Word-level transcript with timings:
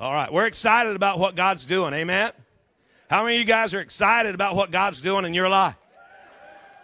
All 0.00 0.12
right, 0.12 0.32
we're 0.32 0.46
excited 0.46 0.94
about 0.94 1.18
what 1.18 1.34
God's 1.34 1.66
doing. 1.66 1.92
Amen. 1.92 2.30
How 3.10 3.24
many 3.24 3.34
of 3.34 3.40
you 3.40 3.46
guys 3.46 3.74
are 3.74 3.80
excited 3.80 4.32
about 4.32 4.54
what 4.54 4.70
God's 4.70 5.02
doing 5.02 5.24
in 5.24 5.34
your 5.34 5.48
life? 5.48 5.74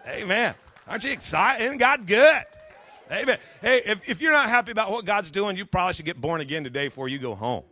Amen. 0.09 0.53
Aren't 0.89 1.05
you 1.05 1.13
excited? 1.13 1.65
Isn't 1.65 1.79
God 1.79 2.09
good? 2.09 2.43
Amen. 3.13 3.39
Hey, 3.63 3.83
if, 3.87 4.09
if 4.09 4.21
you're 4.21 4.33
not 4.33 4.49
happy 4.49 4.73
about 4.73 4.91
what 4.91 5.05
God's 5.05 5.31
doing, 5.31 5.57
you 5.57 5.65
probably 5.65 5.95
should 5.95 6.07
get 6.07 6.21
born 6.21 6.41
again 6.41 6.65
today 6.65 6.89
before 6.89 7.07
you 7.07 7.21
go 7.21 7.37
home. 7.37 7.63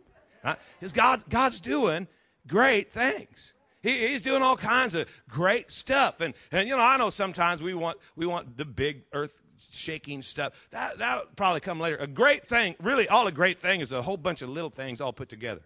Right? 0.45 0.57
Because 0.79 0.93
God, 0.93 1.21
God's 1.29 1.59
doing 1.59 2.07
great 2.47 2.89
things. 2.89 3.51
He, 3.81 4.07
he's 4.07 4.21
doing 4.21 4.41
all 4.41 4.55
kinds 4.55 4.95
of 4.95 5.09
great 5.27 5.73
stuff. 5.73 6.21
And, 6.21 6.33
and, 6.53 6.69
you 6.69 6.77
know, 6.77 6.81
I 6.81 6.95
know 6.95 7.09
sometimes 7.09 7.61
we 7.61 7.73
want, 7.73 7.97
we 8.15 8.25
want 8.25 8.55
the 8.55 8.63
big 8.63 9.03
earth 9.11 9.41
shaking 9.71 10.21
stuff. 10.21 10.67
That, 10.71 10.97
that'll 10.97 11.25
probably 11.35 11.59
come 11.59 11.79
later. 11.79 11.97
A 11.97 12.07
great 12.07 12.45
thing, 12.45 12.75
really, 12.81 13.07
all 13.07 13.27
a 13.27 13.31
great 13.31 13.59
thing 13.59 13.81
is 13.81 13.91
a 13.91 14.01
whole 14.01 14.17
bunch 14.17 14.41
of 14.41 14.49
little 14.49 14.69
things 14.69 15.01
all 15.01 15.13
put 15.13 15.29
together. 15.29 15.61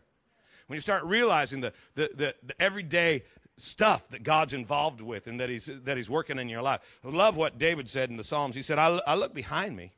When 0.68 0.76
you 0.76 0.82
start 0.82 1.04
realizing 1.06 1.62
the, 1.62 1.74
the, 1.96 2.10
the, 2.14 2.36
the 2.44 2.62
everyday 2.62 3.24
stuff 3.58 4.08
that 4.10 4.24
God's 4.24 4.54
involved 4.54 5.02
with 5.02 5.28
and 5.28 5.40
that 5.40 5.50
he's, 5.50 5.66
that 5.66 5.98
he's 5.98 6.10
working 6.10 6.38
in 6.38 6.48
your 6.48 6.62
life. 6.62 6.82
I 7.04 7.10
love 7.10 7.36
what 7.36 7.58
David 7.58 7.90
said 7.90 8.10
in 8.10 8.18
the 8.18 8.24
Psalms. 8.24 8.56
He 8.56 8.62
said, 8.62 8.78
I, 8.78 9.00
I 9.08 9.16
look 9.16 9.34
behind 9.34 9.76
me 9.76 9.94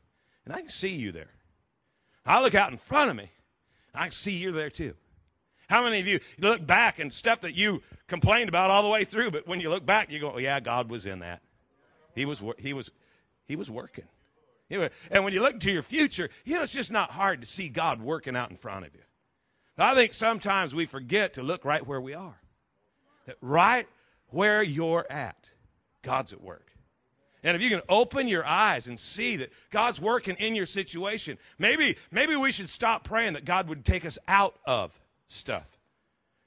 and 0.46 0.54
I 0.54 0.62
can 0.62 0.70
see 0.70 0.96
you 0.96 1.12
there. 1.12 1.32
I 2.26 2.42
look 2.42 2.56
out 2.56 2.72
in 2.72 2.78
front 2.78 3.10
of 3.10 3.18
me 3.18 3.30
and 3.94 4.02
I 4.02 4.06
can 4.06 4.12
see 4.12 4.32
you're 4.32 4.52
there 4.52 4.70
too. 4.70 4.94
How 5.70 5.84
many 5.84 6.00
of 6.00 6.08
you 6.08 6.20
look 6.40 6.66
back 6.66 7.00
and 7.00 7.14
stuff 7.14 7.42
that 7.42 7.56
you 7.56 7.84
complained 8.08 8.50
about 8.50 8.72
all 8.72 8.82
the 8.82 8.90
way 8.90 9.04
through, 9.04 9.32
but 9.32 9.48
when 9.48 9.60
you 9.60 9.70
look 9.70 9.86
back, 9.86 10.12
you 10.12 10.20
go, 10.20 10.32
oh, 10.34 10.40
yeah, 10.40 10.60
God 10.60 10.90
was 10.90 11.06
in 11.06 11.20
that. 11.20 11.42
He 12.16 12.26
was, 12.26 12.42
he 12.58 12.74
was, 12.74 12.90
he 13.50 13.58
was 13.58 13.70
working. 13.70 14.06
And 14.70 15.24
when 15.24 15.34
you 15.34 15.42
look 15.42 15.56
into 15.56 15.72
your 15.72 15.82
future, 15.82 16.30
you 16.46 16.56
know, 16.56 16.62
it's 16.62 16.72
just 16.72 16.92
not 16.92 17.10
hard 17.10 17.42
to 17.42 17.48
see 17.48 17.68
God 17.68 18.00
working 18.00 18.36
out 18.36 18.52
in 18.52 18.56
front 18.56 18.86
of 18.86 18.94
you. 18.94 19.02
I 19.78 19.96
think 19.96 20.14
sometimes 20.14 20.76
we 20.76 20.86
forget 20.86 21.34
to 21.34 21.44
look 21.44 21.66
right 21.66 21.86
where 21.86 22.00
we 22.00 22.14
are. 22.14 22.40
That 23.26 23.38
right 23.42 23.88
where 24.28 24.62
you're 24.62 25.08
at, 25.10 25.50
God's 26.04 26.32
at 26.32 26.42
work. 26.42 26.68
And 27.42 27.56
if 27.56 27.64
you 27.64 27.70
can 27.70 27.82
open 27.90 28.28
your 28.28 28.46
eyes 28.46 28.88
and 28.88 29.00
see 29.00 29.38
that 29.38 29.52
God's 29.72 30.00
working 30.00 30.36
in 30.36 30.54
your 30.54 30.68
situation, 30.68 31.40
maybe, 31.58 31.98
maybe 32.12 32.36
we 32.36 32.52
should 32.52 32.70
stop 32.70 33.04
praying 33.04 33.34
that 33.34 33.46
God 33.46 33.68
would 33.70 33.84
take 33.84 34.06
us 34.06 34.20
out 34.28 34.60
of 34.66 34.92
stuff 35.28 35.66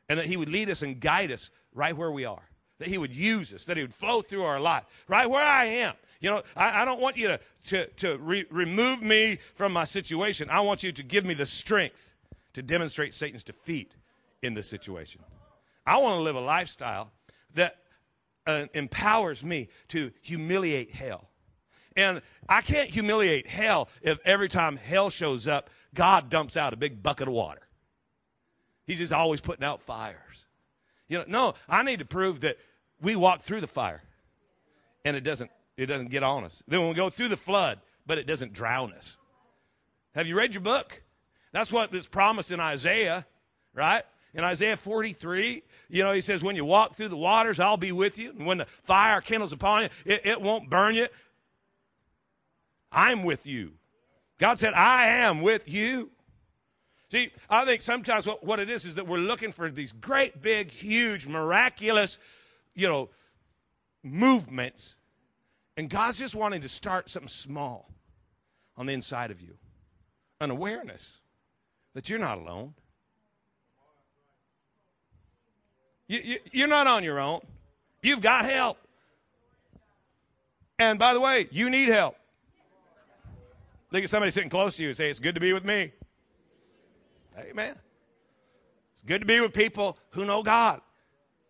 and 0.08 0.18
that 0.20 0.26
He 0.26 0.36
would 0.36 0.50
lead 0.50 0.70
us 0.70 0.82
and 0.82 1.00
guide 1.00 1.32
us 1.32 1.50
right 1.74 1.96
where 1.96 2.12
we 2.12 2.26
are. 2.26 2.48
That 2.82 2.88
He 2.88 2.98
would 2.98 3.14
use 3.14 3.54
us, 3.54 3.64
that 3.66 3.76
He 3.76 3.84
would 3.84 3.94
flow 3.94 4.22
through 4.22 4.42
our 4.42 4.58
life, 4.58 5.04
right 5.06 5.30
where 5.30 5.46
I 5.46 5.66
am. 5.66 5.94
You 6.20 6.30
know, 6.30 6.42
I, 6.56 6.82
I 6.82 6.84
don't 6.84 7.00
want 7.00 7.16
you 7.16 7.28
to, 7.28 7.40
to, 7.66 7.86
to 7.86 8.18
re- 8.18 8.44
remove 8.50 9.00
me 9.02 9.38
from 9.54 9.72
my 9.72 9.84
situation. 9.84 10.50
I 10.50 10.62
want 10.62 10.82
you 10.82 10.90
to 10.90 11.02
give 11.04 11.24
me 11.24 11.34
the 11.34 11.46
strength 11.46 12.16
to 12.54 12.62
demonstrate 12.62 13.14
Satan's 13.14 13.44
defeat 13.44 13.92
in 14.42 14.54
this 14.54 14.68
situation. 14.68 15.22
I 15.86 15.98
want 15.98 16.18
to 16.18 16.22
live 16.22 16.34
a 16.34 16.40
lifestyle 16.40 17.12
that 17.54 17.76
uh, 18.48 18.66
empowers 18.74 19.44
me 19.44 19.68
to 19.88 20.10
humiliate 20.22 20.90
hell. 20.90 21.28
And 21.96 22.20
I 22.48 22.62
can't 22.62 22.90
humiliate 22.90 23.46
hell 23.46 23.90
if 24.02 24.18
every 24.24 24.48
time 24.48 24.76
hell 24.76 25.08
shows 25.08 25.46
up, 25.46 25.70
God 25.94 26.30
dumps 26.30 26.56
out 26.56 26.72
a 26.72 26.76
big 26.76 27.00
bucket 27.00 27.28
of 27.28 27.34
water. 27.34 27.62
He's 28.88 28.98
just 28.98 29.12
always 29.12 29.40
putting 29.40 29.64
out 29.64 29.82
fires. 29.82 30.46
You 31.08 31.18
know, 31.18 31.24
no, 31.28 31.54
I 31.68 31.82
need 31.82 31.98
to 31.98 32.06
prove 32.06 32.40
that 32.40 32.56
we 33.02 33.16
walk 33.16 33.42
through 33.42 33.60
the 33.60 33.66
fire 33.66 34.02
and 35.04 35.16
it 35.16 35.22
doesn't 35.22 35.50
it 35.76 35.86
doesn't 35.86 36.10
get 36.10 36.22
on 36.22 36.44
us. 36.44 36.62
Then 36.68 36.86
we 36.86 36.94
go 36.94 37.10
through 37.10 37.28
the 37.28 37.36
flood, 37.36 37.80
but 38.06 38.18
it 38.18 38.26
doesn't 38.26 38.52
drown 38.52 38.92
us. 38.92 39.18
Have 40.14 40.26
you 40.26 40.36
read 40.36 40.54
your 40.54 40.62
book? 40.62 41.02
That's 41.52 41.72
what 41.72 41.90
this 41.90 42.06
promise 42.06 42.50
in 42.50 42.60
Isaiah, 42.60 43.26
right? 43.74 44.02
In 44.34 44.44
Isaiah 44.44 44.76
43, 44.76 45.62
you 45.88 46.02
know, 46.02 46.12
he 46.12 46.20
says, 46.20 46.42
When 46.42 46.56
you 46.56 46.64
walk 46.64 46.94
through 46.94 47.08
the 47.08 47.16
waters, 47.16 47.60
I'll 47.60 47.76
be 47.76 47.92
with 47.92 48.18
you. 48.18 48.30
And 48.30 48.46
when 48.46 48.58
the 48.58 48.66
fire 48.66 49.20
kindles 49.20 49.52
upon 49.52 49.84
you, 49.84 49.88
it, 50.04 50.26
it 50.26 50.40
won't 50.40 50.70
burn 50.70 50.94
you. 50.94 51.06
I'm 52.90 53.24
with 53.24 53.46
you. 53.46 53.72
God 54.38 54.58
said, 54.58 54.74
I 54.74 55.06
am 55.06 55.42
with 55.42 55.68
you. 55.68 56.10
See, 57.10 57.30
I 57.50 57.66
think 57.66 57.82
sometimes 57.82 58.26
what, 58.26 58.42
what 58.44 58.58
it 58.58 58.70
is 58.70 58.86
is 58.86 58.94
that 58.94 59.06
we're 59.06 59.18
looking 59.18 59.52
for 59.52 59.70
these 59.70 59.92
great, 59.92 60.40
big, 60.40 60.70
huge, 60.70 61.26
miraculous, 61.26 62.18
you 62.74 62.88
know, 62.88 63.10
movements. 64.02 64.96
And 65.76 65.88
God's 65.88 66.18
just 66.18 66.34
wanting 66.34 66.62
to 66.62 66.68
start 66.68 67.08
something 67.08 67.28
small 67.28 67.88
on 68.76 68.86
the 68.86 68.92
inside 68.92 69.30
of 69.30 69.40
you 69.40 69.56
an 70.40 70.50
awareness 70.50 71.20
that 71.94 72.10
you're 72.10 72.18
not 72.18 72.38
alone. 72.38 72.74
You, 76.08 76.38
you, 76.50 76.64
are 76.64 76.68
not 76.68 76.86
on 76.86 77.04
your 77.04 77.20
own. 77.20 77.40
You've 78.02 78.20
got 78.20 78.44
help. 78.44 78.76
And 80.78 80.98
by 80.98 81.14
the 81.14 81.20
way, 81.20 81.46
you 81.52 81.70
need 81.70 81.88
help. 81.88 82.16
Look 83.92 84.02
at 84.02 84.10
somebody 84.10 84.30
sitting 84.30 84.50
close 84.50 84.76
to 84.76 84.82
you 84.82 84.88
and 84.88 84.96
say, 84.96 85.08
It's 85.08 85.20
good 85.20 85.36
to 85.36 85.40
be 85.40 85.52
with 85.52 85.64
me. 85.64 85.92
Amen. 87.38 87.76
It's 88.94 89.02
good 89.04 89.20
to 89.20 89.26
be 89.26 89.40
with 89.40 89.52
people 89.52 89.96
who 90.10 90.24
know 90.24 90.42
God. 90.42 90.80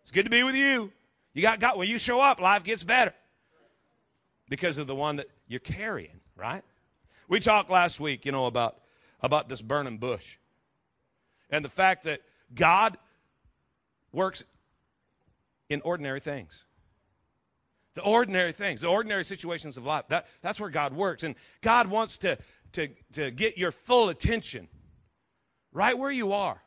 It's 0.03 0.11
good 0.11 0.25
to 0.25 0.31
be 0.31 0.43
with 0.43 0.55
you. 0.55 0.93
You 1.35 1.43
got 1.43 1.61
God. 1.61 1.79
When 1.79 1.89
you 1.89 1.99
show 1.99 2.21
up, 2.21 2.41
life 2.41 2.65
gets 2.65 2.85
better 2.85 3.15
because 4.49 4.79
of 4.79 4.87
the 4.87 4.95
one 4.95 5.17
that 5.17 5.27
you're 5.49 5.61
carrying, 5.61 6.21
right? 6.37 6.63
We 7.29 7.41
talked 7.41 7.71
last 7.71 8.01
week, 8.01 8.27
you 8.27 8.33
know, 8.33 8.47
about, 8.47 8.77
about 9.21 9.49
this 9.49 9.63
burning 9.63 9.99
bush 9.99 10.37
and 11.51 11.65
the 11.65 11.71
fact 11.71 12.05
that 12.05 12.21
God 12.55 12.99
works 14.13 14.45
in 15.69 15.81
ordinary 15.83 16.21
things. 16.21 16.65
The 17.95 18.03
ordinary 18.03 18.53
things, 18.53 18.81
the 18.81 18.89
ordinary 18.89 19.25
situations 19.25 19.77
of 19.77 19.85
life. 19.85 20.05
That, 20.09 20.27
that's 20.41 20.59
where 20.59 20.71
God 20.71 20.95
works. 20.95 21.25
And 21.25 21.35
God 21.61 21.89
wants 21.89 22.19
to, 22.19 22.39
to, 22.73 22.89
to 23.13 23.31
get 23.31 23.59
your 23.59 23.71
full 23.71 24.09
attention 24.09 24.69
right 25.73 25.97
where 25.97 26.11
you 26.11 26.33
are 26.33 26.63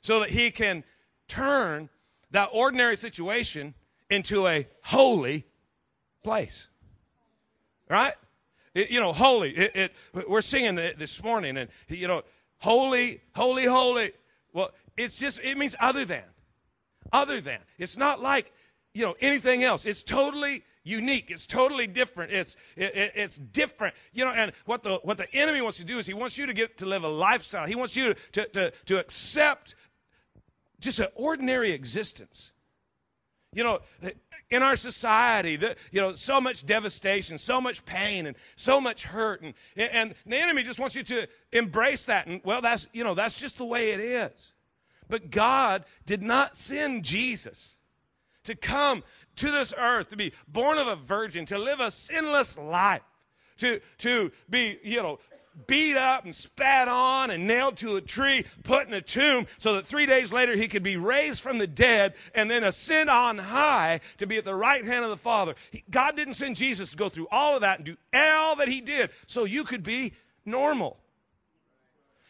so 0.00 0.20
that 0.20 0.30
He 0.30 0.50
can 0.50 0.82
turn 1.28 1.88
that 2.30 2.50
ordinary 2.52 2.96
situation 2.96 3.74
into 4.10 4.46
a 4.46 4.66
holy 4.82 5.46
place. 6.22 6.68
Right? 7.88 8.14
It, 8.74 8.90
you 8.90 9.00
know, 9.00 9.12
holy. 9.12 9.50
It, 9.50 9.76
it, 9.76 10.26
we're 10.28 10.40
singing 10.40 10.74
this 10.74 11.22
morning, 11.22 11.56
and, 11.56 11.70
you 11.88 12.08
know, 12.08 12.22
holy, 12.58 13.22
holy, 13.34 13.64
holy. 13.64 14.12
Well, 14.52 14.72
it's 14.96 15.18
just, 15.18 15.40
it 15.42 15.56
means 15.56 15.74
other 15.80 16.04
than 16.04 16.24
other 17.12 17.40
than. 17.40 17.58
It's 17.78 17.96
not 17.96 18.20
like, 18.20 18.52
you 18.94 19.02
know, 19.02 19.14
anything 19.20 19.62
else. 19.62 19.86
It's 19.86 20.02
totally 20.02 20.64
unique. 20.84 21.30
It's 21.30 21.46
totally 21.46 21.86
different. 21.86 22.32
It's 22.32 22.56
it, 22.76 23.12
it's 23.14 23.38
different. 23.38 23.94
You 24.12 24.24
know, 24.24 24.32
and 24.32 24.52
what 24.64 24.82
the 24.82 24.96
what 25.02 25.18
the 25.18 25.32
enemy 25.34 25.60
wants 25.60 25.78
to 25.78 25.84
do 25.84 25.98
is 25.98 26.06
he 26.06 26.14
wants 26.14 26.38
you 26.38 26.46
to 26.46 26.54
get 26.54 26.78
to 26.78 26.86
live 26.86 27.04
a 27.04 27.08
lifestyle. 27.08 27.66
He 27.66 27.74
wants 27.74 27.96
you 27.96 28.14
to 28.32 28.46
to 28.48 28.70
to 28.86 28.98
accept 28.98 29.74
just 30.80 30.98
an 30.98 31.08
ordinary 31.14 31.72
existence. 31.72 32.52
You 33.52 33.64
know, 33.64 33.78
in 34.50 34.62
our 34.62 34.76
society, 34.76 35.56
the, 35.56 35.76
you 35.90 36.00
know, 36.00 36.12
so 36.12 36.40
much 36.40 36.66
devastation, 36.66 37.38
so 37.38 37.60
much 37.60 37.84
pain, 37.86 38.26
and 38.26 38.36
so 38.56 38.80
much 38.80 39.04
hurt, 39.04 39.40
and 39.42 39.54
and 39.76 40.14
the 40.26 40.36
enemy 40.36 40.62
just 40.62 40.78
wants 40.78 40.94
you 40.94 41.02
to 41.04 41.26
embrace 41.52 42.04
that. 42.06 42.26
And 42.26 42.40
well, 42.44 42.60
that's 42.60 42.86
you 42.92 43.02
know, 43.02 43.14
that's 43.14 43.38
just 43.38 43.56
the 43.56 43.64
way 43.64 43.92
it 43.92 44.00
is. 44.00 44.52
But 45.08 45.30
God 45.30 45.84
did 46.04 46.22
not 46.22 46.56
send 46.56 47.04
Jesus 47.04 47.78
to 48.44 48.54
come 48.54 49.02
to 49.36 49.50
this 49.50 49.72
earth, 49.76 50.08
to 50.10 50.16
be 50.16 50.32
born 50.48 50.78
of 50.78 50.86
a 50.86 50.96
virgin, 50.96 51.46
to 51.46 51.58
live 51.58 51.80
a 51.80 51.90
sinless 51.90 52.56
life, 52.56 53.02
to, 53.58 53.80
to 53.98 54.32
be, 54.48 54.78
you 54.82 55.02
know, 55.02 55.18
beat 55.66 55.96
up 55.96 56.24
and 56.24 56.34
spat 56.34 56.88
on 56.88 57.30
and 57.30 57.46
nailed 57.46 57.76
to 57.78 57.96
a 57.96 58.00
tree, 58.00 58.44
put 58.62 58.86
in 58.86 58.94
a 58.94 59.00
tomb, 59.00 59.46
so 59.58 59.74
that 59.74 59.86
three 59.86 60.06
days 60.06 60.32
later 60.32 60.54
he 60.54 60.68
could 60.68 60.82
be 60.82 60.96
raised 60.96 61.42
from 61.42 61.58
the 61.58 61.66
dead 61.66 62.14
and 62.34 62.50
then 62.50 62.64
ascend 62.64 63.08
on 63.08 63.38
high 63.38 64.00
to 64.18 64.26
be 64.26 64.36
at 64.36 64.44
the 64.44 64.54
right 64.54 64.84
hand 64.84 65.04
of 65.04 65.10
the 65.10 65.16
Father. 65.16 65.54
He, 65.70 65.82
God 65.90 66.16
didn't 66.16 66.34
send 66.34 66.56
Jesus 66.56 66.90
to 66.90 66.96
go 66.96 67.08
through 67.08 67.28
all 67.30 67.54
of 67.54 67.62
that 67.62 67.78
and 67.78 67.86
do 67.86 67.96
all 68.14 68.56
that 68.56 68.68
he 68.68 68.80
did 68.80 69.10
so 69.26 69.44
you 69.44 69.64
could 69.64 69.82
be 69.82 70.12
normal. 70.44 70.98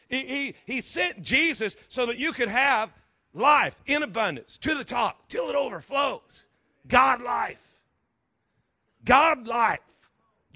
He, 0.08 0.20
he, 0.20 0.54
he 0.66 0.80
sent 0.80 1.22
Jesus 1.22 1.76
so 1.88 2.06
that 2.06 2.18
you 2.18 2.32
could 2.32 2.48
have 2.48 2.92
life 3.34 3.80
in 3.86 4.02
abundance 4.02 4.56
to 4.58 4.74
the 4.74 4.84
top 4.84 5.28
till 5.28 5.50
it 5.50 5.56
overflows. 5.56 6.44
God 6.86 7.22
life. 7.22 7.62
God 9.04 9.46
life. 9.46 9.80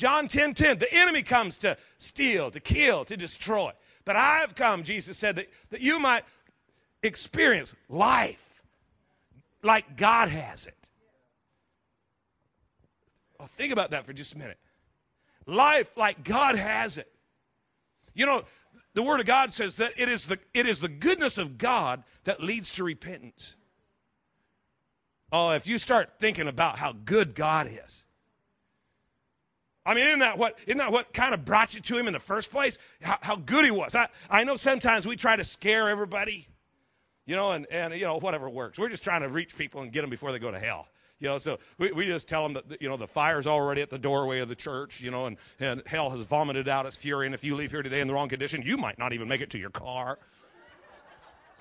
John 0.01 0.29
10 0.29 0.55
10. 0.55 0.79
The 0.79 0.93
enemy 0.95 1.21
comes 1.21 1.59
to 1.59 1.77
steal, 1.99 2.51
to 2.53 2.59
kill, 2.59 3.05
to 3.05 3.19
destroy. 3.19 3.71
But 4.07 4.17
I 4.17 4.39
have 4.39 4.55
come, 4.55 4.83
Jesus 4.83 5.19
said, 5.19 5.37
that, 5.37 5.47
that 5.69 5.83
you 5.83 6.01
might 6.01 6.23
experience 7.03 7.75
life 7.91 8.63
like 9.63 9.99
God 9.99 10.31
has 10.31 10.67
it. 10.67 10.89
Well, 13.39 13.47
think 13.47 13.75
about 13.75 13.91
that 13.91 14.07
for 14.07 14.15
just 14.15 14.35
a 14.35 14.39
minute. 14.39 14.57
Life 15.45 15.95
like 15.99 16.25
God 16.25 16.57
has 16.57 16.97
it. 16.97 17.13
You 18.15 18.25
know, 18.25 18.45
the 18.95 19.03
Word 19.03 19.21
of 19.21 19.27
God 19.27 19.53
says 19.53 19.77
that 19.77 19.93
it 19.99 20.09
is 20.09 20.25
the, 20.25 20.39
it 20.55 20.67
is 20.67 20.81
the 20.81 20.89
goodness 20.89 21.37
of 21.37 21.59
God 21.59 22.05
that 22.25 22.43
leads 22.43 22.73
to 22.73 22.85
repentance. 22.85 23.55
Oh, 25.31 25.51
if 25.51 25.67
you 25.67 25.77
start 25.77 26.19
thinking 26.19 26.49
about 26.49 26.79
how 26.79 26.95
good 27.05 27.35
God 27.35 27.67
is. 27.67 28.05
I 29.87 29.95
mean, 29.95 30.07
isn't 30.07 30.19
that 30.21 30.37
what, 30.37 30.59
isn't 30.67 30.79
that 30.79 30.93
what 30.93 31.13
kind 31.15 31.33
of 31.33 31.45
brought 31.45 31.75
you 31.75 31.81
to 31.81 31.99
Him 31.99 32.07
in 32.07 32.13
the 32.13 32.21
first 32.21 32.51
place? 32.51 32.79
How, 33.01 33.19
how 33.23 33.37
good 33.37 33.65
He 33.65 33.71
was. 33.71 33.95
I, 33.95 34.09
I 34.29 34.45
know 34.45 34.57
sometimes 34.57 35.07
we 35.07 35.17
try 35.17 35.37
to 35.37 35.45
scare 35.45 35.89
everybody, 35.89 36.47
you 37.27 37.35
know, 37.35 37.53
and, 37.53 37.67
and, 37.71 37.95
you 37.95 38.05
know, 38.05 38.19
whatever 38.19 38.51
works. 38.51 38.79
We're 38.79 38.91
just 38.91 39.03
trying 39.03 39.23
to 39.23 39.29
reach 39.29 39.57
people 39.57 39.81
and 39.83 39.91
get 39.91 40.03
them 40.03 40.11
before 40.11 40.33
they 40.33 40.39
go 40.39 40.51
to 40.51 40.59
hell. 40.59 40.89
You 41.19 41.29
know, 41.29 41.39
so 41.39 41.59
we, 41.77 41.93
we 41.93 42.07
just 42.07 42.29
tell 42.29 42.43
them 42.49 42.55
that, 42.55 42.81
you 42.81 42.89
know, 42.89 42.97
the 42.97 43.07
fire's 43.07 43.47
already 43.47 43.83
at 43.83 43.91
the 43.91 43.99
doorway 43.99 44.41
of 44.41 44.49
the 44.49 44.55
church, 44.55 45.01
you 45.01 45.11
know, 45.11 45.27
and, 45.27 45.37
and 45.61 45.83
hell 45.87 46.09
has 46.11 46.23
vomited 46.23 46.67
out 46.67 46.87
its 46.87 46.97
fury. 46.97 47.27
And 47.27 47.35
if 47.35 47.45
you 47.45 47.57
leave 47.57 47.71
here 47.71 47.83
today 47.83 48.01
in 48.01 48.09
the 48.09 48.15
wrong 48.15 48.29
condition, 48.29 48.63
you 48.63 48.79
might 48.79 48.99
not 48.99 49.13
even 49.13 49.29
make 49.29 49.43
it 49.43 49.51
to 49.51 49.59
your 49.59 49.71
car. 49.71 50.19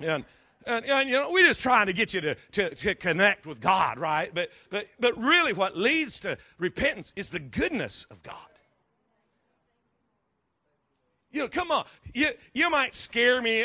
And, 0.00 0.24
and, 0.66 0.84
and, 0.84 1.08
you 1.08 1.16
know, 1.16 1.30
we're 1.30 1.46
just 1.46 1.60
trying 1.60 1.86
to 1.86 1.92
get 1.92 2.12
you 2.12 2.20
to, 2.20 2.34
to, 2.52 2.74
to 2.74 2.94
connect 2.94 3.46
with 3.46 3.60
God, 3.60 3.98
right? 3.98 4.30
But, 4.34 4.50
but, 4.70 4.86
but 4.98 5.16
really, 5.16 5.52
what 5.52 5.76
leads 5.76 6.20
to 6.20 6.36
repentance 6.58 7.12
is 7.16 7.30
the 7.30 7.40
goodness 7.40 8.06
of 8.10 8.22
God. 8.22 8.36
You 11.32 11.42
know, 11.42 11.48
come 11.48 11.70
on. 11.70 11.84
You, 12.12 12.30
you 12.54 12.68
might 12.70 12.94
scare 12.94 13.40
me 13.40 13.62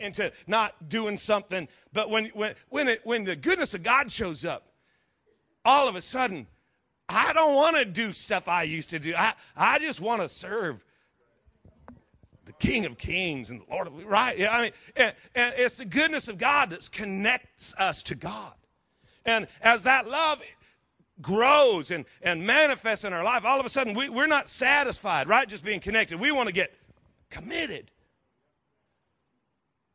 into 0.00 0.32
not 0.46 0.88
doing 0.88 1.16
something, 1.16 1.68
but 1.92 2.10
when, 2.10 2.26
when, 2.26 2.54
when, 2.68 2.88
it, 2.88 3.00
when 3.04 3.24
the 3.24 3.36
goodness 3.36 3.72
of 3.74 3.82
God 3.82 4.10
shows 4.10 4.44
up, 4.44 4.66
all 5.64 5.88
of 5.88 5.94
a 5.94 6.02
sudden, 6.02 6.46
I 7.08 7.32
don't 7.32 7.54
want 7.54 7.76
to 7.76 7.84
do 7.84 8.12
stuff 8.12 8.48
I 8.48 8.64
used 8.64 8.90
to 8.90 8.98
do. 8.98 9.14
I, 9.16 9.32
I 9.56 9.78
just 9.78 10.00
want 10.00 10.22
to 10.22 10.28
serve 10.28 10.84
the 12.48 12.54
King 12.54 12.86
of 12.86 12.98
Kings 12.98 13.50
and 13.50 13.60
the 13.60 13.64
Lord 13.70 13.86
of 13.86 14.04
right. 14.04 14.36
Yeah, 14.36 14.50
I 14.50 14.62
mean, 14.62 14.72
and, 14.96 15.12
and 15.34 15.54
it's 15.56 15.76
the 15.76 15.84
goodness 15.84 16.26
of 16.26 16.38
God 16.38 16.70
that 16.70 16.90
connects 16.90 17.74
us 17.78 18.02
to 18.04 18.14
God. 18.14 18.54
And 19.24 19.46
as 19.62 19.84
that 19.84 20.08
love 20.08 20.42
grows 21.20 21.90
and, 21.90 22.04
and 22.22 22.44
manifests 22.44 23.04
in 23.04 23.12
our 23.12 23.22
life, 23.22 23.44
all 23.44 23.60
of 23.60 23.66
a 23.66 23.68
sudden 23.68 23.94
we, 23.94 24.08
we're 24.08 24.26
not 24.26 24.48
satisfied, 24.48 25.28
right? 25.28 25.48
Just 25.48 25.64
being 25.64 25.80
connected. 25.80 26.18
We 26.18 26.32
want 26.32 26.48
to 26.48 26.52
get 26.52 26.72
committed. 27.30 27.90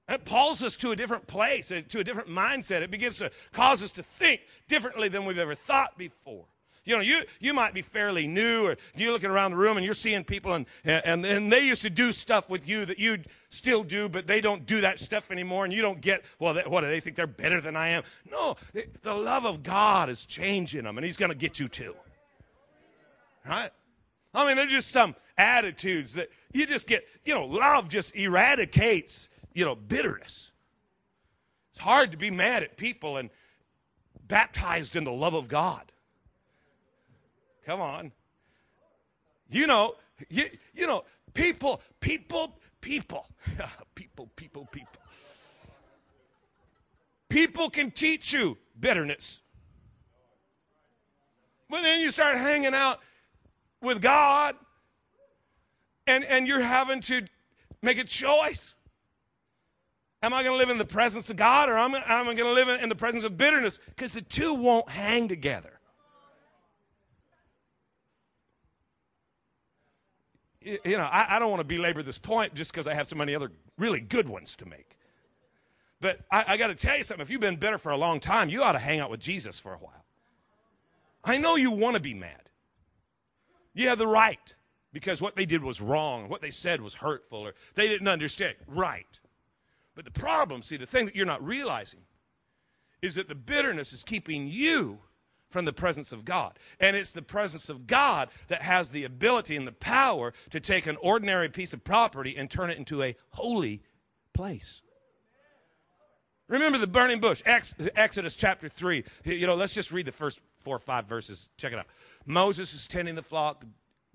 It 0.07 0.23
pulls 0.25 0.61
us 0.61 0.75
to 0.77 0.91
a 0.91 0.95
different 0.95 1.25
place, 1.27 1.69
to 1.69 1.99
a 1.99 2.03
different 2.03 2.29
mindset. 2.29 2.81
It 2.81 2.91
begins 2.91 3.17
to 3.17 3.31
cause 3.51 3.81
us 3.81 3.91
to 3.93 4.03
think 4.03 4.41
differently 4.67 5.09
than 5.09 5.25
we've 5.25 5.37
ever 5.37 5.55
thought 5.55 5.97
before. 5.97 6.45
You 6.85 6.95
know, 6.95 7.01
you, 7.01 7.23
you 7.39 7.53
might 7.53 7.73
be 7.73 7.81
fairly 7.81 8.27
new, 8.27 8.67
or 8.67 8.77
you're 8.95 9.11
looking 9.11 9.29
around 9.29 9.51
the 9.51 9.57
room 9.57 9.77
and 9.77 9.85
you're 9.85 9.93
seeing 9.93 10.23
people, 10.23 10.53
and, 10.53 10.65
and, 10.83 11.25
and 11.25 11.51
they 11.51 11.65
used 11.65 11.81
to 11.83 11.89
do 11.89 12.11
stuff 12.11 12.49
with 12.49 12.67
you 12.67 12.85
that 12.85 12.99
you 12.99 13.19
still 13.49 13.83
do, 13.83 14.09
but 14.09 14.27
they 14.27 14.41
don't 14.41 14.65
do 14.65 14.81
that 14.81 14.99
stuff 14.99 15.31
anymore, 15.31 15.63
and 15.63 15.73
you 15.73 15.81
don't 15.81 16.01
get, 16.01 16.23
well, 16.39 16.53
they, 16.53 16.63
what 16.63 16.81
do 16.81 16.87
they 16.87 16.99
think 16.99 17.15
they're 17.15 17.25
better 17.27 17.61
than 17.61 17.75
I 17.75 17.89
am? 17.89 18.03
No, 18.29 18.57
the 19.01 19.13
love 19.13 19.45
of 19.45 19.63
God 19.63 20.09
is 20.09 20.25
changing 20.25 20.83
them, 20.83 20.97
and 20.97 21.05
He's 21.05 21.17
going 21.17 21.31
to 21.31 21.37
get 21.37 21.59
you 21.59 21.67
too. 21.67 21.95
Right? 23.47 23.69
I 24.33 24.47
mean, 24.47 24.55
there's 24.55 24.71
just 24.71 24.91
some 24.91 25.15
attitudes 25.37 26.15
that 26.15 26.29
you 26.53 26.65
just 26.65 26.87
get, 26.87 27.07
you 27.23 27.33
know, 27.33 27.45
love 27.45 27.87
just 27.89 28.15
eradicates 28.15 29.29
you 29.53 29.65
know, 29.65 29.75
bitterness. 29.75 30.51
It's 31.71 31.79
hard 31.79 32.11
to 32.11 32.17
be 32.17 32.29
mad 32.29 32.63
at 32.63 32.77
people 32.77 33.17
and 33.17 33.29
baptized 34.27 34.95
in 34.95 35.03
the 35.03 35.11
love 35.11 35.33
of 35.33 35.47
God. 35.47 35.91
Come 37.65 37.81
on. 37.81 38.11
You 39.49 39.67
know, 39.67 39.95
you, 40.29 40.45
you 40.73 40.87
know, 40.87 41.03
people, 41.33 41.81
people, 41.99 42.57
people, 42.81 43.27
people, 43.95 44.29
people, 44.35 44.67
people. 44.71 45.01
People 47.29 47.69
can 47.69 47.89
teach 47.91 48.33
you 48.33 48.57
bitterness. 48.79 49.41
But 51.69 51.81
then 51.81 51.99
you 52.01 52.11
start 52.11 52.37
hanging 52.37 52.75
out 52.75 52.99
with 53.81 54.01
God 54.01 54.55
and, 56.05 56.23
and 56.23 56.47
you're 56.47 56.61
having 56.61 56.99
to 57.01 57.25
make 57.81 57.97
a 57.97 58.03
choice. 58.03 58.75
Am 60.21 60.33
I 60.33 60.43
going 60.43 60.53
to 60.53 60.57
live 60.57 60.69
in 60.69 60.77
the 60.77 60.85
presence 60.85 61.29
of 61.29 61.35
God 61.35 61.69
or 61.69 61.77
am 61.77 61.95
I, 61.95 62.23
going 62.23 62.37
to 62.37 62.51
live 62.51 62.69
in 62.69 62.89
the 62.89 62.95
presence 62.95 63.23
of 63.23 63.37
bitterness? 63.37 63.79
Because 63.87 64.13
the 64.13 64.21
two 64.21 64.53
won't 64.53 64.87
hang 64.87 65.27
together. 65.27 65.79
You 70.63 70.97
know, 70.97 71.03
I, 71.03 71.35
I 71.35 71.39
don't 71.39 71.49
want 71.49 71.59
to 71.59 71.67
belabor 71.67 72.03
this 72.03 72.17
point 72.17 72.53
just 72.53 72.71
because 72.71 72.87
I 72.87 72.93
have 72.93 73.07
so 73.07 73.15
many 73.15 73.35
other 73.35 73.51
really 73.77 73.99
good 73.99 74.27
ones 74.27 74.55
to 74.57 74.65
make. 74.65 74.97
But 75.99 76.19
I, 76.31 76.45
I 76.49 76.57
got 76.57 76.67
to 76.67 76.75
tell 76.75 76.97
you 76.97 77.03
something. 77.03 77.21
If 77.21 77.29
you've 77.29 77.41
been 77.41 77.55
bitter 77.55 77.77
for 77.77 77.91
a 77.91 77.97
long 77.97 78.19
time, 78.19 78.49
you 78.49 78.63
ought 78.63 78.73
to 78.73 78.79
hang 78.79 78.99
out 78.99 79.09
with 79.09 79.19
Jesus 79.19 79.59
for 79.59 79.73
a 79.73 79.77
while. 79.77 80.03
I 81.23 81.37
know 81.37 81.55
you 81.55 81.71
want 81.71 81.95
to 81.95 82.01
be 82.01 82.13
mad. 82.13 82.49
You 83.73 83.89
have 83.89 83.97
the 83.97 84.07
right 84.07 84.55
because 84.91 85.21
what 85.21 85.35
they 85.35 85.45
did 85.45 85.63
was 85.63 85.81
wrong, 85.81 86.29
what 86.29 86.41
they 86.41 86.51
said 86.51 86.81
was 86.81 86.93
hurtful, 86.93 87.39
or 87.39 87.53
they 87.73 87.87
didn't 87.87 88.07
understand. 88.07 88.55
Right. 88.67 89.19
But 89.95 90.05
the 90.05 90.11
problem, 90.11 90.61
see, 90.61 90.77
the 90.77 90.85
thing 90.85 91.05
that 91.05 91.15
you're 91.15 91.25
not 91.25 91.43
realizing 91.43 92.01
is 93.01 93.15
that 93.15 93.27
the 93.27 93.35
bitterness 93.35 93.93
is 93.93 94.03
keeping 94.03 94.47
you 94.47 94.99
from 95.53 95.63
the 95.65 95.71
presence 95.71 96.11
of 96.11 96.25
God. 96.25 96.59
And 96.79 96.97
it's 96.97 97.13
the 97.13 97.21
presence 97.21 97.69
of 97.69 97.87
God 97.87 98.29
that 98.49 98.61
has 98.61 98.89
the 98.89 99.05
ability 99.05 99.55
and 99.55 99.65
the 99.65 99.71
power 99.71 100.33
to 100.49 100.59
take 100.59 100.87
an 100.87 100.97
ordinary 100.99 101.47
piece 101.47 101.71
of 101.71 101.83
property 101.83 102.35
and 102.35 102.49
turn 102.49 102.71
it 102.71 102.77
into 102.77 103.01
a 103.03 103.15
holy 103.29 103.83
place. 104.33 104.81
Remember 106.49 106.77
the 106.77 106.87
burning 106.87 107.19
bush, 107.19 107.41
Exodus 107.45 108.35
chapter 108.35 108.67
3. 108.67 109.05
You 109.23 109.47
know, 109.47 109.55
let's 109.55 109.73
just 109.73 109.91
read 109.91 110.05
the 110.05 110.11
first 110.11 110.41
four 110.57 110.75
or 110.75 110.79
five 110.79 111.05
verses. 111.05 111.49
Check 111.57 111.71
it 111.71 111.79
out. 111.79 111.85
Moses 112.25 112.73
is 112.73 112.87
tending 112.87 113.15
the 113.15 113.23
flock. 113.23 113.63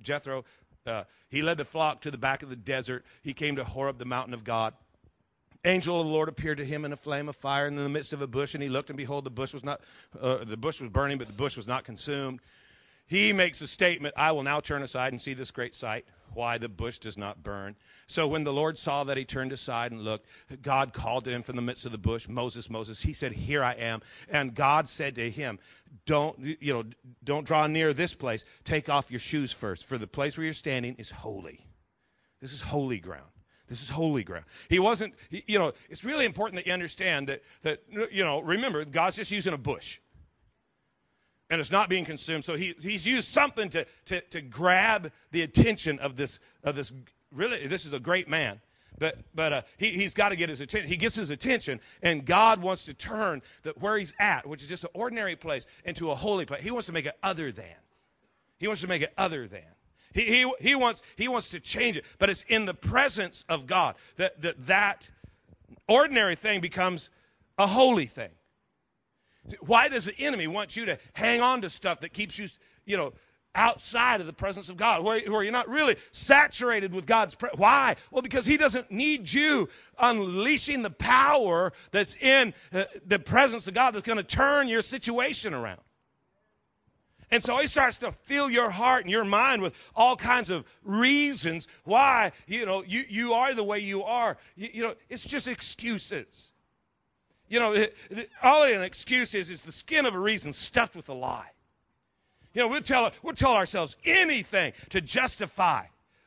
Jethro, 0.00 0.44
uh, 0.86 1.04
he 1.28 1.42
led 1.42 1.56
the 1.56 1.64
flock 1.64 2.02
to 2.02 2.10
the 2.10 2.18
back 2.18 2.42
of 2.42 2.50
the 2.50 2.56
desert. 2.56 3.04
He 3.22 3.32
came 3.32 3.56
to 3.56 3.64
Horeb, 3.64 3.98
the 3.98 4.04
mountain 4.04 4.34
of 4.34 4.44
God 4.44 4.74
angel 5.64 6.00
of 6.00 6.06
the 6.06 6.12
Lord 6.12 6.28
appeared 6.28 6.58
to 6.58 6.64
him 6.64 6.84
in 6.84 6.92
a 6.92 6.96
flame 6.96 7.28
of 7.28 7.36
fire 7.36 7.66
in 7.66 7.76
the 7.76 7.88
midst 7.88 8.12
of 8.12 8.22
a 8.22 8.26
bush, 8.26 8.54
and 8.54 8.62
he 8.62 8.68
looked, 8.68 8.90
and 8.90 8.96
behold, 8.96 9.24
the 9.24 9.30
bush 9.30 9.52
was 9.52 9.64
not 9.64 9.80
uh, 10.20 10.44
the 10.44 10.56
bush 10.56 10.80
was 10.80 10.90
burning, 10.90 11.18
but 11.18 11.26
the 11.26 11.32
bush 11.32 11.56
was 11.56 11.66
not 11.66 11.84
consumed. 11.84 12.40
He 13.08 13.32
makes 13.32 13.62
a 13.62 13.66
statement, 13.66 14.14
I 14.18 14.32
will 14.32 14.42
now 14.42 14.60
turn 14.60 14.82
aside 14.82 15.12
and 15.14 15.20
see 15.20 15.32
this 15.32 15.50
great 15.50 15.74
sight, 15.74 16.04
why 16.34 16.58
the 16.58 16.68
bush 16.68 16.98
does 16.98 17.16
not 17.16 17.42
burn. 17.42 17.74
So 18.06 18.28
when 18.28 18.44
the 18.44 18.52
Lord 18.52 18.76
saw 18.76 19.02
that 19.04 19.16
he 19.16 19.24
turned 19.24 19.50
aside 19.50 19.92
and 19.92 20.02
looked, 20.02 20.26
God 20.60 20.92
called 20.92 21.24
to 21.24 21.30
him 21.30 21.42
from 21.42 21.56
the 21.56 21.62
midst 21.62 21.86
of 21.86 21.92
the 21.92 21.98
bush, 21.98 22.28
Moses, 22.28 22.68
Moses. 22.68 23.00
He 23.00 23.14
said, 23.14 23.32
Here 23.32 23.64
I 23.64 23.72
am. 23.72 24.02
And 24.28 24.54
God 24.54 24.90
said 24.90 25.14
to 25.14 25.30
him, 25.30 25.58
Don't, 26.04 26.38
you 26.38 26.74
know, 26.74 26.84
don't 27.24 27.46
draw 27.46 27.66
near 27.66 27.94
this 27.94 28.12
place. 28.12 28.44
Take 28.64 28.90
off 28.90 29.10
your 29.10 29.20
shoes 29.20 29.52
first, 29.52 29.86
for 29.86 29.96
the 29.96 30.06
place 30.06 30.36
where 30.36 30.44
you're 30.44 30.52
standing 30.52 30.94
is 30.96 31.10
holy. 31.10 31.60
This 32.42 32.52
is 32.52 32.60
holy 32.60 32.98
ground. 32.98 33.24
This 33.68 33.82
is 33.82 33.90
holy 33.90 34.24
ground. 34.24 34.46
He 34.68 34.78
wasn't, 34.78 35.14
you 35.30 35.58
know, 35.58 35.72
it's 35.90 36.04
really 36.04 36.24
important 36.24 36.56
that 36.56 36.66
you 36.66 36.72
understand 36.72 37.28
that, 37.28 37.42
that 37.62 37.82
you 38.10 38.24
know, 38.24 38.40
remember, 38.40 38.84
God's 38.84 39.16
just 39.16 39.30
using 39.30 39.52
a 39.52 39.58
bush. 39.58 40.00
And 41.50 41.60
it's 41.60 41.70
not 41.70 41.88
being 41.88 42.04
consumed. 42.04 42.44
So 42.44 42.56
he, 42.56 42.74
he's 42.80 43.06
used 43.06 43.28
something 43.28 43.68
to, 43.70 43.86
to, 44.06 44.20
to 44.20 44.40
grab 44.40 45.12
the 45.30 45.42
attention 45.42 45.98
of 45.98 46.16
this, 46.16 46.40
of 46.64 46.76
this, 46.76 46.92
really, 47.32 47.66
this 47.66 47.86
is 47.86 47.92
a 47.92 48.00
great 48.00 48.28
man. 48.28 48.60
But, 48.98 49.18
but 49.34 49.52
uh, 49.52 49.62
he, 49.76 49.90
he's 49.90 50.14
got 50.14 50.30
to 50.30 50.36
get 50.36 50.48
his 50.48 50.60
attention. 50.60 50.88
He 50.88 50.96
gets 50.96 51.14
his 51.14 51.30
attention, 51.30 51.80
and 52.02 52.24
God 52.24 52.60
wants 52.60 52.84
to 52.86 52.94
turn 52.94 53.42
the, 53.62 53.70
where 53.78 53.96
he's 53.96 54.12
at, 54.18 54.46
which 54.46 54.62
is 54.62 54.68
just 54.68 54.82
an 54.84 54.90
ordinary 54.92 55.36
place, 55.36 55.66
into 55.84 56.10
a 56.10 56.14
holy 56.14 56.44
place. 56.44 56.62
He 56.62 56.70
wants 56.70 56.86
to 56.86 56.92
make 56.92 57.06
it 57.06 57.16
other 57.22 57.52
than. 57.52 57.76
He 58.58 58.66
wants 58.66 58.82
to 58.82 58.88
make 58.88 59.02
it 59.02 59.12
other 59.16 59.46
than. 59.46 59.62
He, 60.12 60.24
he, 60.24 60.52
he, 60.60 60.74
wants, 60.74 61.02
he 61.16 61.28
wants 61.28 61.50
to 61.50 61.60
change 61.60 61.96
it, 61.96 62.04
but 62.18 62.30
it's 62.30 62.44
in 62.48 62.64
the 62.64 62.74
presence 62.74 63.44
of 63.48 63.66
God 63.66 63.96
that 64.16 64.40
that, 64.42 64.66
that 64.66 65.08
ordinary 65.86 66.34
thing 66.34 66.60
becomes 66.60 67.10
a 67.58 67.66
holy 67.66 68.06
thing. 68.06 68.30
Why 69.60 69.88
does 69.88 70.04
the 70.04 70.18
enemy 70.18 70.46
want 70.46 70.76
you 70.76 70.86
to 70.86 70.98
hang 71.14 71.40
on 71.40 71.62
to 71.62 71.70
stuff 71.70 72.00
that 72.00 72.12
keeps 72.12 72.38
you, 72.38 72.48
you 72.84 72.96
know, 72.96 73.12
outside 73.54 74.20
of 74.20 74.26
the 74.26 74.32
presence 74.32 74.68
of 74.68 74.76
God, 74.76 75.02
where, 75.02 75.20
where 75.20 75.42
you're 75.42 75.52
not 75.52 75.68
really 75.68 75.96
saturated 76.12 76.92
with 76.92 77.06
God's 77.06 77.34
presence? 77.34 77.58
Why? 77.58 77.96
Well, 78.10 78.22
because 78.22 78.46
He 78.46 78.56
doesn't 78.56 78.90
need 78.90 79.32
you 79.32 79.68
unleashing 79.98 80.82
the 80.82 80.90
power 80.90 81.72
that's 81.90 82.14
in 82.16 82.54
uh, 82.72 82.84
the 83.06 83.18
presence 83.18 83.66
of 83.66 83.74
God 83.74 83.94
that's 83.94 84.06
going 84.06 84.18
to 84.18 84.22
turn 84.22 84.68
your 84.68 84.82
situation 84.82 85.54
around. 85.54 85.80
And 87.30 87.42
so 87.42 87.56
he 87.58 87.66
starts 87.66 87.98
to 87.98 88.12
fill 88.12 88.50
your 88.50 88.70
heart 88.70 89.02
and 89.02 89.10
your 89.10 89.24
mind 89.24 89.60
with 89.60 89.74
all 89.94 90.16
kinds 90.16 90.48
of 90.48 90.64
reasons 90.82 91.68
why, 91.84 92.32
you 92.46 92.64
know, 92.64 92.82
you, 92.84 93.02
you 93.08 93.34
are 93.34 93.54
the 93.54 93.64
way 93.64 93.80
you 93.80 94.02
are. 94.02 94.38
You, 94.56 94.68
you 94.72 94.82
know, 94.82 94.94
it's 95.10 95.24
just 95.24 95.46
excuses. 95.46 96.52
You 97.48 97.60
know, 97.60 97.86
all 98.42 98.62
an 98.62 98.82
excuse 98.82 99.34
is 99.34 99.50
is 99.50 99.62
the 99.62 99.72
skin 99.72 100.06
of 100.06 100.14
a 100.14 100.18
reason 100.18 100.52
stuffed 100.52 100.96
with 100.96 101.08
a 101.08 101.14
lie. 101.14 101.50
You 102.54 102.62
know, 102.62 102.68
we'll 102.68 102.80
tell, 102.80 103.10
we'll 103.22 103.34
tell 103.34 103.54
ourselves 103.54 103.96
anything 104.04 104.72
to 104.90 105.00
justify 105.00 105.84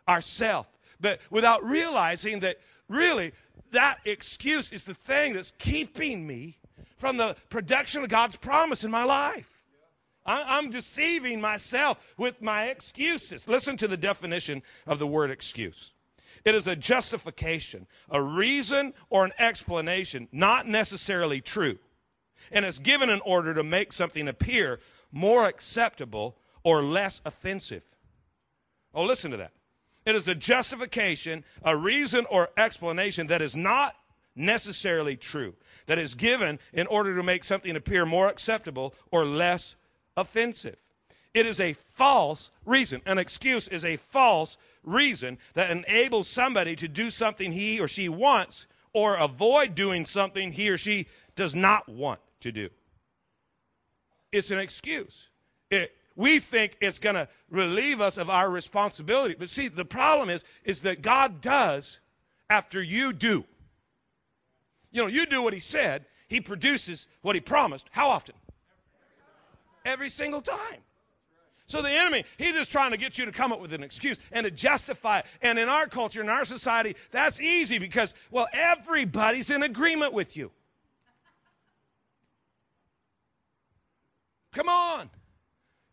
ourselves. 0.07 0.69
but 0.99 1.19
without 1.29 1.63
realizing 1.63 2.39
that 2.41 2.57
really 2.87 3.31
that 3.71 3.99
excuse 4.05 4.71
is 4.71 4.83
the 4.83 4.93
thing 4.93 5.33
that's 5.33 5.51
keeping 5.57 6.25
me 6.27 6.57
from 6.97 7.17
the 7.17 7.35
production 7.49 8.03
of 8.03 8.09
God's 8.09 8.35
promise 8.35 8.83
in 8.83 8.91
my 8.91 9.03
life. 9.03 9.50
I'm 10.25 10.69
deceiving 10.69 11.41
myself 11.41 11.97
with 12.17 12.41
my 12.41 12.65
excuses. 12.65 13.47
Listen 13.47 13.77
to 13.77 13.87
the 13.87 13.97
definition 13.97 14.61
of 14.85 14.99
the 14.99 15.07
word 15.07 15.31
excuse 15.31 15.93
it 16.43 16.55
is 16.55 16.67
a 16.67 16.75
justification, 16.75 17.87
a 18.09 18.21
reason, 18.21 18.93
or 19.09 19.25
an 19.25 19.31
explanation, 19.37 20.27
not 20.31 20.67
necessarily 20.67 21.41
true. 21.41 21.77
And 22.51 22.65
it's 22.65 22.79
given 22.79 23.09
in 23.09 23.21
order 23.21 23.53
to 23.53 23.63
make 23.63 23.93
something 23.93 24.27
appear 24.27 24.79
more 25.11 25.47
acceptable 25.47 26.37
or 26.63 26.81
less 26.81 27.21
offensive. 27.25 27.83
Oh, 28.93 29.03
listen 29.03 29.31
to 29.31 29.37
that. 29.37 29.51
It 30.05 30.15
is 30.15 30.27
a 30.27 30.35
justification, 30.35 31.43
a 31.63 31.77
reason, 31.77 32.25
or 32.29 32.49
explanation 32.57 33.27
that 33.27 33.41
is 33.41 33.55
not 33.55 33.95
necessarily 34.35 35.15
true, 35.15 35.53
that 35.85 35.99
is 35.99 36.15
given 36.15 36.57
in 36.73 36.87
order 36.87 37.15
to 37.15 37.23
make 37.23 37.43
something 37.43 37.75
appear 37.75 38.05
more 38.05 38.27
acceptable 38.27 38.95
or 39.11 39.25
less 39.25 39.75
offensive. 40.17 40.77
It 41.33 41.45
is 41.45 41.59
a 41.59 41.73
false 41.73 42.51
reason. 42.65 43.01
An 43.05 43.17
excuse 43.17 43.67
is 43.67 43.85
a 43.85 43.97
false 43.97 44.57
reason 44.83 45.37
that 45.53 45.71
enables 45.71 46.27
somebody 46.27 46.75
to 46.75 46.87
do 46.87 47.09
something 47.09 47.51
he 47.51 47.79
or 47.79 47.87
she 47.87 48.09
wants 48.09 48.65
or 48.93 49.15
avoid 49.15 49.75
doing 49.75 50.05
something 50.05 50.51
he 50.51 50.69
or 50.69 50.77
she 50.77 51.07
does 51.35 51.55
not 51.55 51.87
want 51.87 52.19
to 52.41 52.51
do. 52.51 52.69
It's 54.31 54.51
an 54.51 54.59
excuse. 54.59 55.29
It, 55.69 55.95
we 56.15 56.39
think 56.39 56.77
it's 56.81 56.99
going 56.99 57.15
to 57.15 57.27
relieve 57.49 58.01
us 58.01 58.17
of 58.17 58.29
our 58.29 58.49
responsibility. 58.49 59.35
But 59.37 59.49
see, 59.49 59.67
the 59.67 59.85
problem 59.85 60.29
is, 60.29 60.43
is 60.65 60.81
that 60.81 61.01
God 61.01 61.41
does 61.41 61.99
after 62.49 62.81
you 62.81 63.13
do. 63.13 63.45
You 64.91 65.01
know, 65.03 65.07
you 65.07 65.25
do 65.25 65.41
what 65.41 65.53
He 65.53 65.61
said, 65.61 66.05
He 66.27 66.41
produces 66.41 67.07
what 67.21 67.35
He 67.35 67.41
promised. 67.41 67.87
How 67.91 68.09
often? 68.09 68.35
Every 69.85 70.09
single 70.09 70.41
time. 70.41 70.79
So 71.67 71.81
the 71.81 71.89
enemy, 71.89 72.25
he's 72.37 72.53
just 72.53 72.69
trying 72.69 72.91
to 72.91 72.97
get 72.97 73.17
you 73.17 73.25
to 73.25 73.31
come 73.31 73.53
up 73.53 73.61
with 73.61 73.71
an 73.71 73.81
excuse 73.81 74.19
and 74.33 74.43
to 74.43 74.51
justify 74.51 75.19
it. 75.19 75.25
And 75.41 75.57
in 75.57 75.69
our 75.69 75.87
culture, 75.87 76.21
in 76.21 76.27
our 76.27 76.43
society, 76.43 76.97
that's 77.11 77.39
easy 77.39 77.79
because, 77.79 78.13
well, 78.29 78.47
everybody's 78.51 79.49
in 79.49 79.63
agreement 79.63 80.11
with 80.11 80.35
you. 80.35 80.51
Come 84.53 84.67
on. 84.67 85.09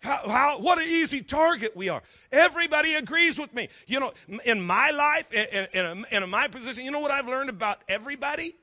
How, 0.00 0.28
how, 0.28 0.59
what 0.59 0.78
an 0.78 0.88
easy 0.88 1.23
target 1.23 1.76
we 1.76 1.88
are. 1.88 2.02
Everybody 2.30 2.95
agrees 2.95 3.38
with 3.38 3.52
me. 3.54 3.68
You 3.87 4.00
know, 4.00 4.12
in 4.45 4.61
my 4.61 4.90
life, 4.90 5.33
in, 5.33 5.66
in, 5.73 6.07
in 6.11 6.30
my 6.30 6.49
position, 6.49 6.85
you 6.85 6.90
know 6.90 7.00
what 7.00 7.11
I've 7.11 7.26
learned 7.28 7.50
about 7.50 7.83
everybody? 7.88 8.54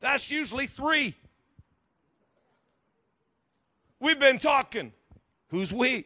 That's 0.00 0.30
usually 0.30 0.66
three. 0.66 1.14
We've 4.02 4.18
been 4.18 4.40
talking. 4.40 4.92
Who's 5.50 5.72
we? 5.72 6.04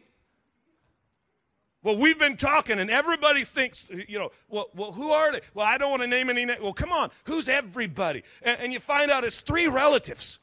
Well, 1.81 1.97
we've 1.97 2.19
been 2.19 2.37
talking, 2.37 2.79
and 2.79 2.91
everybody 2.91 3.43
thinks, 3.43 3.89
you 4.07 4.19
know, 4.19 4.29
well, 4.49 4.69
well 4.75 4.91
who 4.91 5.09
are 5.09 5.31
they? 5.31 5.41
Well, 5.55 5.65
I 5.65 5.79
don't 5.79 5.89
want 5.89 6.03
to 6.03 6.07
name 6.07 6.29
any 6.29 6.45
names. 6.45 6.61
Well, 6.61 6.73
come 6.73 6.91
on. 6.91 7.09
Who's 7.23 7.49
everybody? 7.49 8.21
And, 8.43 8.59
and 8.61 8.73
you 8.73 8.79
find 8.79 9.09
out 9.09 9.23
it's 9.23 9.39
three 9.39 9.67
relatives. 9.67 10.37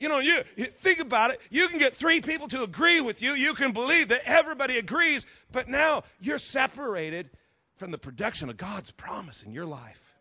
You 0.00 0.08
know, 0.08 0.18
you, 0.18 0.42
think 0.56 0.98
about 0.98 1.30
it. 1.30 1.40
You 1.48 1.68
can 1.68 1.78
get 1.78 1.94
three 1.94 2.20
people 2.20 2.48
to 2.48 2.64
agree 2.64 3.00
with 3.00 3.22
you. 3.22 3.32
You 3.32 3.54
can 3.54 3.72
believe 3.72 4.08
that 4.08 4.22
everybody 4.24 4.76
agrees, 4.78 5.24
but 5.52 5.68
now 5.68 6.02
you're 6.20 6.38
separated 6.38 7.30
from 7.76 7.92
the 7.92 7.98
production 7.98 8.50
of 8.50 8.56
God's 8.56 8.90
promise 8.90 9.42
in 9.44 9.52
your 9.52 9.66
life. 9.66 10.14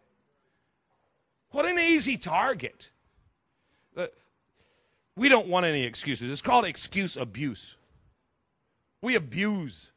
What 1.49 1.65
an 1.65 1.79
easy 1.79 2.17
target. 2.17 2.91
Uh, 3.95 4.07
we 5.15 5.29
don't 5.29 5.47
want 5.47 5.65
any 5.65 5.83
excuses. 5.83 6.31
It's 6.31 6.41
called 6.41 6.65
excuse 6.65 7.15
abuse. 7.17 7.77
We 9.01 9.15
abuse 9.15 9.91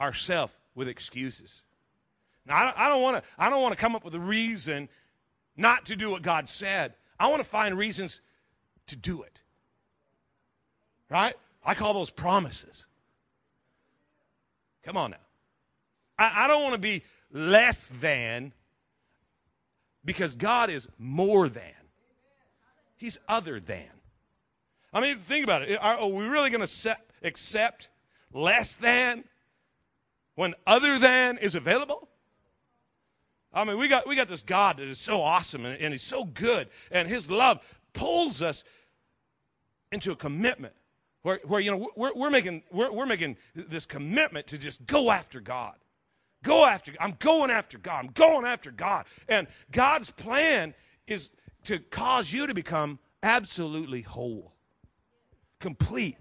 ourselves 0.00 0.54
with 0.74 0.88
excuses. 0.88 1.62
Now, 2.46 2.72
I 2.76 2.88
don't 2.88 3.02
want 3.02 3.22
to. 3.22 3.30
I 3.38 3.50
don't 3.50 3.60
want 3.60 3.72
to 3.72 3.80
come 3.80 3.96
up 3.96 4.04
with 4.04 4.14
a 4.14 4.20
reason 4.20 4.88
not 5.56 5.86
to 5.86 5.96
do 5.96 6.10
what 6.10 6.22
God 6.22 6.48
said. 6.48 6.94
I 7.18 7.28
want 7.28 7.42
to 7.42 7.48
find 7.48 7.76
reasons 7.76 8.20
to 8.88 8.96
do 8.96 9.22
it. 9.22 9.40
Right? 11.10 11.34
I 11.64 11.74
call 11.74 11.94
those 11.94 12.10
promises. 12.10 12.86
Come 14.84 14.96
on 14.96 15.10
now. 15.10 15.16
I, 16.18 16.44
I 16.44 16.48
don't 16.48 16.62
want 16.62 16.74
to 16.74 16.80
be 16.80 17.02
less 17.32 17.88
than 18.00 18.52
because 20.04 20.34
God 20.36 20.70
is 20.70 20.88
more 20.98 21.48
than. 21.48 21.75
He's 22.96 23.18
other 23.28 23.60
than. 23.60 23.88
I 24.92 25.00
mean, 25.00 25.18
think 25.18 25.44
about 25.44 25.62
it. 25.62 25.78
Are, 25.80 25.98
are 25.98 26.08
we 26.08 26.24
really 26.24 26.50
going 26.50 26.66
to 26.66 26.96
accept 27.22 27.90
less 28.32 28.76
than 28.76 29.24
when 30.34 30.54
other 30.66 30.98
than 30.98 31.38
is 31.38 31.54
available? 31.54 32.08
I 33.52 33.64
mean, 33.64 33.78
we 33.78 33.88
got, 33.88 34.06
we 34.06 34.16
got 34.16 34.28
this 34.28 34.42
God 34.42 34.78
that 34.78 34.86
is 34.86 34.98
so 34.98 35.22
awesome 35.22 35.64
and, 35.64 35.80
and 35.80 35.92
he's 35.92 36.02
so 36.02 36.24
good, 36.24 36.68
and 36.90 37.08
his 37.08 37.30
love 37.30 37.60
pulls 37.94 38.42
us 38.42 38.64
into 39.92 40.12
a 40.12 40.16
commitment 40.16 40.74
where, 41.22 41.40
where 41.44 41.60
you 41.60 41.70
know, 41.70 41.90
we're, 41.96 42.14
we're, 42.14 42.30
making, 42.30 42.62
we're, 42.70 42.92
we're 42.92 43.06
making 43.06 43.36
this 43.54 43.86
commitment 43.86 44.46
to 44.48 44.58
just 44.58 44.86
go 44.86 45.10
after 45.10 45.40
God. 45.40 45.74
Go 46.44 46.64
after, 46.64 46.92
I'm 47.00 47.16
going 47.18 47.50
after 47.50 47.78
God. 47.78 48.04
I'm 48.04 48.12
going 48.12 48.44
after 48.44 48.70
God. 48.70 49.06
And 49.28 49.48
God's 49.72 50.10
plan 50.10 50.74
is 51.06 51.30
to 51.66 51.78
cause 51.78 52.32
you 52.32 52.46
to 52.46 52.54
become 52.54 52.98
absolutely 53.22 54.00
whole, 54.02 54.52
complete. 55.60 56.16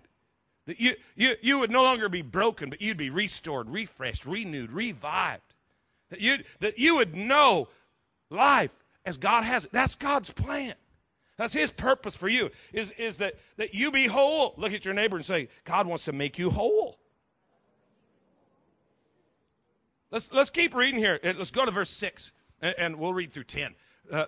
That 0.65 0.79
you, 0.79 0.93
you, 1.15 1.35
you 1.41 1.59
would 1.59 1.71
no 1.71 1.83
longer 1.83 2.09
be 2.09 2.23
broken, 2.23 2.69
but 2.69 2.81
you'd 2.81 2.97
be 2.97 3.11
restored, 3.11 3.69
refreshed, 3.69 4.25
renewed, 4.25 4.71
revived. 4.71 5.53
That 6.09 6.21
you, 6.21 6.37
that 6.59 6.79
you 6.79 6.95
would 6.95 7.15
know 7.15 7.67
life 8.29 8.71
as 9.05 9.17
God 9.17 9.43
has 9.43 9.65
it. 9.65 9.71
That's 9.71 9.95
God's 9.95 10.31
plan. 10.31 10.73
That's 11.37 11.53
his 11.53 11.69
purpose 11.69 12.15
for 12.15 12.29
you, 12.29 12.49
is, 12.71 12.91
is 12.91 13.17
that, 13.17 13.35
that 13.57 13.73
you 13.73 13.91
be 13.91 14.07
whole. 14.07 14.53
Look 14.57 14.73
at 14.73 14.85
your 14.85 14.93
neighbor 14.93 15.17
and 15.17 15.25
say, 15.25 15.49
God 15.65 15.85
wants 15.85 16.05
to 16.05 16.13
make 16.13 16.39
you 16.39 16.49
whole. 16.49 16.97
Let's, 20.11 20.31
let's 20.31 20.49
keep 20.49 20.73
reading 20.73 20.99
here. 20.99 21.19
Let's 21.23 21.51
go 21.51 21.65
to 21.65 21.71
verse 21.71 21.89
6, 21.89 22.31
and, 22.61 22.75
and 22.77 22.95
we'll 22.95 23.13
read 23.13 23.33
through 23.33 23.43
10. 23.43 23.75
Uh, 24.09 24.25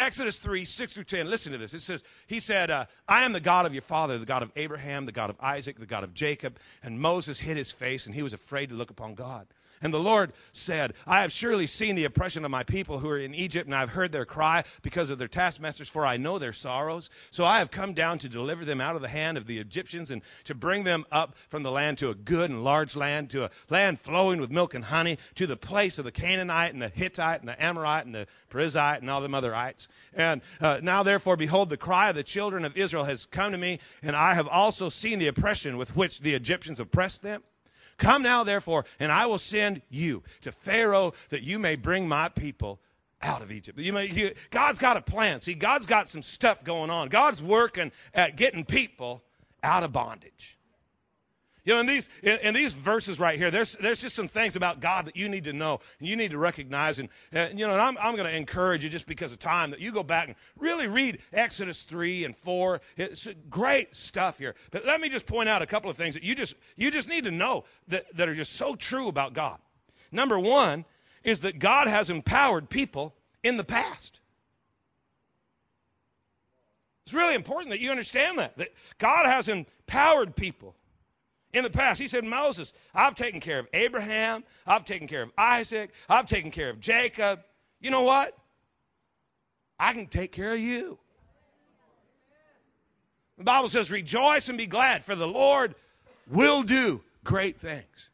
Exodus 0.00 0.38
3, 0.38 0.64
6 0.64 0.92
through 0.92 1.04
10. 1.04 1.28
Listen 1.28 1.52
to 1.52 1.58
this. 1.58 1.74
It 1.74 1.80
says, 1.80 2.02
He 2.26 2.40
said, 2.40 2.70
uh, 2.70 2.86
I 3.08 3.24
am 3.24 3.32
the 3.32 3.40
God 3.40 3.66
of 3.66 3.74
your 3.74 3.82
father, 3.82 4.18
the 4.18 4.26
God 4.26 4.42
of 4.42 4.50
Abraham, 4.56 5.06
the 5.06 5.12
God 5.12 5.30
of 5.30 5.36
Isaac, 5.40 5.78
the 5.78 5.86
God 5.86 6.04
of 6.04 6.14
Jacob. 6.14 6.58
And 6.82 6.98
Moses 6.98 7.38
hid 7.38 7.56
his 7.56 7.70
face, 7.70 8.06
and 8.06 8.14
he 8.14 8.22
was 8.22 8.32
afraid 8.32 8.70
to 8.70 8.74
look 8.74 8.90
upon 8.90 9.14
God. 9.14 9.46
And 9.82 9.94
the 9.94 9.98
Lord 9.98 10.34
said, 10.52 10.92
I 11.06 11.22
have 11.22 11.32
surely 11.32 11.66
seen 11.66 11.96
the 11.96 12.04
oppression 12.04 12.44
of 12.44 12.50
my 12.50 12.62
people 12.62 12.98
who 12.98 13.08
are 13.08 13.18
in 13.18 13.34
Egypt, 13.34 13.66
and 13.66 13.74
I've 13.74 13.90
heard 13.90 14.12
their 14.12 14.26
cry 14.26 14.64
because 14.82 15.08
of 15.08 15.18
their 15.18 15.28
taskmasters, 15.28 15.88
for 15.88 16.04
I 16.04 16.18
know 16.18 16.38
their 16.38 16.52
sorrows. 16.52 17.08
So 17.30 17.46
I 17.46 17.60
have 17.60 17.70
come 17.70 17.94
down 17.94 18.18
to 18.18 18.28
deliver 18.28 18.66
them 18.66 18.80
out 18.80 18.94
of 18.94 19.00
the 19.00 19.08
hand 19.08 19.38
of 19.38 19.46
the 19.46 19.58
Egyptians 19.58 20.10
and 20.10 20.20
to 20.44 20.54
bring 20.54 20.84
them 20.84 21.06
up 21.10 21.34
from 21.48 21.62
the 21.62 21.70
land 21.70 21.96
to 21.98 22.10
a 22.10 22.14
good 22.14 22.50
and 22.50 22.62
large 22.62 22.94
land, 22.94 23.30
to 23.30 23.44
a 23.44 23.50
land 23.70 23.98
flowing 23.98 24.38
with 24.38 24.50
milk 24.50 24.74
and 24.74 24.84
honey, 24.84 25.16
to 25.36 25.46
the 25.46 25.56
place 25.56 25.98
of 25.98 26.04
the 26.04 26.12
Canaanite 26.12 26.74
and 26.74 26.82
the 26.82 26.90
Hittite 26.90 27.40
and 27.40 27.48
the 27.48 27.62
Amorite 27.62 28.04
and 28.04 28.14
the 28.14 28.26
Perizzite 28.50 29.00
and 29.00 29.08
all 29.08 29.22
them 29.22 29.32
otherites. 29.32 29.88
And 30.12 30.42
uh, 30.60 30.80
now, 30.82 31.02
therefore, 31.02 31.38
behold, 31.38 31.70
the 31.70 31.78
cry 31.78 32.10
of 32.10 32.16
the 32.16 32.22
children 32.22 32.66
of 32.66 32.76
Israel 32.76 33.04
has 33.04 33.24
come 33.24 33.52
to 33.52 33.58
me, 33.58 33.78
and 34.02 34.14
I 34.14 34.34
have 34.34 34.48
also 34.48 34.90
seen 34.90 35.18
the 35.18 35.28
oppression 35.28 35.78
with 35.78 35.96
which 35.96 36.20
the 36.20 36.34
Egyptians 36.34 36.80
oppressed 36.80 37.22
them. 37.22 37.42
Come 38.00 38.22
now, 38.22 38.44
therefore, 38.44 38.86
and 38.98 39.12
I 39.12 39.26
will 39.26 39.38
send 39.38 39.82
you 39.90 40.22
to 40.40 40.50
Pharaoh 40.50 41.12
that 41.28 41.42
you 41.42 41.58
may 41.58 41.76
bring 41.76 42.08
my 42.08 42.30
people 42.30 42.80
out 43.22 43.42
of 43.42 43.52
Egypt. 43.52 43.78
You 43.78 43.92
may, 43.92 44.06
you, 44.06 44.32
God's 44.50 44.78
got 44.78 44.96
a 44.96 45.02
plan. 45.02 45.40
See, 45.40 45.54
God's 45.54 45.86
got 45.86 46.08
some 46.08 46.22
stuff 46.22 46.64
going 46.64 46.88
on. 46.88 47.10
God's 47.10 47.42
working 47.42 47.92
at 48.14 48.36
getting 48.36 48.64
people 48.64 49.22
out 49.62 49.82
of 49.82 49.92
bondage. 49.92 50.58
You 51.70 51.76
know, 51.76 51.82
in 51.82 51.86
these 51.86 52.08
in, 52.24 52.36
in, 52.38 52.52
these 52.52 52.72
verses 52.72 53.20
right 53.20 53.38
here, 53.38 53.48
there's 53.48 53.74
there's 53.74 54.00
just 54.00 54.16
some 54.16 54.26
things 54.26 54.56
about 54.56 54.80
God 54.80 55.04
that 55.04 55.16
you 55.16 55.28
need 55.28 55.44
to 55.44 55.52
know 55.52 55.78
and 56.00 56.08
you 56.08 56.16
need 56.16 56.32
to 56.32 56.38
recognize. 56.38 56.98
And 56.98 57.08
uh, 57.32 57.46
you 57.54 57.64
know, 57.64 57.74
and 57.74 57.80
I'm 57.80 57.96
I'm 57.98 58.16
going 58.16 58.28
to 58.28 58.36
encourage 58.36 58.82
you 58.82 58.90
just 58.90 59.06
because 59.06 59.30
of 59.30 59.38
time 59.38 59.70
that 59.70 59.78
you 59.78 59.92
go 59.92 60.02
back 60.02 60.26
and 60.26 60.36
really 60.58 60.88
read 60.88 61.20
Exodus 61.32 61.84
three 61.84 62.24
and 62.24 62.36
four. 62.36 62.80
It's 62.96 63.28
great 63.48 63.94
stuff 63.94 64.36
here. 64.36 64.56
But 64.72 64.84
let 64.84 65.00
me 65.00 65.08
just 65.08 65.26
point 65.26 65.48
out 65.48 65.62
a 65.62 65.66
couple 65.66 65.88
of 65.88 65.96
things 65.96 66.14
that 66.14 66.24
you 66.24 66.34
just 66.34 66.56
you 66.74 66.90
just 66.90 67.08
need 67.08 67.22
to 67.22 67.30
know 67.30 67.62
that 67.86 68.16
that 68.16 68.28
are 68.28 68.34
just 68.34 68.54
so 68.54 68.74
true 68.74 69.06
about 69.06 69.32
God. 69.32 69.60
Number 70.10 70.40
one 70.40 70.84
is 71.22 71.38
that 71.42 71.60
God 71.60 71.86
has 71.86 72.10
empowered 72.10 72.68
people 72.68 73.14
in 73.44 73.56
the 73.56 73.62
past. 73.62 74.18
It's 77.04 77.14
really 77.14 77.36
important 77.36 77.70
that 77.70 77.78
you 77.78 77.92
understand 77.92 78.38
that 78.38 78.58
that 78.58 78.70
God 78.98 79.26
has 79.26 79.48
empowered 79.48 80.34
people 80.34 80.74
In 81.52 81.64
the 81.64 81.70
past, 81.70 82.00
he 82.00 82.06
said, 82.06 82.24
Moses, 82.24 82.72
I've 82.94 83.16
taken 83.16 83.40
care 83.40 83.58
of 83.58 83.66
Abraham, 83.72 84.44
I've 84.66 84.84
taken 84.84 85.08
care 85.08 85.22
of 85.22 85.32
Isaac, 85.36 85.90
I've 86.08 86.26
taken 86.26 86.50
care 86.50 86.70
of 86.70 86.80
Jacob. 86.80 87.40
You 87.80 87.90
know 87.90 88.02
what? 88.02 88.36
I 89.78 89.92
can 89.92 90.06
take 90.06 90.30
care 90.30 90.52
of 90.52 90.60
you. 90.60 90.98
The 93.38 93.44
Bible 93.44 93.68
says, 93.68 93.90
Rejoice 93.90 94.48
and 94.48 94.58
be 94.58 94.66
glad, 94.66 95.02
for 95.02 95.16
the 95.16 95.26
Lord 95.26 95.74
will 96.28 96.62
do 96.62 97.02
great 97.24 97.58
things. 97.58 98.10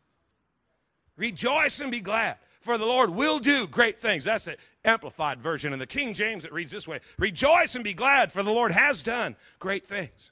Rejoice 1.16 1.80
and 1.80 1.90
be 1.90 2.00
glad, 2.00 2.36
for 2.60 2.78
the 2.78 2.86
Lord 2.86 3.10
will 3.10 3.38
do 3.38 3.66
great 3.66 4.00
things. 4.00 4.24
That's 4.24 4.44
the 4.44 4.56
amplified 4.84 5.40
version. 5.40 5.72
In 5.72 5.78
the 5.78 5.86
King 5.86 6.14
James, 6.14 6.44
it 6.44 6.52
reads 6.52 6.70
this 6.70 6.86
way 6.86 7.00
Rejoice 7.18 7.74
and 7.74 7.84
be 7.84 7.92
glad, 7.92 8.32
for 8.32 8.42
the 8.42 8.52
Lord 8.52 8.72
has 8.72 9.02
done 9.02 9.36
great 9.58 9.86
things. 9.86 10.30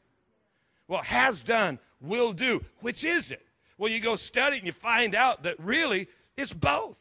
Well, 0.89 1.03
has 1.03 1.41
done, 1.41 1.79
will 2.01 2.33
do. 2.33 2.63
Which 2.81 3.05
is 3.05 3.31
it? 3.31 3.45
Well, 3.79 3.91
you 3.91 4.01
go 4.01 4.17
study 4.17 4.59
and 4.59 4.67
you 4.67 4.73
find 4.73 5.15
out 5.15 5.43
that 5.45 5.57
really 5.59 6.09
it's 6.37 6.53
both. 6.53 6.99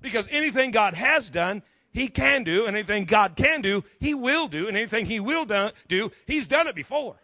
Because 0.00 0.28
anything 0.30 0.70
God 0.70 0.94
has 0.94 1.28
done, 1.28 1.62
He 1.92 2.08
can 2.08 2.44
do, 2.44 2.66
and 2.66 2.76
anything 2.76 3.04
God 3.04 3.36
can 3.36 3.60
do, 3.60 3.84
He 4.00 4.14
will 4.14 4.48
do, 4.48 4.68
and 4.68 4.76
anything 4.76 5.06
He 5.06 5.20
will 5.20 5.44
do, 5.88 6.12
He's 6.26 6.46
done 6.46 6.66
it 6.66 6.74
before. 6.74 7.16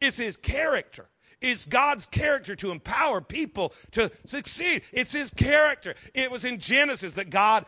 It's 0.00 0.16
His 0.16 0.36
character. 0.36 1.08
It's 1.40 1.66
God's 1.66 2.06
character 2.06 2.56
to 2.56 2.70
empower 2.70 3.20
people 3.20 3.72
to 3.92 4.10
succeed. 4.26 4.82
It's 4.92 5.12
His 5.12 5.30
character. 5.30 5.94
It 6.14 6.30
was 6.30 6.44
in 6.44 6.58
Genesis 6.58 7.12
that 7.14 7.30
God 7.30 7.64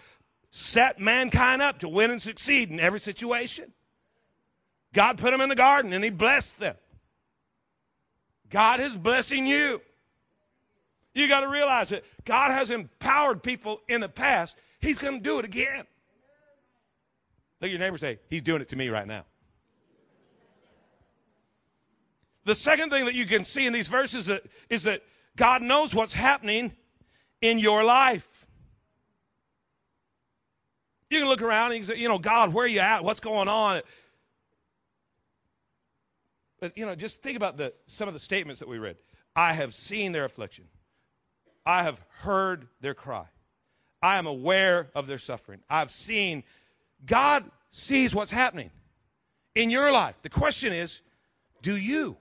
set 0.51 0.99
mankind 0.99 1.63
up 1.63 1.79
to 1.79 1.89
win 1.89 2.11
and 2.11 2.21
succeed 2.21 2.71
in 2.71 2.81
every 2.81 3.01
situation. 3.01 3.73
God 4.93 5.19
put 5.19 5.31
them 5.31 5.41
in 5.41 5.49
the 5.49 5.55
garden 5.55 5.93
and 5.93 6.03
He 6.03 6.11
blessed 6.11 6.59
them. 6.59 6.75
God 8.51 8.81
is 8.81 8.97
blessing 8.97 9.47
you. 9.47 9.81
You 11.15 11.29
got 11.29 11.41
to 11.41 11.49
realize 11.49 11.89
that 11.91 12.05
God 12.25 12.51
has 12.51 12.71
empowered 12.71 13.43
people 13.43 13.81
in 13.89 14.01
the 14.01 14.09
past. 14.09 14.57
He's 14.81 14.99
going 14.99 15.19
to 15.19 15.23
do 15.23 15.39
it 15.39 15.45
again. 15.45 15.85
Look 17.61 17.69
at 17.69 17.71
your 17.71 17.79
neighbor 17.79 17.99
say, 17.99 18.19
He's 18.29 18.43
doing 18.43 18.63
it 18.63 18.69
to 18.71 18.77
me 18.77 18.89
right 18.89 19.07
now. 19.07 19.25
The 22.45 22.55
second 22.55 22.91
thing 22.91 23.05
that 23.05 23.15
you 23.15 23.27
can 23.27 23.45
see 23.45 23.67
in 23.67 23.73
these 23.73 23.89
verses 23.89 24.27
that, 24.27 24.43
is 24.71 24.85
that 24.85 25.03
God 25.37 25.63
knows 25.63 25.95
what's 25.95 26.15
happening 26.15 26.73
in 27.43 27.59
your 27.59 27.85
life. 27.85 28.47
You 31.11 31.19
can 31.19 31.29
look 31.29 31.43
around 31.43 31.73
and 31.73 31.75
you 31.75 31.81
can 31.81 31.97
say, 31.97 32.01
you 32.01 32.09
know, 32.09 32.19
God, 32.19 32.55
where 32.55 32.65
are 32.65 32.69
you 32.69 32.81
at? 32.81 33.05
What's 33.05 33.21
going 33.21 33.49
on? 33.49 33.83
But, 36.61 36.77
you 36.77 36.85
know, 36.85 36.95
just 36.95 37.23
think 37.23 37.37
about 37.37 37.57
the, 37.57 37.73
some 37.87 38.07
of 38.07 38.15
the 38.15 38.21
statements 38.21 38.61
that 38.61 38.69
we 38.69 38.79
read. 38.79 38.97
I 39.35 39.55
have 39.55 39.75
seen 39.75 40.13
their 40.13 40.27
affliction. 40.27 40.67
I 41.65 41.83
have 41.83 42.01
heard 42.21 42.69
their 42.81 42.95
cry. 42.95 43.27
I 44.03 44.19
am 44.19 44.27
aware 44.27 44.91
of 44.95 45.07
their 45.07 45.19
suffering. 45.19 45.61
I've 45.69 45.91
seen. 45.91 46.43
God 47.05 47.45
sees 47.71 48.15
what's 48.15 48.31
happening 48.31 48.71
in 49.55 49.71
your 49.71 49.93
life. 49.93 50.17
The 50.23 50.31
question 50.31 50.73
is, 50.73 51.03
do 51.63 51.77
you? 51.77 52.17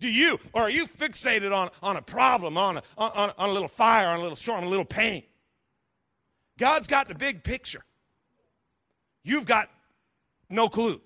Do 0.00 0.08
you? 0.08 0.38
Or 0.52 0.62
are 0.62 0.70
you 0.70 0.86
fixated 0.86 1.54
on, 1.54 1.70
on 1.82 1.96
a 1.96 2.02
problem, 2.02 2.58
on 2.58 2.78
a, 2.78 2.82
on, 2.98 3.32
on 3.38 3.48
a 3.48 3.52
little 3.52 3.68
fire, 3.68 4.08
on 4.08 4.18
a 4.18 4.22
little 4.22 4.36
storm, 4.36 4.64
a 4.64 4.68
little 4.68 4.84
pain? 4.84 5.22
God's 6.58 6.86
got 6.86 7.08
the 7.08 7.14
big 7.14 7.42
picture. 7.42 7.84
You've 9.24 9.46
got 9.46 9.70
no 10.48 10.68
clue. 10.68 11.00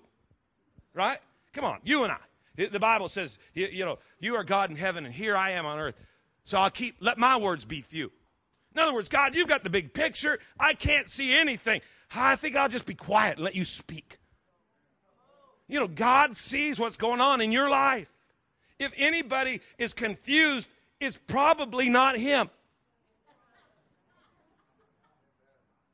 Right? 0.93 1.19
Come 1.53 1.65
on, 1.65 1.79
you 1.83 2.03
and 2.03 2.11
I. 2.11 2.17
The 2.55 2.79
Bible 2.79 3.07
says, 3.07 3.39
you, 3.53 3.85
know, 3.85 3.99
you 4.19 4.35
are 4.35 4.43
God 4.43 4.69
in 4.69 4.75
heaven 4.75 5.05
and 5.05 5.13
here 5.13 5.37
I 5.37 5.51
am 5.51 5.65
on 5.65 5.79
earth. 5.79 5.95
So 6.43 6.57
I'll 6.57 6.69
keep, 6.69 6.95
let 6.99 7.17
my 7.17 7.37
words 7.37 7.63
be 7.63 7.81
few. 7.81 8.11
In 8.73 8.79
other 8.79 8.93
words, 8.93 9.07
God, 9.07 9.35
you've 9.35 9.47
got 9.47 9.63
the 9.63 9.69
big 9.69 9.93
picture. 9.93 10.39
I 10.59 10.73
can't 10.73 11.09
see 11.09 11.37
anything. 11.37 11.81
I 12.13 12.35
think 12.35 12.55
I'll 12.55 12.69
just 12.69 12.85
be 12.85 12.95
quiet 12.95 13.37
and 13.37 13.45
let 13.45 13.55
you 13.55 13.63
speak. 13.63 14.19
You 15.67 15.79
know, 15.79 15.87
God 15.87 16.35
sees 16.35 16.79
what's 16.79 16.97
going 16.97 17.21
on 17.21 17.41
in 17.41 17.51
your 17.51 17.69
life. 17.69 18.11
If 18.79 18.91
anybody 18.97 19.61
is 19.77 19.93
confused, 19.93 20.67
it's 20.99 21.17
probably 21.27 21.89
not 21.89 22.17
Him. 22.17 22.49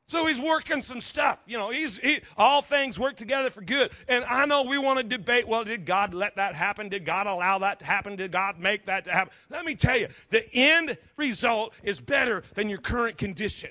So 0.08 0.24
he's 0.26 0.38
working 0.38 0.82
some 0.82 1.00
stuff. 1.00 1.40
You 1.46 1.58
know, 1.58 1.70
he's 1.70 1.98
he, 1.98 2.20
all 2.36 2.62
things 2.62 2.96
work 2.96 3.16
together 3.16 3.50
for 3.50 3.60
good. 3.60 3.90
And 4.06 4.24
I 4.24 4.46
know 4.46 4.62
we 4.62 4.78
want 4.78 4.98
to 4.98 5.04
debate, 5.04 5.48
well, 5.48 5.64
did 5.64 5.84
God 5.84 6.14
let 6.14 6.36
that 6.36 6.54
happen? 6.54 6.88
Did 6.88 7.04
God 7.04 7.26
allow 7.26 7.58
that 7.58 7.80
to 7.80 7.84
happen? 7.84 8.14
Did 8.14 8.30
God 8.30 8.60
make 8.60 8.86
that 8.86 9.04
to 9.04 9.10
happen? 9.10 9.32
Let 9.50 9.64
me 9.64 9.74
tell 9.74 9.98
you, 9.98 10.06
the 10.30 10.48
end 10.54 10.96
result 11.16 11.74
is 11.82 12.00
better 12.00 12.44
than 12.54 12.68
your 12.68 12.78
current 12.78 13.18
condition. 13.18 13.70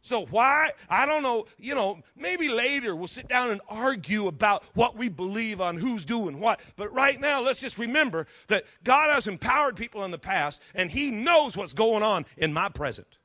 So 0.00 0.26
why? 0.26 0.72
I 0.90 1.06
don't 1.06 1.22
know. 1.22 1.46
You 1.58 1.76
know, 1.76 2.00
maybe 2.16 2.48
later 2.48 2.96
we'll 2.96 3.06
sit 3.06 3.28
down 3.28 3.50
and 3.52 3.60
argue 3.68 4.26
about 4.26 4.64
what 4.74 4.96
we 4.96 5.08
believe 5.08 5.60
on 5.60 5.76
who's 5.76 6.04
doing 6.04 6.40
what. 6.40 6.60
But 6.74 6.92
right 6.92 7.20
now, 7.20 7.40
let's 7.40 7.60
just 7.60 7.78
remember 7.78 8.26
that 8.48 8.64
God 8.82 9.14
has 9.14 9.28
empowered 9.28 9.76
people 9.76 10.04
in 10.04 10.10
the 10.10 10.18
past 10.18 10.60
and 10.74 10.90
he 10.90 11.12
knows 11.12 11.56
what's 11.56 11.72
going 11.72 12.02
on 12.02 12.26
in 12.36 12.52
my 12.52 12.68
present. 12.68 13.18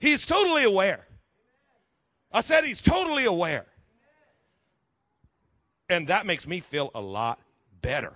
He's 0.00 0.26
totally 0.26 0.64
aware. 0.64 1.06
I 2.32 2.40
said 2.40 2.64
he's 2.64 2.80
totally 2.80 3.24
aware. 3.24 3.66
And 5.88 6.08
that 6.08 6.26
makes 6.26 6.46
me 6.46 6.60
feel 6.60 6.90
a 6.94 7.00
lot 7.00 7.40
better. 7.80 8.14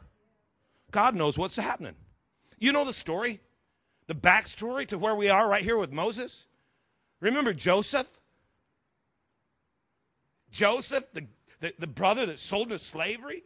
God 0.90 1.14
knows 1.14 1.38
what's 1.38 1.57
happening. 1.57 1.95
You 2.59 2.73
know 2.73 2.85
the 2.85 2.92
story? 2.92 3.40
The 4.07 4.14
backstory 4.14 4.87
to 4.88 4.99
where 4.99 5.14
we 5.14 5.31
are 5.31 5.49
right 5.49 5.64
here 5.64 5.79
with 5.79 5.92
Moses? 5.92 6.45
Remember 7.21 7.53
Joseph? 7.53 8.09
Joseph, 10.51 11.11
the, 11.14 11.27
the, 11.61 11.73
the 11.79 11.87
brother 11.87 12.27
that 12.27 12.38
sold 12.38 12.64
into 12.64 12.79
slavery, 12.79 13.42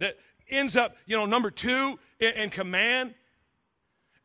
that 0.00 0.18
ends 0.50 0.76
up, 0.76 0.96
you 1.06 1.16
know, 1.16 1.24
number 1.24 1.50
two 1.50 1.98
in, 2.18 2.32
in 2.34 2.50
command. 2.50 3.14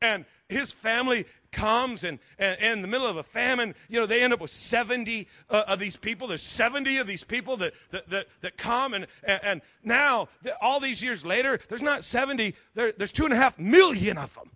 And 0.01 0.25
his 0.49 0.71
family 0.71 1.25
comes 1.51 2.03
and, 2.03 2.19
and, 2.39 2.59
and, 2.59 2.77
in 2.77 2.81
the 2.81 2.87
middle 2.87 3.07
of 3.07 3.17
a 3.17 3.23
famine, 3.23 3.75
you 3.89 3.99
know, 3.99 4.05
they 4.05 4.21
end 4.21 4.33
up 4.33 4.39
with 4.39 4.51
70 4.51 5.27
uh, 5.49 5.63
of 5.67 5.79
these 5.79 5.95
people. 5.95 6.27
There's 6.27 6.41
70 6.41 6.97
of 6.97 7.07
these 7.07 7.23
people 7.23 7.57
that, 7.57 7.73
that, 7.91 8.09
that, 8.09 8.27
that 8.41 8.57
come. 8.57 8.93
And, 8.93 9.07
and, 9.23 9.61
now, 9.83 10.29
all 10.61 10.79
these 10.79 11.03
years 11.03 11.25
later, 11.25 11.59
there's 11.67 11.81
not 11.81 12.03
70, 12.03 12.55
there, 12.73 12.91
there's 12.93 13.11
two 13.11 13.25
and 13.25 13.33
a 13.33 13.37
half 13.37 13.57
million 13.59 14.17
of 14.17 14.33
them. 14.35 14.51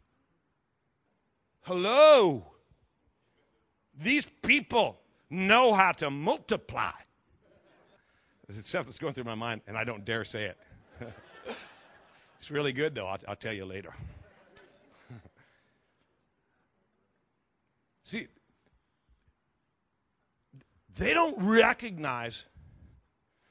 Hello. 1.61 2.45
These 3.99 4.25
people 4.41 4.99
know 5.29 5.73
how 5.73 5.91
to 5.93 6.09
multiply. 6.09 6.91
The 8.47 8.61
stuff 8.61 8.85
that's 8.85 8.99
going 8.99 9.13
through 9.13 9.23
my 9.23 9.35
mind, 9.35 9.61
and 9.67 9.75
I 9.75 9.83
don't 9.83 10.05
dare 10.05 10.23
say 10.23 10.45
it. 10.45 10.57
it's 12.37 12.51
really 12.51 12.73
good, 12.73 12.93
though. 12.93 13.07
I'll, 13.07 13.17
I'll 13.27 13.35
tell 13.35 13.53
you 13.53 13.65
later. 13.65 13.93
See, 18.05 18.27
they 20.95 21.13
don't 21.13 21.35
recognize 21.39 22.45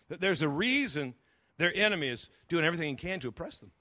that 0.08 0.20
there's 0.20 0.42
a 0.42 0.48
reason 0.48 1.14
their 1.58 1.72
enemy 1.74 2.08
is 2.08 2.30
doing 2.48 2.64
everything 2.64 2.88
he 2.88 2.94
can 2.94 3.20
to 3.20 3.28
oppress 3.28 3.58
them. 3.58 3.72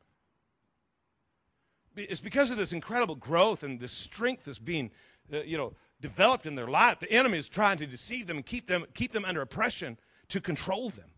It's 1.96 2.20
because 2.20 2.50
of 2.50 2.58
this 2.58 2.74
incredible 2.74 3.16
growth 3.16 3.62
and 3.62 3.80
this 3.80 3.92
strength 3.92 4.46
that's 4.46 4.58
being, 4.58 4.90
uh, 5.32 5.44
you 5.44 5.58
know, 5.58 5.74
developed 6.02 6.48
in 6.48 6.56
their 6.56 6.68
life. 6.68 7.00
The 7.00 7.12
enemy 7.12 7.38
is 7.38 7.48
trying 7.48 7.78
to 7.78 7.86
deceive 7.86 8.26
them 8.26 8.38
and 8.38 8.46
keep 8.46 8.66
them, 8.66 8.86
keep 8.96 9.12
them 9.12 9.26
under 9.26 9.42
oppression 9.42 10.00
to 10.30 10.42
control 10.42 10.90
them. 10.90 11.10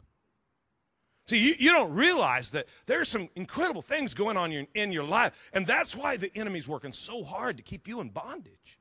See, 1.28 1.40
you, 1.40 1.56
you 1.58 1.72
don't 1.72 1.94
realize 1.94 2.52
that 2.52 2.68
there's 2.88 3.08
some 3.08 3.30
incredible 3.36 3.82
things 3.82 4.14
going 4.14 4.36
on 4.36 4.52
in, 4.52 4.68
in 4.76 4.92
your 4.92 5.06
life, 5.06 5.50
and 5.54 5.66
that's 5.66 5.96
why 5.96 6.18
the 6.18 6.30
enemy's 6.36 6.68
working 6.68 6.92
so 6.92 7.24
hard 7.24 7.56
to 7.56 7.64
keep 7.64 7.88
you 7.88 8.02
in 8.02 8.10
bondage. 8.10 8.78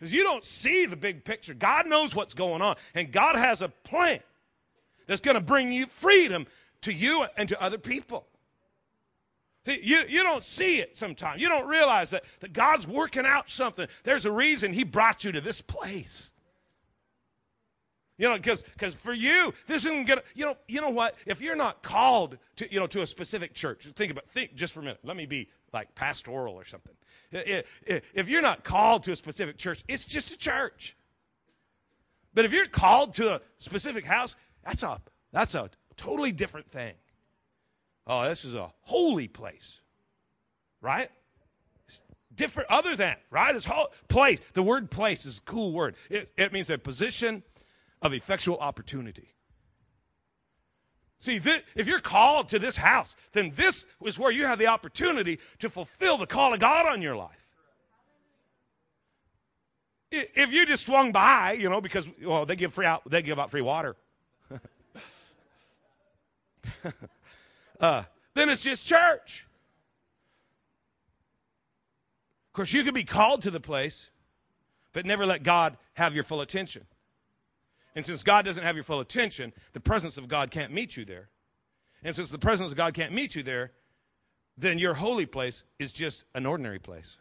Because 0.00 0.14
you 0.14 0.22
don't 0.22 0.42
see 0.42 0.86
the 0.86 0.96
big 0.96 1.24
picture. 1.24 1.52
God 1.52 1.86
knows 1.86 2.14
what's 2.14 2.32
going 2.32 2.62
on, 2.62 2.76
and 2.94 3.12
God 3.12 3.36
has 3.36 3.60
a 3.60 3.68
plan 3.68 4.20
that's 5.06 5.20
going 5.20 5.34
to 5.34 5.42
bring 5.42 5.70
you 5.70 5.84
freedom 5.86 6.46
to 6.80 6.92
you 6.92 7.26
and 7.36 7.50
to 7.50 7.62
other 7.62 7.76
people. 7.76 8.26
See, 9.66 9.78
you, 9.82 10.00
you 10.08 10.22
don't 10.22 10.42
see 10.42 10.78
it 10.78 10.96
sometimes. 10.96 11.42
You 11.42 11.50
don't 11.50 11.68
realize 11.68 12.10
that, 12.10 12.24
that 12.40 12.54
God's 12.54 12.86
working 12.86 13.26
out 13.26 13.50
something. 13.50 13.86
There's 14.04 14.24
a 14.24 14.32
reason 14.32 14.72
He 14.72 14.84
brought 14.84 15.22
you 15.22 15.32
to 15.32 15.40
this 15.42 15.60
place. 15.60 16.32
You 18.16 18.28
know, 18.28 18.36
because 18.36 18.62
because 18.62 18.94
for 18.94 19.12
you, 19.12 19.52
this 19.66 19.84
isn't 19.84 20.06
gonna. 20.06 20.22
You 20.34 20.46
know, 20.46 20.54
you 20.68 20.80
know 20.82 20.90
what? 20.90 21.14
If 21.24 21.40
you're 21.40 21.56
not 21.56 21.82
called 21.82 22.36
to, 22.56 22.70
you 22.70 22.78
know, 22.78 22.86
to 22.88 23.00
a 23.00 23.06
specific 23.06 23.54
church, 23.54 23.86
think 23.96 24.12
about. 24.12 24.28
Think 24.28 24.54
just 24.54 24.74
for 24.74 24.80
a 24.80 24.82
minute. 24.82 25.00
Let 25.02 25.16
me 25.16 25.24
be 25.24 25.48
like 25.72 25.94
pastoral 25.94 26.54
or 26.54 26.64
something. 26.66 26.92
If 27.32 28.28
you're 28.28 28.42
not 28.42 28.64
called 28.64 29.04
to 29.04 29.12
a 29.12 29.16
specific 29.16 29.56
church, 29.56 29.84
it's 29.88 30.04
just 30.04 30.32
a 30.32 30.38
church. 30.38 30.96
But 32.34 32.44
if 32.44 32.52
you're 32.52 32.66
called 32.66 33.14
to 33.14 33.34
a 33.36 33.40
specific 33.58 34.04
house, 34.04 34.36
that's 34.64 34.82
a 34.82 35.00
that's 35.32 35.54
a 35.54 35.70
totally 35.96 36.32
different 36.32 36.70
thing. 36.70 36.94
Oh, 38.06 38.28
this 38.28 38.44
is 38.44 38.54
a 38.54 38.72
holy 38.80 39.28
place, 39.28 39.80
right? 40.80 41.10
It's 41.86 42.00
different, 42.34 42.70
other 42.70 42.96
than, 42.96 43.16
right? 43.30 43.54
It's 43.54 43.64
whole 43.64 43.92
place. 44.08 44.40
The 44.54 44.62
word 44.62 44.90
place 44.90 45.26
is 45.26 45.38
a 45.38 45.42
cool 45.42 45.72
word. 45.72 45.94
It, 46.08 46.32
it 46.36 46.52
means 46.52 46.70
a 46.70 46.78
position 46.78 47.42
of 48.02 48.12
effectual 48.12 48.58
opportunity. 48.58 49.34
See, 51.20 51.36
if 51.36 51.86
you're 51.86 52.00
called 52.00 52.48
to 52.48 52.58
this 52.58 52.76
house, 52.76 53.14
then 53.32 53.52
this 53.54 53.84
is 54.02 54.18
where 54.18 54.32
you 54.32 54.46
have 54.46 54.58
the 54.58 54.68
opportunity 54.68 55.38
to 55.58 55.68
fulfill 55.68 56.16
the 56.16 56.26
call 56.26 56.54
of 56.54 56.60
God 56.60 56.86
on 56.86 57.02
your 57.02 57.14
life. 57.14 57.46
If 60.10 60.50
you 60.50 60.64
just 60.64 60.86
swung 60.86 61.12
by, 61.12 61.52
you 61.52 61.68
know, 61.68 61.82
because 61.82 62.08
well, 62.24 62.46
they 62.46 62.56
give 62.56 62.72
free 62.72 62.86
out, 62.86 63.02
they 63.08 63.20
give 63.20 63.38
out 63.38 63.50
free 63.50 63.60
water. 63.60 63.96
uh, 67.80 68.04
then 68.34 68.48
it's 68.48 68.64
just 68.64 68.86
church. 68.86 69.46
Of 72.48 72.54
course, 72.54 72.72
you 72.72 72.82
could 72.82 72.94
be 72.94 73.04
called 73.04 73.42
to 73.42 73.50
the 73.50 73.60
place, 73.60 74.08
but 74.94 75.04
never 75.04 75.26
let 75.26 75.42
God 75.42 75.76
have 75.92 76.14
your 76.14 76.24
full 76.24 76.40
attention. 76.40 76.86
And 77.94 78.06
since 78.06 78.22
God 78.22 78.44
doesn't 78.44 78.62
have 78.62 78.76
your 78.76 78.84
full 78.84 79.00
attention, 79.00 79.52
the 79.72 79.80
presence 79.80 80.16
of 80.16 80.28
God 80.28 80.50
can't 80.50 80.72
meet 80.72 80.96
you 80.96 81.04
there. 81.04 81.28
And 82.02 82.14
since 82.14 82.30
the 82.30 82.38
presence 82.38 82.70
of 82.70 82.76
God 82.76 82.94
can't 82.94 83.12
meet 83.12 83.34
you 83.34 83.42
there, 83.42 83.72
then 84.56 84.78
your 84.78 84.94
holy 84.94 85.26
place 85.26 85.64
is 85.78 85.92
just 85.92 86.24
an 86.34 86.46
ordinary 86.46 86.78
place 86.78 87.18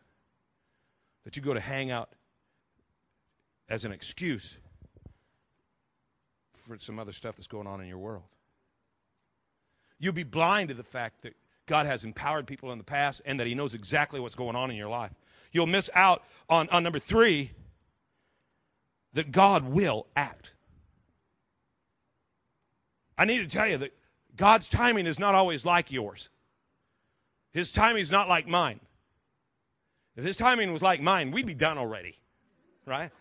that 1.24 1.36
you 1.36 1.42
go 1.42 1.54
to 1.54 1.60
hang 1.60 1.92
out 1.92 2.10
as 3.70 3.86
an 3.86 3.92
excuse 3.92 4.58
for 6.54 6.78
some 6.78 7.00
other 7.00 7.12
stuff 7.12 7.36
that's 7.36 7.48
going 7.48 7.68
on 7.68 7.82
in 7.82 7.88
your 7.88 7.98
world. 7.98 8.24
You'll 10.00 10.14
be 10.14 10.24
blind 10.24 10.70
to 10.70 10.76
the 10.76 10.84
fact 10.84 11.24
that 11.24 11.36
God 11.66 11.86
has 11.86 12.04
empowered 12.04 12.48
people 12.48 12.72
in 12.72 12.78
the 12.78 12.84
past 12.84 13.22
and 13.26 13.40
that 13.40 13.48
He 13.48 13.56
knows 13.56 13.74
exactly 13.74 14.20
what's 14.20 14.36
going 14.36 14.56
on 14.56 14.72
in 14.72 14.78
your 14.78 14.90
life. 14.90 15.12
You'll 15.52 15.68
miss 15.68 15.90
out 15.94 16.24
on, 16.50 16.70
on 16.70 16.84
number 16.84 17.00
three 17.00 17.52
that 19.14 19.32
God 19.32 19.66
will 19.66 20.08
act. 20.16 20.54
I 23.20 23.26
need 23.26 23.40
to 23.40 23.48
tell 23.48 23.68
you 23.68 23.78
that 23.80 23.92
God's 24.38 24.70
timing 24.70 25.06
is 25.06 25.20
not 25.20 25.36
always 25.36 25.66
like 25.66 25.92
yours. 25.92 26.30
His 27.52 27.74
timing 27.74 28.02
is 28.02 28.10
not 28.10 28.30
like 28.30 28.48
mine. 28.48 28.80
If 30.16 30.24
his 30.24 30.38
timing 30.38 30.72
was 30.72 30.82
like 30.82 31.02
mine, 31.02 31.32
we'd 31.32 31.46
be 31.46 31.54
done 31.54 31.78
already, 31.78 32.16
right? 32.86 33.12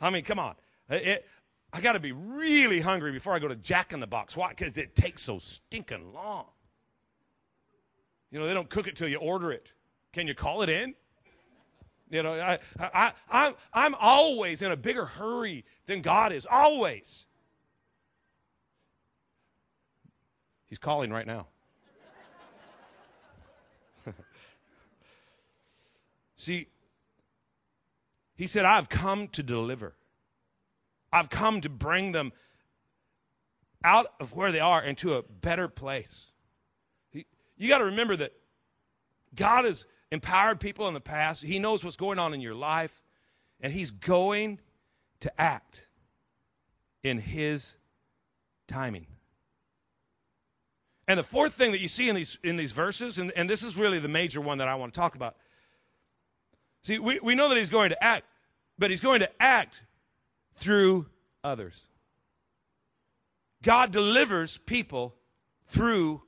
I 0.00 0.10
mean, 0.10 0.24
come 0.24 0.40
on. 0.40 0.56
It, 0.90 1.24
I 1.72 1.80
got 1.80 1.92
to 1.92 2.00
be 2.00 2.10
really 2.10 2.80
hungry 2.80 3.12
before 3.12 3.32
I 3.32 3.38
go 3.38 3.46
to 3.46 3.54
Jack 3.54 3.92
in 3.92 4.00
the 4.00 4.06
Box. 4.08 4.36
Why? 4.36 4.48
Because 4.48 4.76
it 4.76 4.96
takes 4.96 5.22
so 5.22 5.38
stinking 5.38 6.12
long. 6.12 6.46
You 8.32 8.40
know, 8.40 8.46
they 8.46 8.54
don't 8.54 8.68
cook 8.68 8.88
it 8.88 8.96
till 8.96 9.08
you 9.08 9.18
order 9.18 9.52
it. 9.52 9.68
Can 10.12 10.26
you 10.26 10.34
call 10.34 10.62
it 10.62 10.68
in? 10.68 10.96
You 12.10 12.24
know, 12.24 12.32
I, 12.32 12.58
I, 12.80 13.12
I, 13.30 13.54
I'm 13.72 13.94
always 14.00 14.62
in 14.62 14.72
a 14.72 14.76
bigger 14.76 15.04
hurry 15.04 15.64
than 15.86 16.00
God 16.00 16.32
is. 16.32 16.44
Always. 16.50 17.26
He's 20.68 20.78
calling 20.78 21.10
right 21.10 21.26
now. 21.26 21.46
See, 26.36 26.68
he 28.36 28.46
said, 28.46 28.64
I've 28.64 28.88
come 28.88 29.28
to 29.28 29.42
deliver. 29.42 29.94
I've 31.12 31.30
come 31.30 31.60
to 31.62 31.68
bring 31.68 32.12
them 32.12 32.32
out 33.82 34.06
of 34.20 34.34
where 34.34 34.52
they 34.52 34.60
are 34.60 34.82
into 34.82 35.14
a 35.14 35.22
better 35.22 35.68
place. 35.68 36.30
He, 37.10 37.26
you 37.56 37.68
got 37.68 37.78
to 37.78 37.86
remember 37.86 38.16
that 38.16 38.32
God 39.34 39.64
has 39.64 39.86
empowered 40.10 40.60
people 40.60 40.86
in 40.88 40.94
the 40.94 41.00
past. 41.00 41.42
He 41.42 41.58
knows 41.58 41.84
what's 41.84 41.96
going 41.96 42.18
on 42.18 42.34
in 42.34 42.40
your 42.40 42.54
life, 42.54 43.02
and 43.60 43.72
He's 43.72 43.90
going 43.90 44.60
to 45.20 45.40
act 45.40 45.88
in 47.02 47.18
His 47.18 47.76
timing. 48.66 49.06
And 51.08 51.18
the 51.18 51.24
fourth 51.24 51.54
thing 51.54 51.72
that 51.72 51.80
you 51.80 51.88
see 51.88 52.10
in 52.10 52.14
these, 52.14 52.38
in 52.44 52.58
these 52.58 52.72
verses, 52.72 53.18
and, 53.18 53.32
and 53.34 53.48
this 53.48 53.62
is 53.62 53.78
really 53.78 53.98
the 53.98 54.08
major 54.08 54.42
one 54.42 54.58
that 54.58 54.68
I 54.68 54.74
want 54.74 54.92
to 54.92 55.00
talk 55.00 55.14
about. 55.14 55.36
See, 56.82 56.98
we, 56.98 57.18
we 57.20 57.34
know 57.34 57.48
that 57.48 57.56
he's 57.56 57.70
going 57.70 57.88
to 57.88 58.04
act, 58.04 58.26
but 58.78 58.90
he's 58.90 59.00
going 59.00 59.20
to 59.20 59.30
act 59.42 59.82
through 60.56 61.06
others. 61.42 61.88
God 63.62 63.90
delivers 63.90 64.58
people 64.58 65.14
through 65.64 66.22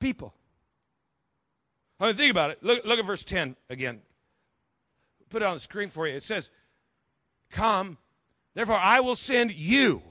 people. 0.00 0.34
I 2.00 2.08
mean, 2.08 2.16
think 2.16 2.32
about 2.32 2.50
it. 2.50 2.62
Look, 2.62 2.84
look 2.84 2.98
at 2.98 3.04
verse 3.04 3.24
10 3.24 3.54
again. 3.70 4.00
Put 5.30 5.42
it 5.42 5.44
on 5.46 5.54
the 5.54 5.60
screen 5.60 5.88
for 5.88 6.06
you. 6.06 6.14
It 6.14 6.24
says, 6.24 6.50
Come, 7.50 7.96
therefore 8.54 8.78
I 8.78 9.00
will 9.00 9.16
send 9.16 9.52
you 9.52 10.02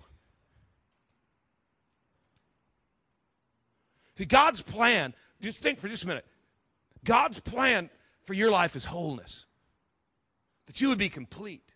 See, 4.18 4.26
God's 4.26 4.64
plan, 4.64 5.14
just 5.42 5.60
think 5.60 5.80
for 5.80 5.88
just 5.88 6.04
a 6.04 6.08
minute. 6.08 6.26
God's 7.04 7.40
plan 7.40 7.90
for 8.24 8.34
your 8.34 8.50
life 8.50 8.76
is 8.76 8.84
wholeness. 8.84 9.46
That 10.66 10.82
you 10.82 10.90
would 10.90 10.98
be 10.98 11.10
complete. 11.10 11.76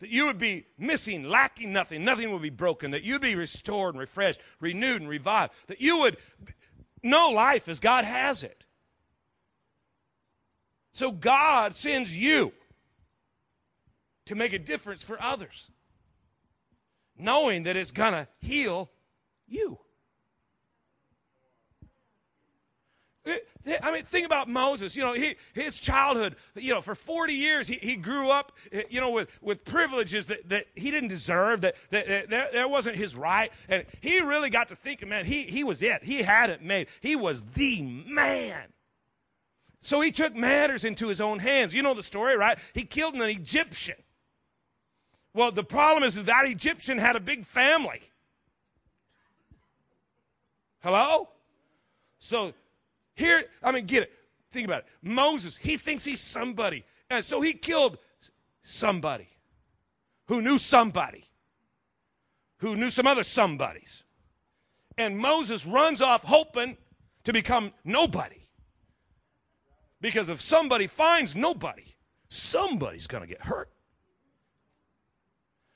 That 0.00 0.10
you 0.10 0.26
would 0.26 0.36
be 0.36 0.66
missing, 0.76 1.24
lacking 1.24 1.72
nothing, 1.72 2.04
nothing 2.04 2.30
would 2.32 2.42
be 2.42 2.50
broken. 2.50 2.90
That 2.90 3.02
you'd 3.02 3.22
be 3.22 3.34
restored 3.34 3.94
and 3.94 4.00
refreshed, 4.00 4.40
renewed 4.60 5.00
and 5.00 5.08
revived. 5.08 5.54
That 5.68 5.80
you 5.80 6.00
would 6.00 6.18
know 7.02 7.30
life 7.30 7.66
as 7.66 7.80
God 7.80 8.04
has 8.04 8.42
it. 8.42 8.64
So 10.92 11.10
God 11.10 11.74
sends 11.74 12.14
you 12.14 12.52
to 14.26 14.34
make 14.34 14.52
a 14.52 14.58
difference 14.58 15.02
for 15.02 15.20
others, 15.20 15.70
knowing 17.16 17.62
that 17.64 17.76
it's 17.76 17.90
going 17.90 18.12
to 18.12 18.28
heal 18.40 18.90
you. 19.48 19.78
I 23.26 23.92
mean, 23.92 24.02
think 24.02 24.26
about 24.26 24.48
Moses. 24.48 24.94
You 24.94 25.02
know, 25.02 25.14
he, 25.14 25.36
his 25.54 25.78
childhood, 25.78 26.36
you 26.54 26.74
know, 26.74 26.82
for 26.82 26.94
40 26.94 27.32
years, 27.32 27.66
he, 27.66 27.76
he 27.76 27.96
grew 27.96 28.30
up, 28.30 28.52
eh, 28.72 28.82
you 28.90 29.00
know, 29.00 29.10
with, 29.10 29.30
with 29.40 29.64
privileges 29.64 30.26
that, 30.26 30.46
that 30.50 30.66
he 30.74 30.90
didn't 30.90 31.08
deserve, 31.08 31.62
that, 31.62 31.74
that, 31.90 32.28
that, 32.28 32.52
that 32.52 32.70
wasn't 32.70 32.96
his 32.96 33.16
right. 33.16 33.50
And 33.68 33.86
he 34.02 34.20
really 34.20 34.50
got 34.50 34.68
to 34.68 34.76
thinking, 34.76 35.08
man, 35.08 35.24
he, 35.24 35.44
he 35.44 35.64
was 35.64 35.82
it. 35.82 36.04
He 36.04 36.22
had 36.22 36.50
it 36.50 36.62
made. 36.62 36.88
He 37.00 37.16
was 37.16 37.42
the 37.42 37.82
man. 38.06 38.64
So 39.80 40.00
he 40.00 40.10
took 40.10 40.34
matters 40.34 40.84
into 40.84 41.08
his 41.08 41.20
own 41.20 41.38
hands. 41.38 41.74
You 41.74 41.82
know 41.82 41.94
the 41.94 42.02
story, 42.02 42.36
right? 42.36 42.58
He 42.74 42.84
killed 42.84 43.14
an 43.14 43.22
Egyptian. 43.22 43.96
Well, 45.32 45.50
the 45.50 45.64
problem 45.64 46.02
is 46.02 46.22
that 46.22 46.46
Egyptian 46.46 46.98
had 46.98 47.16
a 47.16 47.20
big 47.20 47.44
family. 47.46 48.02
Hello? 50.82 51.28
So 52.18 52.52
here, 53.14 53.44
I 53.62 53.72
mean, 53.72 53.86
get 53.86 54.04
it. 54.04 54.12
Think 54.50 54.66
about 54.66 54.80
it. 54.80 54.86
Moses, 55.02 55.56
he 55.56 55.76
thinks 55.76 56.04
he's 56.04 56.20
somebody. 56.20 56.84
And 57.10 57.24
so 57.24 57.40
he 57.40 57.52
killed 57.52 57.98
somebody 58.62 59.28
who 60.26 60.42
knew 60.42 60.58
somebody 60.58 61.24
who 62.64 62.76
knew 62.76 62.90
some 62.90 63.06
other 63.06 63.22
somebodies. 63.22 64.04
And 64.96 65.18
Moses 65.18 65.66
runs 65.66 66.00
off 66.00 66.22
hoping 66.22 66.76
to 67.24 67.32
become 67.32 67.72
nobody. 67.84 68.40
Because 70.00 70.28
if 70.30 70.40
somebody 70.40 70.86
finds 70.86 71.36
nobody, 71.36 71.84
somebody's 72.28 73.06
going 73.06 73.22
to 73.22 73.28
get 73.28 73.42
hurt. 73.42 73.70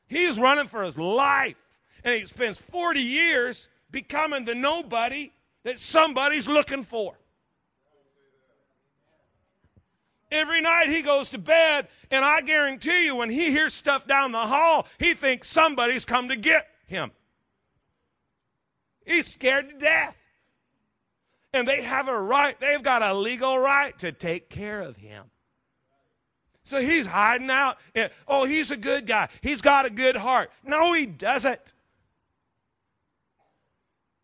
He's 0.07 0.39
running 0.39 0.67
for 0.67 0.83
his 0.83 0.99
life. 0.99 1.57
And 2.05 2.15
he 2.21 2.27
spends 2.27 2.59
40 2.59 3.01
years 3.01 3.69
becoming 3.91 4.45
the 4.45 4.55
nobody 4.55 5.31
that 5.65 5.79
somebody's 5.79 6.49
looking 6.49 6.85
for. 6.85 7.19
Every 10.31 10.61
night 10.61 10.89
he 10.89 11.03
goes 11.03 11.31
to 11.31 11.39
bed, 11.39 11.89
and 12.11 12.25
I 12.25 12.43
guarantee 12.43 13.07
you, 13.07 13.17
when 13.17 13.31
he 13.31 13.51
hears 13.51 13.73
stuff 13.73 14.07
down 14.07 14.33
the 14.33 14.39
hall, 14.39 14.87
he 14.99 15.15
thinks 15.15 15.49
somebody's 15.49 16.05
come 16.05 16.29
to 16.29 16.37
get 16.37 16.69
him. 16.87 17.11
He's 19.07 19.27
scared 19.27 19.71
to 19.71 19.77
death. 19.77 20.19
And 21.55 21.67
they 21.67 21.83
have 21.83 22.09
a 22.09 22.21
right, 22.21 22.59
they've 22.61 22.83
got 22.83 23.03
a 23.03 23.15
legal 23.15 23.59
right 23.59 23.99
to 24.01 24.13
take 24.13 24.51
care 24.51 24.83
of 24.83 24.99
him. 24.99 25.25
So 26.63 26.79
he's 26.79 27.07
hiding 27.07 27.49
out. 27.49 27.79
Oh, 28.27 28.45
he's 28.45 28.71
a 28.71 28.77
good 28.77 29.07
guy. 29.07 29.31
He's 29.41 29.63
got 29.63 29.87
a 29.87 29.91
good 29.91 30.15
heart. 30.15 30.51
No, 30.63 30.93
he 30.93 31.07
doesn't. 31.07 31.73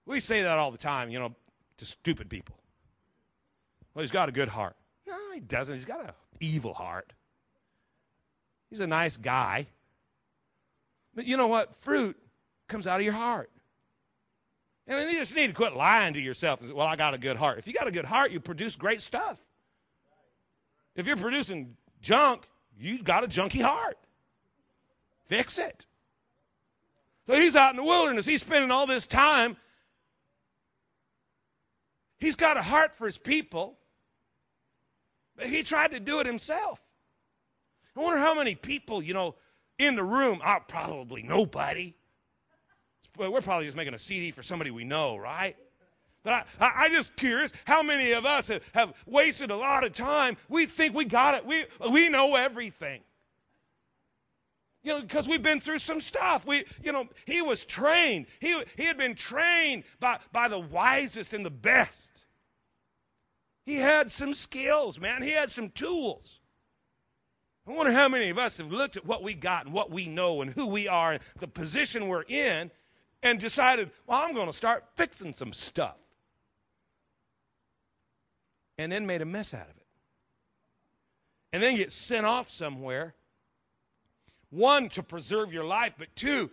We 0.05 0.21
say 0.21 0.43
that 0.43 0.59
all 0.59 0.71
the 0.71 0.77
time, 0.77 1.09
you 1.09 1.19
know, 1.19 1.35
to 1.79 1.85
stupid 1.87 2.29
people. 2.29 2.55
Well, 3.95 4.03
he's 4.03 4.11
got 4.11 4.29
a 4.29 4.33
good 4.33 4.51
heart. 4.51 4.77
No, 5.07 5.17
he 5.33 5.41
doesn't. 5.41 5.75
He's 5.75 5.85
got 5.85 6.05
an 6.05 6.11
evil 6.41 6.75
heart. 6.75 7.13
He's 8.71 8.81
a 8.81 8.87
nice 8.87 9.17
guy. 9.17 9.67
But 11.15 11.27
you 11.27 11.37
know 11.37 11.47
what? 11.47 11.77
Fruit 11.77 12.17
comes 12.69 12.87
out 12.87 13.01
of 13.01 13.05
your 13.05 13.15
heart. 13.15 13.51
And 14.87 15.11
you 15.11 15.19
just 15.19 15.35
need 15.35 15.47
to 15.47 15.53
quit 15.53 15.75
lying 15.75 16.15
to 16.15 16.21
yourself 16.21 16.61
and 16.61 16.69
say, 16.69 16.75
well, 16.75 16.87
I 16.87 16.97
got 16.97 17.15
a 17.15 17.19
good 17.19 17.37
heart. 17.37 17.59
If 17.59 17.67
you 17.67 17.73
got 17.73 17.87
a 17.87 17.93
good 17.93 18.05
heart, 18.05 18.33
you 18.33 18.41
produce 18.41 18.77
great 18.77 19.01
stuff. 19.01 19.39
If 20.95 21.07
you're 21.07 21.17
producing 21.17 21.77
junk, 22.03 22.47
you've 22.79 23.05
got 23.05 23.25
a 23.25 23.29
junky 23.29 23.63
heart. 23.63 23.97
Fix 25.27 25.59
it. 25.59 25.87
So 27.27 27.35
he's 27.35 27.57
out 27.57 27.71
in 27.71 27.77
the 27.77 27.85
wilderness. 27.85 28.27
He's 28.27 28.43
spending 28.43 28.71
all 28.71 28.87
this 28.87 29.07
time. 29.07 29.57
He's 32.19 32.37
got 32.37 32.57
a 32.57 32.63
heart 32.63 32.95
for 32.95 33.07
his 33.07 33.19
people, 33.19 33.79
but 35.37 35.47
he 35.47 35.63
tried 35.63 35.93
to 35.93 36.01
do 36.01 36.21
it 36.21 36.27
himself. 36.27 36.81
I 37.97 38.01
wonder 38.01 38.19
how 38.19 38.35
many 38.35 38.55
people, 38.55 39.03
you 39.03 39.15
know, 39.15 39.35
in 39.79 39.97
the 39.97 40.05
room, 40.05 40.41
oh, 40.45 40.57
probably 40.67 41.23
nobody. 41.23 41.95
We're 43.17 43.41
probably 43.41 43.67
just 43.67 43.77
making 43.77 43.95
a 43.95 43.99
CD 43.99 44.31
for 44.33 44.43
somebody 44.43 44.71
we 44.71 44.85
know, 44.85 45.17
right? 45.17 45.57
But 46.25 46.33
I, 46.33 46.45
I, 46.61 46.73
I 46.85 46.89
just 46.89 47.15
curious 47.17 47.53
how 47.65 47.83
many 47.83 48.13
of 48.13 48.25
us 48.25 48.49
have, 48.49 48.69
have 48.75 48.95
wasted 49.07 49.51
a 49.51 49.57
lot 49.57 49.85
of 49.85 49.93
time. 49.93 50.37
We 50.49 50.67
think 50.67 50.95
we 50.95 51.05
got 51.05 51.35
it. 51.35 51.47
We, 51.47 51.65
we 51.91 52.09
know 52.09 52.35
everything. 52.35 53.03
You 54.83 54.95
know, 54.95 55.01
because 55.01 55.29
we've 55.29 55.43
been 55.43 55.61
through 55.61 55.79
some 55.79 56.01
stuff. 56.01 56.47
We, 56.47 56.65
you 56.83 56.93
know, 56.93 57.09
he 57.27 57.41
was 57.41 57.65
trained. 57.65 58.27
He, 58.41 58.63
he 58.77 58.85
had 58.85 58.99
been 58.99 59.15
trained 59.15 59.85
by, 60.01 60.19
by 60.33 60.49
the 60.49 60.59
wisest 60.59 61.33
and 61.35 61.45
the 61.45 61.51
best. 61.51 62.24
He 63.65 63.77
had 63.77 64.11
some 64.11 64.35
skills, 64.35 65.01
man. 65.01 65.23
He 65.23 65.31
had 65.31 65.51
some 65.51 65.71
tools. 65.71 66.41
I 67.67 67.73
wonder 67.73 67.93
how 67.93 68.09
many 68.09 68.29
of 68.29 68.39
us 68.39 68.59
have 68.59 68.71
looked 68.71 68.97
at 68.97 69.07
what 69.07 69.23
we 69.23 69.35
got 69.35 69.65
and 69.65 69.75
what 69.75 69.91
we 69.91 70.07
know 70.07 70.43
and 70.43 70.51
who 70.51 70.67
we 70.67 70.87
are 70.87 71.13
and 71.13 71.23
the 71.39 71.49
position 71.49 72.09
we're 72.09 72.25
in 72.29 72.71
and 73.23 73.41
decided, 73.41 73.91
well, 74.07 74.21
I'm 74.21 74.35
going 74.35 74.47
to 74.49 74.53
start 74.53 74.85
fixing 74.97 75.33
some 75.33 75.53
stuff. 75.53 75.97
And 78.77 78.93
then 78.93 79.07
made 79.07 79.23
a 79.23 79.25
mess 79.25 79.55
out 79.55 79.65
of 79.65 79.77
it. 79.77 79.87
And 81.53 81.63
then 81.63 81.77
get 81.77 81.91
sent 81.91 82.27
off 82.27 82.51
somewhere 82.51 83.15
one, 84.55 84.89
to 84.91 85.03
preserve 85.03 85.53
your 85.53 85.65
life, 85.65 85.95
but 85.99 86.15
two, 86.15 86.49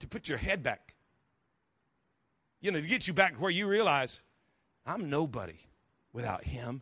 to 0.00 0.08
put 0.08 0.28
your 0.28 0.38
head 0.38 0.62
back. 0.62 0.94
You 2.60 2.72
know, 2.72 2.80
to 2.80 2.86
get 2.86 3.06
you 3.06 3.14
back 3.14 3.36
where 3.36 3.50
you 3.50 3.68
realize, 3.68 4.20
I'm 4.88 5.10
nobody 5.10 5.58
without 6.14 6.42
him. 6.44 6.80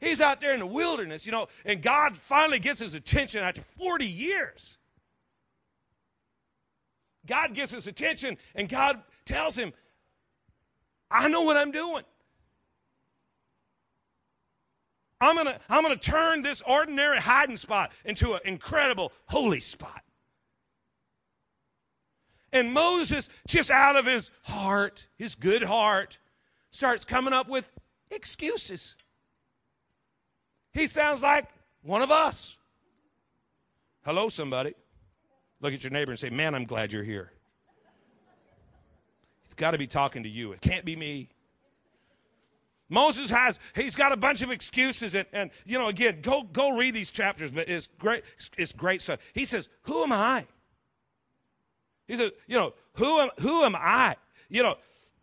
He's 0.00 0.20
out 0.20 0.40
there 0.40 0.52
in 0.52 0.60
the 0.60 0.66
wilderness, 0.66 1.24
you 1.24 1.30
know, 1.30 1.46
and 1.64 1.80
God 1.80 2.16
finally 2.16 2.58
gets 2.58 2.80
his 2.80 2.94
attention 2.94 3.44
after 3.44 3.60
40 3.60 4.04
years. 4.04 4.76
God 7.26 7.54
gets 7.54 7.70
his 7.70 7.86
attention, 7.86 8.38
and 8.56 8.68
God 8.68 9.00
tells 9.24 9.56
him, 9.56 9.72
I 11.10 11.28
know 11.28 11.42
what 11.42 11.56
I'm 11.56 11.70
doing. 11.70 12.02
I'm 15.20 15.34
going 15.34 15.46
to 15.46 15.60
I'm 15.68 15.82
going 15.82 15.98
to 15.98 16.10
turn 16.10 16.42
this 16.42 16.62
ordinary 16.62 17.18
hiding 17.18 17.56
spot 17.56 17.92
into 18.04 18.34
an 18.34 18.40
incredible 18.44 19.12
holy 19.26 19.60
spot. 19.60 20.02
And 22.52 22.72
Moses, 22.72 23.28
just 23.46 23.70
out 23.70 23.96
of 23.96 24.06
his 24.06 24.30
heart, 24.42 25.06
his 25.16 25.34
good 25.34 25.62
heart, 25.62 26.18
starts 26.70 27.04
coming 27.04 27.32
up 27.32 27.48
with 27.48 27.70
excuses. 28.10 28.96
He 30.72 30.86
sounds 30.86 31.22
like 31.22 31.46
one 31.82 32.02
of 32.02 32.10
us. 32.10 32.58
Hello, 34.04 34.28
somebody. 34.28 34.74
Look 35.60 35.74
at 35.74 35.82
your 35.82 35.90
neighbor 35.90 36.12
and 36.12 36.18
say, 36.18 36.30
Man, 36.30 36.54
I'm 36.54 36.64
glad 36.64 36.92
you're 36.92 37.04
here. 37.04 37.32
He's 39.44 39.54
got 39.54 39.72
to 39.72 39.78
be 39.78 39.86
talking 39.86 40.22
to 40.22 40.28
you. 40.28 40.52
It 40.52 40.60
can't 40.60 40.84
be 40.84 40.96
me. 40.96 41.28
Moses 42.88 43.28
has, 43.28 43.58
he's 43.74 43.94
got 43.94 44.12
a 44.12 44.16
bunch 44.16 44.40
of 44.40 44.50
excuses. 44.50 45.14
And, 45.14 45.26
and, 45.32 45.50
you 45.66 45.78
know, 45.78 45.88
again, 45.88 46.20
go, 46.22 46.42
go 46.42 46.74
read 46.76 46.94
these 46.94 47.10
chapters, 47.10 47.50
but 47.50 47.68
it's 47.68 47.86
great, 47.98 48.22
it's 48.56 48.72
great 48.72 49.02
stuff. 49.02 49.20
He 49.34 49.44
says, 49.44 49.68
Who 49.82 50.02
am 50.02 50.12
I? 50.12 50.46
He 52.08 52.16
says, 52.16 52.32
You 52.48 52.56
know, 52.56 52.74
who 52.94 53.20
am, 53.20 53.30
who 53.38 53.62
am 53.62 53.76
I? 53.76 54.16
You 54.48 54.64
know, 54.64 54.76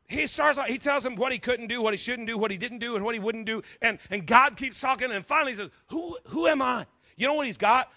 he 0.08 0.28
starts 0.28 0.58
he 0.68 0.78
tells 0.78 1.06
him 1.06 1.16
what 1.16 1.34
he 1.34 1.40
couldn't 1.40 1.68
do, 1.68 1.82
what 1.82 1.94
he 1.94 1.98
shouldn't 1.98 2.30
do, 2.30 2.38
what 2.38 2.52
he 2.52 2.58
didn't 2.58 2.80
do, 2.80 2.96
and 2.96 3.04
what 3.04 3.14
he 3.14 3.20
wouldn't 3.20 3.46
do. 3.46 3.62
And, 3.82 4.00
and 4.10 4.26
God 4.26 4.56
keeps 4.56 4.80
talking, 4.80 5.12
and 5.12 5.26
finally 5.26 5.52
he 5.52 5.58
says, 5.58 5.72
who, 5.88 6.18
who 6.30 6.48
am 6.48 6.62
I? 6.62 6.86
You 7.18 7.28
know 7.28 7.34
what 7.34 7.48
he's 7.48 7.58
got? 7.58 7.92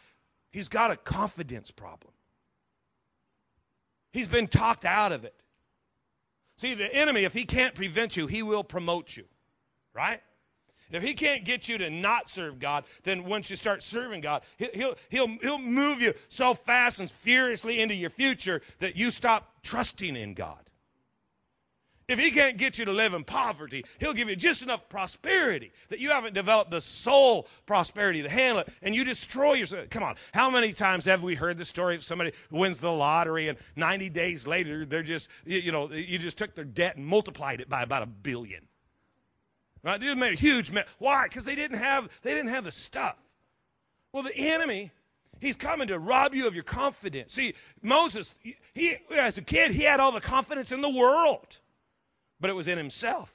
He's 0.50 0.68
got 0.68 0.90
a 0.90 0.96
confidence 0.96 1.70
problem. 1.70 2.12
He's 4.12 4.28
been 4.28 4.48
talked 4.48 4.84
out 4.84 5.12
of 5.12 5.24
it. 5.24 5.34
See, 6.56 6.74
the 6.74 6.92
enemy, 6.92 7.22
if 7.24 7.34
he 7.34 7.44
can't 7.44 7.74
prevent 7.74 8.16
you, 8.16 8.26
he 8.26 8.42
will 8.42 8.64
promote 8.64 9.16
you 9.16 9.24
right? 9.98 10.20
If 10.90 11.02
he 11.02 11.14
can't 11.14 11.44
get 11.44 11.68
you 11.68 11.78
to 11.78 11.90
not 11.90 12.28
serve 12.28 12.58
God, 12.58 12.84
then 13.02 13.24
once 13.24 13.50
you 13.50 13.56
start 13.56 13.82
serving 13.82 14.22
God, 14.22 14.42
he'll, 14.56 14.94
he'll, 15.10 15.28
he'll 15.40 15.58
move 15.58 16.00
you 16.00 16.14
so 16.28 16.54
fast 16.54 17.00
and 17.00 17.10
furiously 17.10 17.80
into 17.80 17.94
your 17.94 18.10
future 18.10 18.62
that 18.78 18.96
you 18.96 19.10
stop 19.10 19.52
trusting 19.62 20.16
in 20.16 20.34
God. 20.34 20.68
If 22.08 22.18
he 22.18 22.30
can't 22.30 22.56
get 22.56 22.78
you 22.78 22.86
to 22.86 22.92
live 22.92 23.12
in 23.12 23.22
poverty, 23.22 23.84
he'll 24.00 24.14
give 24.14 24.30
you 24.30 24.36
just 24.36 24.62
enough 24.62 24.88
prosperity 24.88 25.72
that 25.90 25.98
you 25.98 26.08
haven't 26.08 26.32
developed 26.32 26.70
the 26.70 26.80
soul 26.80 27.46
prosperity 27.66 28.22
to 28.22 28.30
handle 28.30 28.62
it, 28.62 28.72
and 28.80 28.94
you 28.94 29.04
destroy 29.04 29.54
yourself. 29.54 29.90
Come 29.90 30.02
on, 30.02 30.16
how 30.32 30.48
many 30.48 30.72
times 30.72 31.04
have 31.04 31.22
we 31.22 31.34
heard 31.34 31.58
the 31.58 31.66
story 31.66 31.96
of 31.96 32.02
somebody 32.02 32.32
who 32.48 32.56
wins 32.56 32.78
the 32.78 32.90
lottery 32.90 33.48
and 33.48 33.58
90 33.76 34.08
days 34.08 34.46
later 34.46 34.86
they're 34.86 35.02
just, 35.02 35.28
you 35.44 35.70
know, 35.70 35.90
you 35.90 36.18
just 36.18 36.38
took 36.38 36.54
their 36.54 36.64
debt 36.64 36.96
and 36.96 37.04
multiplied 37.04 37.60
it 37.60 37.68
by 37.68 37.82
about 37.82 38.02
a 38.02 38.06
billion? 38.06 38.66
Right? 39.82 40.00
They 40.00 40.14
made 40.14 40.32
a 40.32 40.36
huge 40.36 40.70
mess. 40.70 40.86
Why? 40.98 41.26
Because 41.28 41.44
they 41.44 41.54
didn't 41.54 41.78
have 41.78 42.08
they 42.22 42.34
didn't 42.34 42.50
have 42.50 42.64
the 42.64 42.72
stuff. 42.72 43.16
Well, 44.12 44.22
the 44.22 44.36
enemy, 44.36 44.90
he's 45.40 45.56
coming 45.56 45.88
to 45.88 45.98
rob 45.98 46.34
you 46.34 46.46
of 46.48 46.54
your 46.54 46.64
confidence. 46.64 47.32
See, 47.32 47.54
Moses, 47.82 48.38
he, 48.74 48.96
as 49.16 49.38
a 49.38 49.42
kid, 49.42 49.72
he 49.72 49.82
had 49.82 50.00
all 50.00 50.12
the 50.12 50.20
confidence 50.20 50.72
in 50.72 50.80
the 50.80 50.88
world, 50.88 51.58
but 52.40 52.50
it 52.50 52.54
was 52.54 52.68
in 52.68 52.78
himself. 52.78 53.32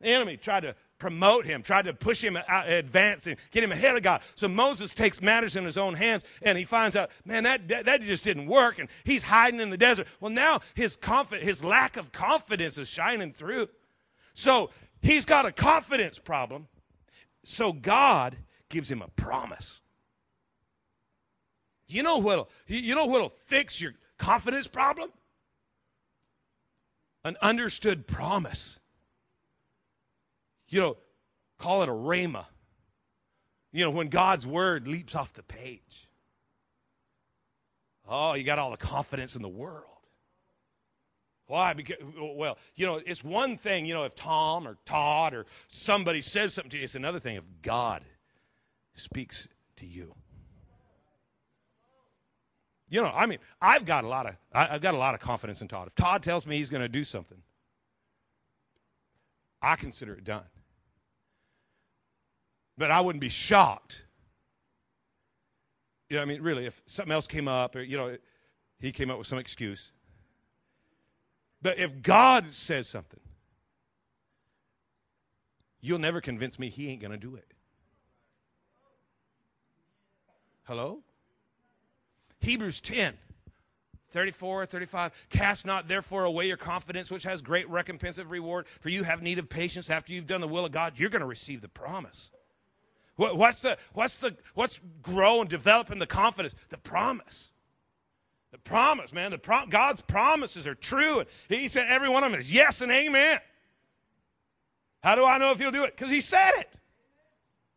The 0.00 0.08
enemy 0.08 0.36
tried 0.36 0.60
to 0.60 0.74
promote 0.98 1.44
him, 1.44 1.62
tried 1.62 1.86
to 1.86 1.94
push 1.94 2.22
him 2.22 2.36
out, 2.48 2.68
advance 2.68 3.26
and 3.26 3.36
get 3.50 3.64
him 3.64 3.72
ahead 3.72 3.96
of 3.96 4.02
God. 4.02 4.22
So 4.34 4.48
Moses 4.48 4.94
takes 4.94 5.20
matters 5.20 5.56
in 5.56 5.64
his 5.64 5.78
own 5.78 5.94
hands 5.94 6.24
and 6.42 6.56
he 6.56 6.64
finds 6.64 6.96
out, 6.96 7.10
man, 7.24 7.44
that, 7.44 7.68
that, 7.68 7.86
that 7.86 8.02
just 8.02 8.24
didn't 8.24 8.46
work. 8.46 8.78
And 8.78 8.88
he's 9.04 9.22
hiding 9.22 9.60
in 9.60 9.70
the 9.70 9.78
desert. 9.78 10.06
Well, 10.20 10.30
now 10.30 10.60
his, 10.74 10.96
confi- 10.96 11.40
his 11.40 11.64
lack 11.64 11.96
of 11.96 12.12
confidence 12.12 12.78
is 12.78 12.88
shining 12.88 13.32
through. 13.32 13.68
So 14.34 14.70
He's 15.02 15.24
got 15.24 15.46
a 15.46 15.52
confidence 15.52 16.18
problem. 16.18 16.68
So 17.44 17.72
God 17.72 18.36
gives 18.68 18.90
him 18.90 19.02
a 19.02 19.08
promise. 19.08 19.80
You 21.88 22.02
know 22.02 22.18
what'll 22.18 22.48
you 22.66 22.94
know 22.94 23.06
what'll 23.06 23.34
fix 23.46 23.80
your 23.80 23.94
confidence 24.18 24.68
problem? 24.68 25.10
An 27.24 27.36
understood 27.42 28.06
promise. 28.06 28.78
You 30.68 30.80
know, 30.80 30.96
call 31.58 31.82
it 31.82 31.88
a 31.88 31.92
rhema. 31.92 32.44
You 33.72 33.84
know, 33.84 33.90
when 33.90 34.08
God's 34.08 34.46
word 34.46 34.86
leaps 34.86 35.14
off 35.14 35.32
the 35.32 35.42
page. 35.42 36.08
Oh, 38.08 38.34
you 38.34 38.44
got 38.44 38.58
all 38.58 38.70
the 38.70 38.76
confidence 38.76 39.36
in 39.36 39.42
the 39.42 39.48
world. 39.48 39.84
Why? 41.50 41.72
Because, 41.72 41.96
well, 42.16 42.58
you 42.76 42.86
know, 42.86 43.00
it's 43.04 43.24
one 43.24 43.56
thing, 43.56 43.84
you 43.84 43.92
know, 43.92 44.04
if 44.04 44.14
Tom 44.14 44.68
or 44.68 44.76
Todd 44.84 45.34
or 45.34 45.46
somebody 45.66 46.20
says 46.20 46.54
something 46.54 46.70
to 46.70 46.76
you, 46.76 46.84
it's 46.84 46.94
another 46.94 47.18
thing 47.18 47.34
if 47.34 47.42
God 47.60 48.04
speaks 48.92 49.48
to 49.74 49.84
you. 49.84 50.14
You 52.88 53.02
know, 53.02 53.10
I 53.12 53.26
mean, 53.26 53.38
I've 53.60 53.84
got 53.84 54.04
a 54.04 54.06
lot 54.06 54.26
of 54.26 54.36
I've 54.52 54.80
got 54.80 54.94
a 54.94 54.98
lot 54.98 55.14
of 55.14 55.20
confidence 55.20 55.60
in 55.60 55.66
Todd. 55.66 55.88
If 55.88 55.96
Todd 55.96 56.22
tells 56.22 56.46
me 56.46 56.56
he's 56.56 56.70
going 56.70 56.82
to 56.82 56.88
do 56.88 57.02
something, 57.02 57.38
I 59.60 59.74
consider 59.74 60.12
it 60.12 60.22
done. 60.22 60.46
But 62.78 62.92
I 62.92 63.00
wouldn't 63.00 63.20
be 63.20 63.28
shocked. 63.28 64.04
You 66.08 66.16
know, 66.16 66.22
I 66.22 66.26
mean, 66.26 66.42
really, 66.42 66.66
if 66.66 66.80
something 66.86 67.12
else 67.12 67.26
came 67.26 67.48
up, 67.48 67.74
or 67.74 67.82
you 67.82 67.96
know, 67.96 68.16
he 68.78 68.92
came 68.92 69.10
up 69.10 69.18
with 69.18 69.26
some 69.26 69.38
excuse, 69.40 69.90
but 71.62 71.78
if 71.78 72.02
God 72.02 72.50
says 72.50 72.88
something, 72.88 73.20
you'll 75.80 75.98
never 75.98 76.20
convince 76.20 76.58
me 76.58 76.68
he 76.68 76.90
ain't 76.90 77.00
going 77.00 77.12
to 77.12 77.18
do 77.18 77.36
it. 77.36 77.46
Hello? 80.64 81.02
Hebrews 82.40 82.80
10. 82.80 83.14
34, 84.10 84.66
35. 84.66 85.26
Cast 85.30 85.66
not 85.66 85.88
therefore 85.88 86.24
away 86.24 86.46
your 86.46 86.56
confidence, 86.56 87.10
which 87.10 87.22
has 87.22 87.40
great 87.42 87.68
recompense 87.70 88.18
of 88.18 88.30
reward, 88.30 88.66
for 88.66 88.88
you 88.88 89.04
have 89.04 89.22
need 89.22 89.38
of 89.38 89.48
patience 89.48 89.88
after 89.88 90.12
you've 90.12 90.26
done 90.26 90.40
the 90.40 90.48
will 90.48 90.64
of 90.64 90.72
God. 90.72 90.98
You're 90.98 91.10
going 91.10 91.20
to 91.20 91.26
receive 91.26 91.60
the 91.60 91.68
promise. 91.68 92.30
what's 93.16 93.62
the 93.62 93.78
what's 93.92 94.16
the 94.16 94.36
what's 94.54 94.80
grow 95.02 95.40
and 95.40 95.48
develop 95.48 95.90
in 95.90 95.98
the 95.98 96.06
confidence? 96.06 96.54
The 96.70 96.78
promise. 96.78 97.49
The 98.52 98.58
promise, 98.58 99.12
man, 99.12 99.30
the 99.30 99.38
pro- 99.38 99.66
God's 99.66 100.00
promises 100.00 100.66
are 100.66 100.74
true. 100.74 101.20
And 101.20 101.28
he 101.48 101.68
said 101.68 101.86
every 101.88 102.08
one 102.08 102.24
of 102.24 102.32
them 102.32 102.40
is 102.40 102.52
yes 102.52 102.80
and 102.80 102.90
amen. 102.90 103.38
How 105.02 105.14
do 105.14 105.24
I 105.24 105.38
know 105.38 105.50
if 105.52 105.58
he'll 105.58 105.70
do 105.70 105.84
it? 105.84 105.96
Because 105.96 106.10
he 106.10 106.20
said 106.20 106.52
it. 106.58 106.72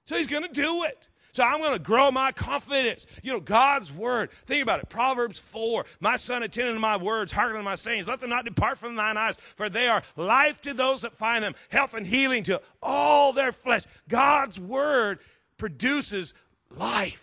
So 0.06 0.16
he's 0.16 0.28
going 0.28 0.44
to 0.44 0.54
do 0.54 0.84
it. 0.84 1.08
So 1.32 1.44
I'm 1.44 1.60
going 1.60 1.74
to 1.74 1.80
grow 1.80 2.12
my 2.12 2.32
confidence. 2.32 3.08
You 3.24 3.34
know, 3.34 3.40
God's 3.40 3.92
word. 3.92 4.32
Think 4.46 4.62
about 4.62 4.80
it. 4.80 4.90
Proverbs 4.90 5.40
4. 5.40 5.84
My 6.00 6.16
son, 6.16 6.44
attend 6.44 6.76
to 6.76 6.80
my 6.80 6.96
words, 6.96 7.32
hearken 7.32 7.58
to 7.58 7.64
my 7.64 7.76
sayings. 7.76 8.08
Let 8.08 8.20
them 8.20 8.30
not 8.30 8.46
depart 8.46 8.78
from 8.78 8.96
thine 8.96 9.18
eyes, 9.18 9.38
for 9.38 9.68
they 9.68 9.88
are 9.88 10.04
life 10.16 10.62
to 10.62 10.76
those 10.76 11.02
that 11.02 11.14
find 11.14 11.44
them, 11.44 11.56
health 11.70 11.96
and 11.96 12.06
healing 12.06 12.44
to 12.44 12.62
all 12.84 13.34
their 13.34 13.52
flesh. 13.52 13.84
God's 14.08 14.60
word 14.60 15.20
produces 15.58 16.36
life. 16.78 17.23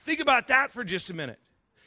Think 0.00 0.20
about 0.20 0.48
that 0.48 0.70
for 0.70 0.84
just 0.84 1.10
a 1.10 1.14
minute. 1.14 1.38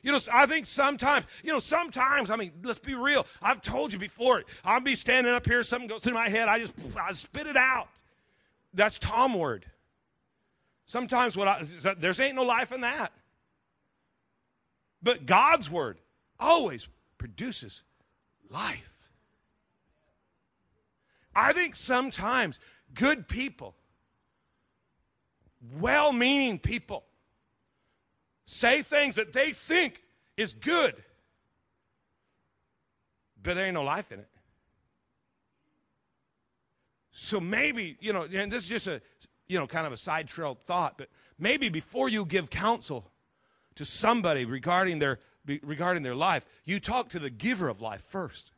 You 0.04 0.12
know, 0.12 0.19
I 0.32 0.45
think 0.45 0.65
sometimes, 0.65 1.26
you 1.43 1.54
know, 1.54 1.60
sometimes, 1.60 2.30
I 2.30 2.36
mean, 2.36 2.52
let's 2.63 2.78
be 2.78 2.93
real. 2.93 3.26
I've 3.41 3.62
told 3.62 3.93
you 3.93 3.99
before, 3.99 4.43
I'll 4.65 4.82
be 4.82 4.95
standing 4.95 5.32
up 5.32 5.45
here, 5.45 5.63
something 5.63 5.88
goes 5.88 6.02
through 6.02 6.13
my 6.13 6.28
head, 6.28 6.49
I 6.49 6.60
just, 6.60 6.73
I 6.99 7.13
spit 7.13 7.47
it 7.47 7.56
out. 7.56 7.88
That's 8.73 8.99
Tom 8.99 9.34
word. 9.34 9.65
Sometimes 10.86 11.38
what 11.38 11.47
I, 11.47 11.63
there's 11.97 12.19
ain't 12.19 12.36
no 12.36 12.43
life 12.43 12.73
in 12.73 12.82
that. 12.82 13.13
But 15.02 15.26
God's 15.26 15.69
word 15.69 15.99
always 16.39 16.88
produces 17.17 17.84
life. 18.49 18.89
I 21.36 21.54
think 21.54 21.76
sometimes 21.76 22.60
good 22.93 23.28
people, 23.28 23.76
well 25.80 26.12
meaning 26.12 26.60
people, 26.60 27.06
say 28.45 28.82
things 28.82 29.15
that 29.15 29.34
they 29.34 29.51
think 29.51 30.01
is 30.38 30.53
good, 30.53 30.95
but 33.41 33.56
there 33.56 33.65
ain't 33.65 33.73
no 33.73 33.84
life 33.84 34.12
in 34.12 34.19
it. 34.19 34.29
So 37.12 37.39
maybe, 37.39 37.97
you 37.99 38.12
know, 38.12 38.23
and 38.34 38.51
this 38.51 38.63
is 38.63 38.69
just 38.69 38.88
a, 38.88 39.01
you 39.47 39.60
know, 39.60 39.67
kind 39.67 39.86
of 39.86 39.93
a 39.93 39.97
side 39.97 40.27
trail 40.27 40.58
thought, 40.65 40.97
but 40.97 41.10
maybe 41.38 41.69
before 41.69 42.10
you 42.10 42.25
give 42.25 42.49
counsel 42.49 43.12
to 43.75 43.86
somebody 43.86 44.45
regarding 44.45 44.99
their, 44.99 45.19
regarding 45.62 46.03
their 46.03 46.15
life, 46.15 46.45
you 46.65 46.79
talk 46.79 47.10
to 47.10 47.19
the 47.19 47.29
giver 47.29 47.69
of 47.69 47.82
life 47.82 48.01
first. 48.01 48.51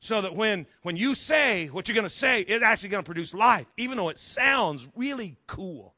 So 0.00 0.20
that 0.20 0.34
when, 0.34 0.66
when 0.82 0.96
you 0.96 1.14
say 1.14 1.68
what 1.68 1.88
you're 1.88 1.94
going 1.94 2.02
to 2.02 2.10
say, 2.10 2.42
it's 2.42 2.62
actually 2.62 2.90
going 2.90 3.02
to 3.02 3.06
produce 3.06 3.32
life, 3.32 3.66
even 3.78 3.96
though 3.96 4.10
it 4.10 4.18
sounds 4.18 4.86
really 4.94 5.38
cool. 5.46 5.93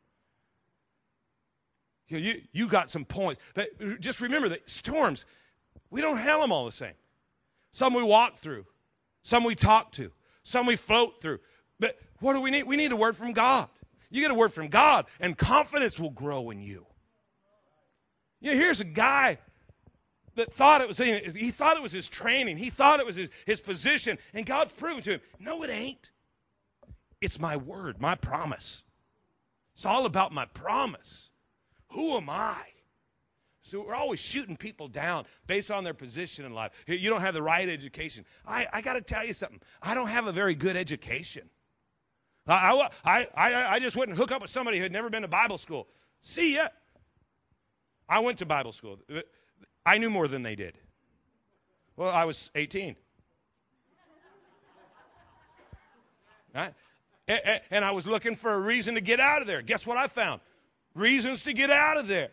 You, 2.08 2.18
you, 2.18 2.40
you 2.52 2.68
got 2.68 2.90
some 2.90 3.04
points. 3.04 3.40
But 3.54 4.00
just 4.00 4.20
remember 4.20 4.48
that 4.50 4.68
storms, 4.68 5.26
we 5.90 6.00
don't 6.00 6.18
have 6.18 6.40
them 6.40 6.52
all 6.52 6.64
the 6.64 6.72
same. 6.72 6.94
Some 7.70 7.94
we 7.94 8.02
walk 8.02 8.38
through, 8.38 8.64
some 9.22 9.44
we 9.44 9.54
talk 9.54 9.92
to, 9.92 10.10
some 10.42 10.66
we 10.66 10.76
float 10.76 11.20
through. 11.20 11.40
But 11.78 11.98
what 12.20 12.32
do 12.32 12.40
we 12.40 12.50
need? 12.50 12.64
We 12.64 12.76
need 12.76 12.92
a 12.92 12.96
word 12.96 13.16
from 13.16 13.32
God. 13.32 13.68
You 14.10 14.22
get 14.22 14.30
a 14.30 14.34
word 14.34 14.52
from 14.52 14.68
God, 14.68 15.06
and 15.20 15.36
confidence 15.36 15.98
will 15.98 16.10
grow 16.10 16.50
in 16.50 16.60
you. 16.62 16.86
You 18.40 18.52
know, 18.52 18.58
here's 18.58 18.80
a 18.80 18.84
guy 18.84 19.38
that 20.36 20.52
thought 20.52 20.80
it 20.80 20.88
was 20.88 20.98
he 20.98 21.50
thought 21.50 21.76
it 21.76 21.82
was 21.82 21.92
his 21.92 22.08
training, 22.08 22.56
he 22.56 22.70
thought 22.70 23.00
it 23.00 23.06
was 23.06 23.16
his, 23.16 23.30
his 23.46 23.60
position, 23.60 24.18
and 24.32 24.46
God's 24.46 24.72
proven 24.72 25.02
to 25.02 25.10
him, 25.12 25.20
no, 25.40 25.62
it 25.62 25.70
ain't. 25.70 26.10
It's 27.20 27.40
my 27.40 27.56
word, 27.56 28.00
my 28.00 28.14
promise. 28.14 28.84
It's 29.74 29.84
all 29.84 30.06
about 30.06 30.32
my 30.32 30.44
promise. 30.46 31.30
Who 31.96 32.14
am 32.18 32.28
I? 32.28 32.58
So 33.62 33.80
we're 33.80 33.94
always 33.94 34.20
shooting 34.20 34.54
people 34.54 34.86
down 34.86 35.24
based 35.46 35.70
on 35.70 35.82
their 35.82 35.94
position 35.94 36.44
in 36.44 36.52
life. 36.52 36.72
You 36.86 37.08
don't 37.08 37.22
have 37.22 37.32
the 37.32 37.42
right 37.42 37.66
education. 37.66 38.26
I, 38.46 38.66
I 38.70 38.82
got 38.82 38.92
to 38.92 39.00
tell 39.00 39.24
you 39.24 39.32
something. 39.32 39.62
I 39.82 39.94
don't 39.94 40.08
have 40.08 40.26
a 40.26 40.32
very 40.32 40.54
good 40.54 40.76
education. 40.76 41.48
I, 42.46 42.90
I, 43.02 43.26
I, 43.34 43.66
I 43.76 43.78
just 43.78 43.96
wouldn't 43.96 44.18
hook 44.18 44.30
up 44.30 44.42
with 44.42 44.50
somebody 44.50 44.76
who 44.76 44.82
had 44.82 44.92
never 44.92 45.08
been 45.08 45.22
to 45.22 45.28
Bible 45.28 45.56
school. 45.56 45.88
See 46.20 46.56
ya. 46.56 46.68
I 48.06 48.18
went 48.18 48.38
to 48.40 48.46
Bible 48.46 48.72
school. 48.72 48.98
I 49.86 49.96
knew 49.96 50.10
more 50.10 50.28
than 50.28 50.42
they 50.42 50.54
did. 50.54 50.76
Well, 51.96 52.10
I 52.10 52.24
was 52.24 52.50
18. 52.54 52.94
Right? 56.54 56.74
And 57.70 57.84
I 57.84 57.90
was 57.90 58.06
looking 58.06 58.36
for 58.36 58.52
a 58.52 58.60
reason 58.60 58.96
to 58.96 59.00
get 59.00 59.18
out 59.18 59.40
of 59.40 59.46
there. 59.46 59.62
Guess 59.62 59.86
what 59.86 59.96
I 59.96 60.08
found? 60.08 60.42
Reasons 60.96 61.44
to 61.44 61.52
get 61.52 61.70
out 61.70 61.98
of 61.98 62.08
there. 62.08 62.30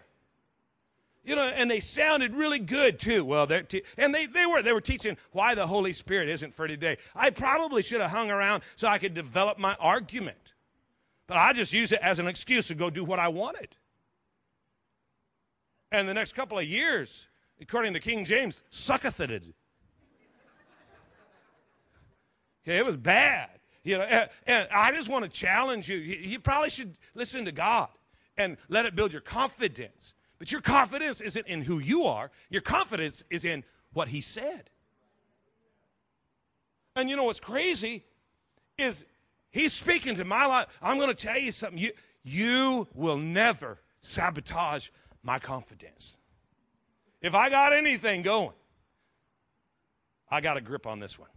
You 1.26 1.36
know, 1.36 1.43
and 1.43 1.69
they 1.69 1.82
sounded 1.82 2.34
really 2.34 2.60
good 2.60 2.97
too. 2.97 3.26
Well, 3.26 3.45
te- 3.45 3.84
and 3.97 4.15
they, 4.15 4.26
they 4.26 4.45
were 4.45 4.62
they 4.62 4.71
were 4.71 4.82
teaching 4.82 5.17
why 5.32 5.54
the 5.54 5.67
Holy 5.67 5.91
Spirit 5.91 6.30
isn't 6.30 6.54
for 6.54 6.67
today. 6.67 6.97
I 7.13 7.30
probably 7.30 7.82
should 7.82 7.99
have 7.99 8.12
hung 8.12 8.32
around 8.32 8.63
so 8.78 8.88
I 8.88 8.99
could 8.99 9.13
develop 9.13 9.58
my 9.60 9.76
argument, 9.80 10.54
but 11.28 11.36
I 11.38 11.52
just 11.52 11.73
used 11.73 11.91
it 11.91 11.99
as 12.02 12.19
an 12.19 12.28
excuse 12.28 12.67
to 12.69 12.76
go 12.76 12.89
do 12.89 13.04
what 13.04 13.19
I 13.19 13.28
wanted. 13.28 13.76
And 15.91 16.08
the 16.08 16.13
next 16.13 16.34
couple 16.34 16.58
of 16.58 16.65
years, 16.65 17.28
according 17.62 17.93
to 17.93 17.99
King 17.99 18.23
James, 18.23 18.63
sucketh 18.69 19.19
it. 19.19 19.43
Okay, 22.63 22.78
it 22.78 22.86
was 22.86 22.95
bad. 22.95 23.49
You 23.84 23.97
know, 23.97 24.04
and, 24.04 24.30
and 24.47 24.67
I 24.73 24.93
just 24.93 25.10
want 25.10 25.26
to 25.26 25.30
challenge 25.30 25.89
you. 25.89 25.97
You 25.97 26.39
probably 26.39 26.69
should 26.69 26.95
listen 27.13 27.43
to 27.45 27.52
God 27.52 27.89
and 28.38 28.58
let 28.69 28.86
it 28.86 28.96
build 28.96 29.12
your 29.12 29.22
confidence. 29.22 30.13
But 30.39 30.52
your 30.52 30.62
confidence 30.62 31.22
isn't 31.22 31.48
in 31.48 31.62
who 31.62 31.80
you 31.80 32.04
are, 32.04 32.32
your 32.50 32.62
confidence 32.62 33.24
is 33.30 33.46
in 33.46 33.63
what 33.93 34.08
He 34.08 34.22
said. 34.22 34.69
And 36.96 37.10
you 37.10 37.15
know 37.15 37.24
what's 37.26 37.39
crazy 37.39 38.04
is 38.78 39.06
He's 39.52 39.74
speaking 39.74 40.15
to 40.15 40.26
my 40.26 40.46
life. 40.46 40.67
I'm 40.82 40.98
going 40.98 41.10
to 41.10 41.15
tell 41.15 41.38
you 41.38 41.52
something. 41.52 41.78
You, 41.78 41.91
you 42.24 42.88
will 42.93 43.17
never 43.17 43.80
sabotage 44.02 44.89
my 45.22 45.39
confidence. 45.39 46.17
If 47.22 47.36
I 47.36 47.50
got 47.50 47.72
anything 47.72 48.22
going, 48.22 48.56
I 50.30 50.41
got 50.41 50.58
a 50.58 50.62
grip 50.62 50.88
on 50.88 51.00
this 51.00 51.17
one 51.17 51.30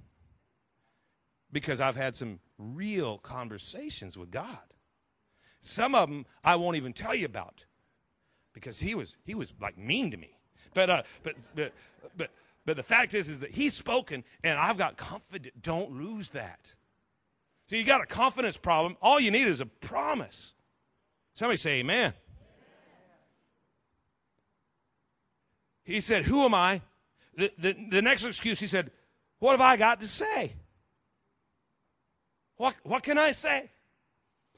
because 1.52 1.80
I've 1.80 1.96
had 1.96 2.16
some 2.16 2.40
real 2.58 3.18
conversations 3.18 4.16
with 4.16 4.30
God. 4.30 4.58
Some 5.60 5.94
of 5.94 6.08
them 6.08 6.26
I 6.44 6.56
won't 6.56 6.76
even 6.76 6.92
tell 6.92 7.14
you 7.14 7.26
about 7.26 7.64
because 8.52 8.78
he 8.80 8.94
was 8.94 9.16
he 9.24 9.34
was 9.34 9.52
like 9.60 9.76
mean 9.76 10.10
to 10.10 10.16
me. 10.16 10.38
But 10.74 10.90
uh, 10.90 11.02
but 11.22 11.34
but 11.54 11.72
but 12.16 12.30
but 12.64 12.76
the 12.76 12.82
fact 12.82 13.14
is 13.14 13.28
is 13.28 13.40
that 13.40 13.50
he's 13.50 13.74
spoken 13.74 14.24
and 14.44 14.58
I've 14.58 14.78
got 14.78 14.96
confidence. 14.96 15.54
Don't 15.60 15.92
lose 15.92 16.30
that. 16.30 16.74
So 17.66 17.76
you 17.76 17.84
got 17.84 18.00
a 18.00 18.06
confidence 18.06 18.56
problem. 18.56 18.96
All 19.02 19.18
you 19.18 19.30
need 19.30 19.48
is 19.48 19.60
a 19.60 19.66
promise. 19.66 20.54
Somebody 21.34 21.56
say 21.56 21.80
amen. 21.80 22.14
He 25.86 26.00
said, 26.00 26.24
Who 26.24 26.44
am 26.44 26.54
I? 26.54 26.82
The, 27.36 27.52
the, 27.58 27.76
the 27.90 28.02
next 28.02 28.24
excuse, 28.24 28.58
he 28.58 28.66
said, 28.66 28.90
What 29.38 29.52
have 29.52 29.60
I 29.60 29.76
got 29.76 30.00
to 30.00 30.08
say? 30.08 30.52
What, 32.56 32.74
what 32.82 33.02
can 33.02 33.18
I 33.18 33.32
say? 33.32 33.70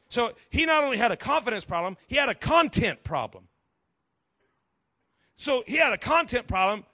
So 0.08 0.32
he 0.50 0.64
not 0.64 0.84
only 0.84 0.96
had 0.96 1.12
a 1.12 1.16
confidence 1.16 1.64
problem, 1.64 1.96
he 2.06 2.16
had 2.16 2.28
a 2.28 2.34
content 2.34 3.04
problem. 3.04 3.44
So 5.36 5.62
he 5.66 5.76
had 5.76 5.92
a 5.92 5.98
content 5.98 6.46
problem, 6.48 6.84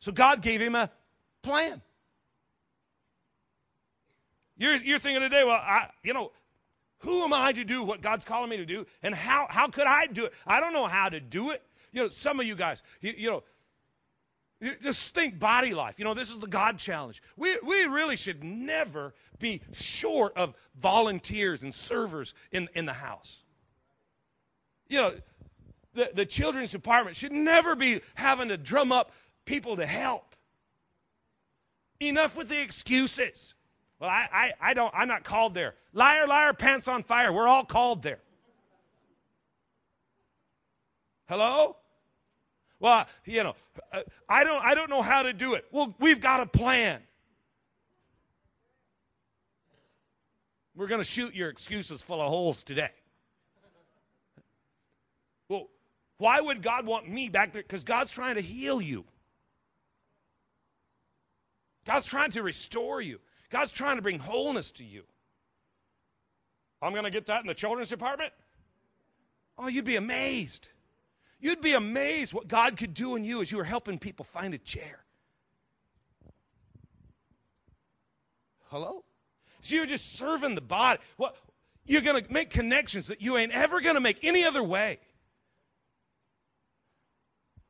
so 0.00 0.10
God 0.10 0.42
gave 0.42 0.60
him 0.60 0.74
a 0.74 0.90
plan. 1.42 1.80
You're, 4.56 4.76
you're 4.76 4.98
thinking 4.98 5.20
today, 5.20 5.44
well, 5.44 5.60
I, 5.62 5.90
you 6.02 6.14
know, 6.14 6.32
who 6.98 7.22
am 7.22 7.32
I 7.32 7.52
to 7.52 7.64
do 7.64 7.82
what 7.82 8.00
God's 8.00 8.24
calling 8.24 8.50
me 8.50 8.56
to 8.56 8.66
do? 8.66 8.86
And 9.02 9.14
how, 9.14 9.46
how 9.48 9.68
could 9.68 9.86
I 9.86 10.06
do 10.06 10.24
it? 10.24 10.32
I 10.46 10.60
don't 10.60 10.72
know 10.72 10.86
how 10.86 11.08
to 11.08 11.20
do 11.20 11.50
it. 11.50 11.62
You 11.92 12.02
know, 12.02 12.08
some 12.08 12.40
of 12.40 12.46
you 12.46 12.56
guys, 12.56 12.82
you, 13.00 13.12
you 13.16 13.30
know, 13.30 13.44
just 14.60 15.14
think 15.14 15.38
body 15.38 15.74
life. 15.74 15.98
You 15.98 16.04
know, 16.04 16.14
this 16.14 16.30
is 16.30 16.38
the 16.38 16.46
God 16.46 16.78
challenge. 16.78 17.22
We, 17.36 17.56
we 17.62 17.84
really 17.84 18.16
should 18.16 18.42
never 18.42 19.14
be 19.38 19.60
short 19.72 20.36
of 20.36 20.54
volunteers 20.80 21.62
and 21.62 21.74
servers 21.74 22.34
in, 22.52 22.68
in 22.74 22.86
the 22.86 22.92
house. 22.92 23.42
You 24.88 24.98
know, 24.98 25.14
the, 25.94 26.10
the 26.14 26.26
children's 26.26 26.70
department 26.70 27.16
should 27.16 27.32
never 27.32 27.76
be 27.76 28.00
having 28.14 28.48
to 28.48 28.56
drum 28.56 28.92
up 28.92 29.12
people 29.44 29.76
to 29.76 29.86
help. 29.86 30.34
Enough 32.00 32.36
with 32.36 32.48
the 32.48 32.60
excuses. 32.60 33.54
Well, 33.98 34.10
I, 34.10 34.28
I, 34.32 34.52
I 34.70 34.74
don't, 34.74 34.92
I'm 34.94 35.08
not 35.08 35.24
called 35.24 35.54
there. 35.54 35.74
Liar, 35.92 36.26
liar, 36.26 36.52
pants 36.52 36.88
on 36.88 37.02
fire. 37.02 37.32
We're 37.32 37.48
all 37.48 37.64
called 37.64 38.02
there. 38.02 38.18
Hello? 41.28 41.76
Well, 42.78 43.06
you 43.24 43.42
know, 43.42 43.54
uh, 43.92 44.02
I 44.28 44.44
don't, 44.44 44.62
I 44.64 44.74
don't 44.74 44.90
know 44.90 45.02
how 45.02 45.22
to 45.22 45.32
do 45.32 45.54
it. 45.54 45.66
Well, 45.70 45.94
we've 45.98 46.20
got 46.20 46.40
a 46.40 46.46
plan. 46.46 47.00
We're 50.74 50.88
going 50.88 51.00
to 51.00 51.04
shoot 51.04 51.34
your 51.34 51.48
excuses 51.48 52.02
full 52.02 52.20
of 52.20 52.28
holes 52.28 52.62
today. 52.62 52.90
Well, 55.48 55.68
Why 56.18 56.40
would 56.40 56.62
God 56.62 56.86
want 56.86 57.08
me 57.08 57.28
back 57.28 57.52
there? 57.52 57.62
Because 57.62 57.84
God's 57.84 58.10
trying 58.10 58.36
to 58.36 58.40
heal 58.40 58.80
you. 58.80 59.04
God's 61.86 62.06
trying 62.06 62.30
to 62.32 62.42
restore 62.42 63.00
you. 63.00 63.20
God's 63.50 63.70
trying 63.70 63.96
to 63.96 64.02
bring 64.02 64.18
wholeness 64.18 64.72
to 64.72 64.84
you. 64.84 65.04
I'm 66.82 66.92
going 66.92 67.04
to 67.04 67.10
get 67.10 67.26
that 67.26 67.40
in 67.40 67.46
the 67.46 67.54
children's 67.54 67.90
department? 67.90 68.32
Oh, 69.58 69.68
you'd 69.68 69.84
be 69.84 69.96
amazed. 69.96 70.68
You'd 71.38 71.60
be 71.60 71.72
amazed 71.72 72.32
what 72.32 72.48
God 72.48 72.76
could 72.76 72.94
do 72.94 73.16
in 73.16 73.24
you 73.24 73.42
as 73.42 73.50
you 73.50 73.58
were 73.58 73.64
helping 73.64 73.98
people 73.98 74.24
find 74.24 74.54
a 74.54 74.58
chair. 74.58 75.04
Hello? 78.68 79.04
So 79.60 79.76
you're 79.76 79.86
just 79.86 80.16
serving 80.16 80.54
the 80.54 80.60
body. 80.60 81.00
What 81.16 81.36
you're 81.84 82.02
going 82.02 82.22
to 82.22 82.32
make 82.32 82.50
connections 82.50 83.08
that 83.08 83.20
you 83.20 83.36
ain't 83.36 83.52
ever 83.52 83.80
going 83.80 83.94
to 83.94 84.00
make 84.00 84.24
any 84.24 84.44
other 84.44 84.62
way. 84.62 84.98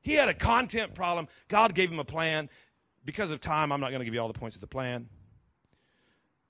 He 0.01 0.15
had 0.15 0.29
a 0.29 0.35
content 0.35 0.95
problem. 0.95 1.27
God 1.49 1.75
gave 1.75 1.91
him 1.91 1.99
a 1.99 2.05
plan. 2.05 2.49
Because 3.05 3.31
of 3.31 3.41
time, 3.41 3.73
I'm 3.73 3.81
not 3.81 3.91
going 3.91 4.01
to 4.01 4.05
give 4.05 4.15
you 4.15 4.21
all 4.21 4.29
the 4.29 4.39
points 4.39 4.57
of 4.57 4.61
the 4.61 4.67
plan. 4.67 5.09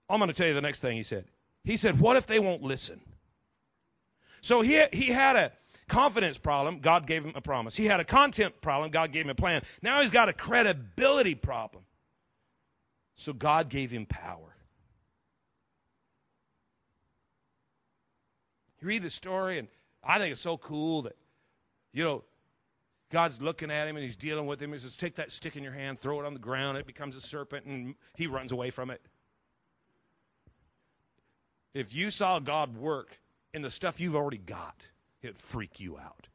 I'm 0.09 0.19
going 0.19 0.29
to 0.29 0.35
tell 0.35 0.47
you 0.47 0.55
the 0.55 0.61
next 0.61 0.81
thing 0.81 0.97
he 0.97 1.03
said. 1.03 1.27
He 1.65 1.77
said, 1.77 1.99
What 1.99 2.17
if 2.17 2.27
they 2.27 2.39
won't 2.39 2.63
listen? 2.63 3.01
So 4.41 4.61
he, 4.61 4.83
he 4.93 5.07
had 5.07 5.37
a 5.37 5.53
confidence 5.89 6.39
problem. 6.39 6.81
God 6.81 7.07
gave 7.07 7.25
him 7.25 7.33
a 7.35 7.41
promise. 7.41 7.77
He 7.77 7.87
had 7.87 8.01
a 8.01 8.05
content 8.05 8.61
problem. 8.61 8.91
God 8.91 9.13
gave 9.13 9.25
him 9.25 9.31
a 9.31 9.35
plan. 9.35 9.63
Now 9.83 10.01
he's 10.01 10.11
got 10.11 10.29
a 10.29 10.33
credibility 10.33 11.35
problem. 11.35 11.85
So 13.15 13.33
God 13.33 13.69
gave 13.69 13.91
him 13.91 14.07
power. 14.07 14.55
You 18.81 18.89
read 18.89 19.03
the 19.03 19.11
story, 19.11 19.59
and 19.59 19.69
I 20.05 20.19
think 20.19 20.33
it's 20.33 20.41
so 20.41 20.59
cool 20.59 21.03
that, 21.03 21.17
you 21.93 22.05
know, 22.05 22.25
God's 23.11 23.41
looking 23.41 23.71
at 23.71 23.89
him 23.89 23.97
and 23.97 24.05
he's 24.05 24.17
dealing 24.17 24.47
with 24.47 24.61
him. 24.61 24.73
He 24.73 24.79
says, 24.79 24.97
Take 24.97 25.15
that 25.17 25.33
stick 25.33 25.57
in 25.57 25.63
your 25.63 25.73
hand, 25.73 25.99
throw 25.99 26.21
it 26.21 26.27
on 26.27 26.35
the 26.35 26.41
ground. 26.41 26.77
It 26.77 26.87
becomes 26.87 27.17
a 27.17 27.21
serpent, 27.21 27.65
and 27.65 27.95
he 28.17 28.27
runs 28.27 28.53
away 28.53 28.71
from 28.71 28.91
it. 28.91 29.01
If 31.73 31.95
you 31.95 32.11
saw 32.11 32.39
God 32.39 32.77
work 32.77 33.19
in 33.55 33.63
the 33.63 33.71
stuff 33.71 34.01
you've 34.01 34.17
already 34.17 34.39
got, 34.39 34.77
it'd 35.27 35.39
freak 35.39 35.81
you 35.81 35.99
out. 35.99 36.29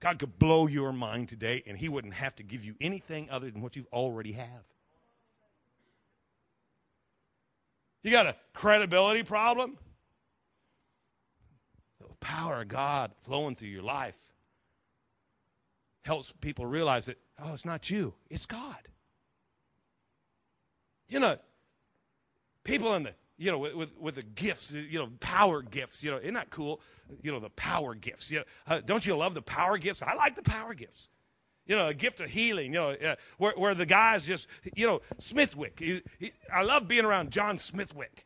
God 0.00 0.18
could 0.18 0.38
blow 0.38 0.66
your 0.66 0.92
mind 0.92 1.28
today, 1.28 1.62
and 1.66 1.76
he 1.76 1.88
wouldn't 1.88 2.14
have 2.14 2.36
to 2.36 2.42
give 2.42 2.64
you 2.64 2.74
anything 2.80 3.28
other 3.30 3.50
than 3.50 3.62
what 3.62 3.76
you 3.76 3.86
already 3.92 4.32
have. 4.32 4.64
You 8.02 8.10
got 8.12 8.26
a 8.26 8.36
credibility 8.52 9.22
problem? 9.24 9.78
The 11.98 12.06
power 12.20 12.62
of 12.62 12.68
God 12.68 13.10
flowing 13.22 13.56
through 13.56 13.70
your 13.70 13.82
life 13.82 14.14
helps 16.04 16.32
people 16.40 16.66
realize 16.66 17.06
that, 17.06 17.18
oh, 17.42 17.52
it's 17.52 17.64
not 17.64 17.90
you, 17.90 18.14
it's 18.30 18.46
God. 18.46 18.76
You 21.08 21.20
know, 21.20 21.36
people 22.62 22.94
in 22.94 23.04
the, 23.04 23.14
you 23.38 23.50
know, 23.50 23.58
with, 23.58 23.92
with 23.98 24.14
the 24.14 24.22
gifts, 24.22 24.72
you 24.72 24.98
know, 24.98 25.10
power 25.20 25.62
gifts, 25.62 26.02
you 26.02 26.10
know, 26.10 26.18
isn't 26.18 26.34
that 26.34 26.50
cool? 26.50 26.80
You 27.22 27.32
know, 27.32 27.38
the 27.38 27.50
power 27.50 27.94
gifts. 27.94 28.30
You 28.30 28.38
know, 28.38 28.44
uh, 28.66 28.80
don't 28.84 29.04
you 29.04 29.14
love 29.16 29.34
the 29.34 29.42
power 29.42 29.76
gifts? 29.78 30.02
I 30.02 30.14
like 30.14 30.34
the 30.34 30.42
power 30.42 30.74
gifts 30.74 31.08
you 31.66 31.74
know, 31.74 31.88
a 31.88 31.94
gift 31.94 32.20
of 32.20 32.30
healing, 32.30 32.72
you 32.72 32.80
know, 32.80 32.90
uh, 32.90 33.16
where, 33.38 33.52
where 33.56 33.74
the 33.74 33.86
guy's 33.86 34.24
just, 34.24 34.46
you 34.74 34.86
know, 34.86 35.00
Smithwick. 35.18 35.78
He, 35.78 36.02
he, 36.18 36.32
I 36.52 36.62
love 36.62 36.86
being 36.86 37.04
around 37.04 37.30
John 37.30 37.58
Smithwick. 37.58 38.24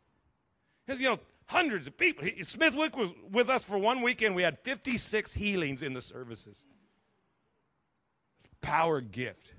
Because, 0.86 1.00
you 1.00 1.08
know, 1.08 1.18
hundreds 1.46 1.86
of 1.86 1.96
people. 1.96 2.24
He, 2.24 2.42
Smithwick 2.44 2.96
was 2.96 3.10
with 3.30 3.48
us 3.48 3.64
for 3.64 3.78
one 3.78 4.02
weekend. 4.02 4.36
We 4.36 4.42
had 4.42 4.58
56 4.58 5.32
healings 5.32 5.82
in 5.82 5.94
the 5.94 6.02
services. 6.02 6.64
Power 8.60 9.00
gift. 9.00 9.54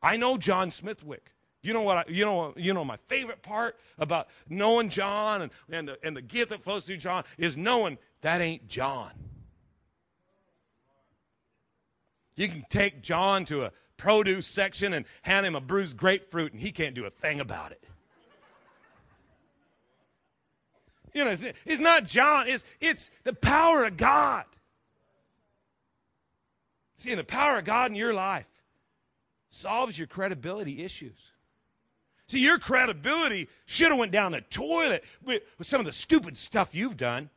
I 0.00 0.16
know 0.16 0.38
John 0.38 0.70
Smithwick. 0.70 1.32
You 1.62 1.72
know 1.72 1.82
what? 1.82 1.96
I, 1.98 2.04
you 2.08 2.24
know. 2.24 2.54
You 2.56 2.72
know 2.72 2.84
my 2.84 2.98
favorite 3.08 3.42
part 3.42 3.78
about 3.98 4.28
knowing 4.48 4.88
John 4.88 5.42
and 5.42 5.52
and 5.70 5.88
the, 5.88 5.98
and 6.02 6.16
the 6.16 6.22
gift 6.22 6.50
that 6.50 6.62
flows 6.62 6.84
through 6.84 6.98
John 6.98 7.24
is 7.36 7.56
knowing 7.56 7.98
that 8.20 8.40
ain't 8.40 8.68
John. 8.68 9.10
You 12.36 12.48
can 12.48 12.64
take 12.70 13.02
John 13.02 13.44
to 13.46 13.64
a 13.64 13.72
produce 13.96 14.46
section 14.46 14.92
and 14.92 15.04
hand 15.22 15.44
him 15.44 15.56
a 15.56 15.60
bruised 15.60 15.96
grapefruit, 15.96 16.52
and 16.52 16.60
he 16.60 16.70
can't 16.70 16.94
do 16.94 17.04
a 17.04 17.10
thing 17.10 17.40
about 17.40 17.72
it. 17.72 17.82
You 21.12 21.24
know, 21.24 21.30
it's, 21.30 21.44
it's 21.66 21.80
not 21.80 22.04
John, 22.04 22.46
it's, 22.46 22.64
it's 22.80 23.10
the 23.24 23.32
power 23.32 23.84
of 23.84 23.96
God. 23.96 24.44
See, 26.94 27.14
the 27.14 27.24
power 27.24 27.58
of 27.58 27.64
God 27.64 27.90
in 27.90 27.96
your 27.96 28.14
life 28.14 28.46
solves 29.50 29.98
your 29.98 30.06
credibility 30.06 30.84
issues. 30.84 31.32
See, 32.28 32.40
your 32.40 32.58
credibility 32.58 33.48
should 33.64 33.88
have 33.88 33.98
went 33.98 34.12
down 34.12 34.32
the 34.32 34.42
toilet 34.42 35.02
with, 35.24 35.42
with, 35.56 35.66
some 35.66 35.80
of 35.80 35.86
the 35.86 35.92
stupid 35.92 36.36
stuff 36.36 36.74
you've 36.74 36.98
done. 36.98 37.30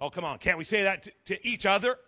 Oh, 0.00 0.08
come 0.08 0.24
on. 0.24 0.38
Can't 0.38 0.56
we 0.56 0.64
say 0.64 0.84
that 0.84 1.02
to, 1.02 1.12
to 1.26 1.46
each 1.46 1.66
other? 1.66 1.98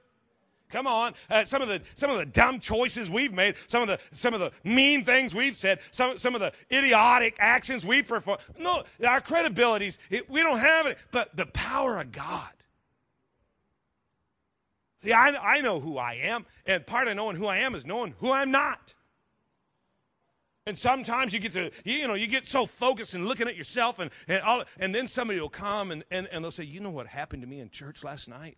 Come 0.70 0.86
on, 0.88 1.14
uh, 1.30 1.45
some 1.45 1.62
of 1.62 1.68
the 1.68 1.80
some 1.95 2.11
of 2.11 2.18
the 2.18 2.26
dumb 2.26 2.59
choices 2.59 3.09
we've 3.09 3.32
made, 3.32 3.55
some 3.68 3.82
of 3.82 3.86
the 3.86 4.01
some 4.11 4.34
of 4.34 4.40
the 4.40 4.51
mean 4.64 5.05
things 5.05 5.32
we've 5.32 5.55
said, 5.55 5.78
some 5.92 6.18
some 6.18 6.34
of 6.34 6.40
the 6.40 6.53
idiotic 6.72 7.36
actions 7.38 7.84
we 7.84 8.03
perform. 8.03 8.38
No, 8.59 8.82
our 9.07 9.20
credibilities 9.20 9.99
it, 10.11 10.28
we 10.28 10.40
don't 10.40 10.59
have 10.59 10.86
it, 10.86 10.99
but 11.12 11.36
the 11.36 11.47
power 11.47 12.01
of 12.01 12.11
God. 12.11 12.51
See, 15.03 15.12
I 15.12 15.28
I 15.28 15.61
know 15.61 15.78
who 15.78 15.97
I 15.97 16.14
am, 16.14 16.45
and 16.66 16.84
part 16.84 17.07
of 17.07 17.14
knowing 17.14 17.36
who 17.36 17.47
I 17.47 17.59
am 17.59 17.76
is 17.76 17.86
knowing 17.86 18.14
who 18.18 18.32
I'm 18.32 18.51
not. 18.51 18.95
And 20.66 20.78
sometimes 20.78 21.34
you 21.34 21.40
get 21.40 21.52
to, 21.52 21.70
you 21.84 22.08
know, 22.08 22.14
you 22.14 22.26
get 22.26 22.46
so 22.46 22.64
focused 22.64 23.14
and 23.14 23.26
looking 23.26 23.48
at 23.48 23.56
yourself, 23.56 23.98
and, 23.98 24.10
and, 24.28 24.40
all, 24.42 24.64
and 24.78 24.94
then 24.94 25.08
somebody 25.08 25.38
will 25.38 25.50
come 25.50 25.90
and, 25.90 26.04
and, 26.10 26.26
and 26.32 26.42
they'll 26.42 26.50
say, 26.50 26.64
You 26.64 26.80
know 26.80 26.90
what 26.90 27.06
happened 27.06 27.42
to 27.42 27.48
me 27.48 27.60
in 27.60 27.68
church 27.68 28.02
last 28.02 28.28
night? 28.28 28.56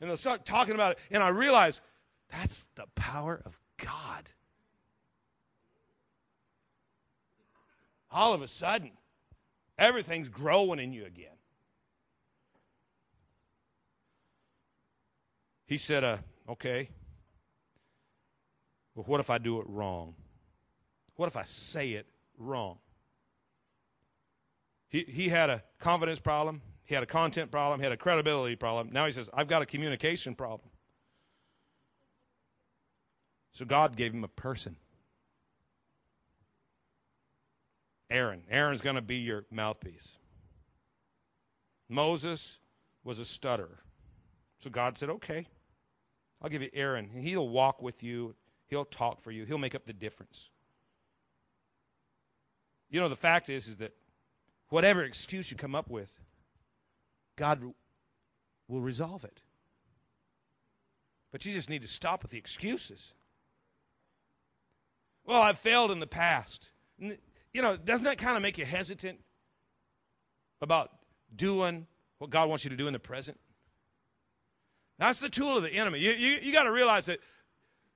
And 0.00 0.08
they'll 0.08 0.16
start 0.16 0.46
talking 0.46 0.74
about 0.74 0.92
it. 0.92 0.98
And 1.10 1.22
I 1.22 1.28
realize 1.28 1.82
that's 2.30 2.66
the 2.76 2.86
power 2.94 3.42
of 3.44 3.58
God. 3.76 4.30
All 8.10 8.32
of 8.32 8.40
a 8.40 8.48
sudden, 8.48 8.92
everything's 9.78 10.30
growing 10.30 10.80
in 10.80 10.94
you 10.94 11.04
again. 11.04 11.26
He 15.66 15.76
said, 15.76 16.02
uh, 16.02 16.16
okay, 16.48 16.88
well, 19.00 19.06
what 19.06 19.20
if 19.20 19.30
I 19.30 19.38
do 19.38 19.60
it 19.60 19.66
wrong? 19.66 20.14
What 21.16 21.26
if 21.26 21.36
I 21.36 21.44
say 21.44 21.92
it 21.92 22.06
wrong? 22.36 22.76
He, 24.90 25.04
he 25.04 25.30
had 25.30 25.48
a 25.48 25.62
confidence 25.78 26.20
problem. 26.20 26.60
He 26.84 26.94
had 26.94 27.02
a 27.02 27.06
content 27.06 27.50
problem, 27.50 27.80
he 27.80 27.84
had 27.84 27.92
a 27.92 27.96
credibility 27.96 28.56
problem. 28.56 28.90
Now 28.92 29.06
he 29.06 29.12
says, 29.12 29.30
I've 29.32 29.48
got 29.48 29.62
a 29.62 29.66
communication 29.66 30.34
problem. 30.34 30.68
So 33.52 33.64
God 33.64 33.96
gave 33.96 34.12
him 34.12 34.22
a 34.22 34.28
person. 34.28 34.76
Aaron. 38.10 38.42
Aaron's 38.50 38.82
going 38.82 38.96
to 38.96 39.02
be 39.02 39.16
your 39.16 39.46
mouthpiece. 39.50 40.18
Moses 41.88 42.58
was 43.02 43.18
a 43.18 43.24
stutterer. 43.24 43.78
So 44.58 44.68
God 44.68 44.98
said, 44.98 45.08
okay, 45.08 45.46
I'll 46.42 46.50
give 46.50 46.60
you 46.60 46.70
Aaron. 46.74 47.08
He'll 47.08 47.48
walk 47.48 47.80
with 47.80 48.02
you, 48.02 48.34
he'll 48.70 48.84
talk 48.84 49.20
for 49.20 49.30
you, 49.30 49.44
he'll 49.44 49.58
make 49.58 49.74
up 49.74 49.84
the 49.84 49.92
difference. 49.92 50.48
You 52.88 53.00
know, 53.00 53.08
the 53.08 53.16
fact 53.16 53.48
is, 53.48 53.68
is 53.68 53.76
that 53.76 53.92
whatever 54.68 55.02
excuse 55.02 55.50
you 55.50 55.56
come 55.56 55.74
up 55.74 55.90
with, 55.90 56.18
God 57.36 57.62
will 58.68 58.80
resolve 58.80 59.24
it. 59.24 59.40
But 61.32 61.44
you 61.44 61.52
just 61.52 61.70
need 61.70 61.82
to 61.82 61.88
stop 61.88 62.22
with 62.22 62.30
the 62.30 62.38
excuses. 62.38 63.12
Well, 65.24 65.40
I've 65.40 65.58
failed 65.58 65.90
in 65.90 66.00
the 66.00 66.06
past. 66.06 66.70
You 66.98 67.62
know, 67.62 67.76
doesn't 67.76 68.04
that 68.04 68.18
kind 68.18 68.36
of 68.36 68.42
make 68.42 68.58
you 68.58 68.64
hesitant 68.64 69.20
about 70.60 70.90
doing 71.34 71.86
what 72.18 72.30
God 72.30 72.48
wants 72.48 72.64
you 72.64 72.70
to 72.70 72.76
do 72.76 72.86
in 72.86 72.92
the 72.92 72.98
present? 72.98 73.38
That's 74.98 75.20
the 75.20 75.28
tool 75.28 75.56
of 75.56 75.62
the 75.62 75.72
enemy. 75.72 76.00
You, 76.00 76.10
you, 76.12 76.38
you 76.42 76.52
got 76.52 76.64
to 76.64 76.72
realize 76.72 77.06
that 77.06 77.20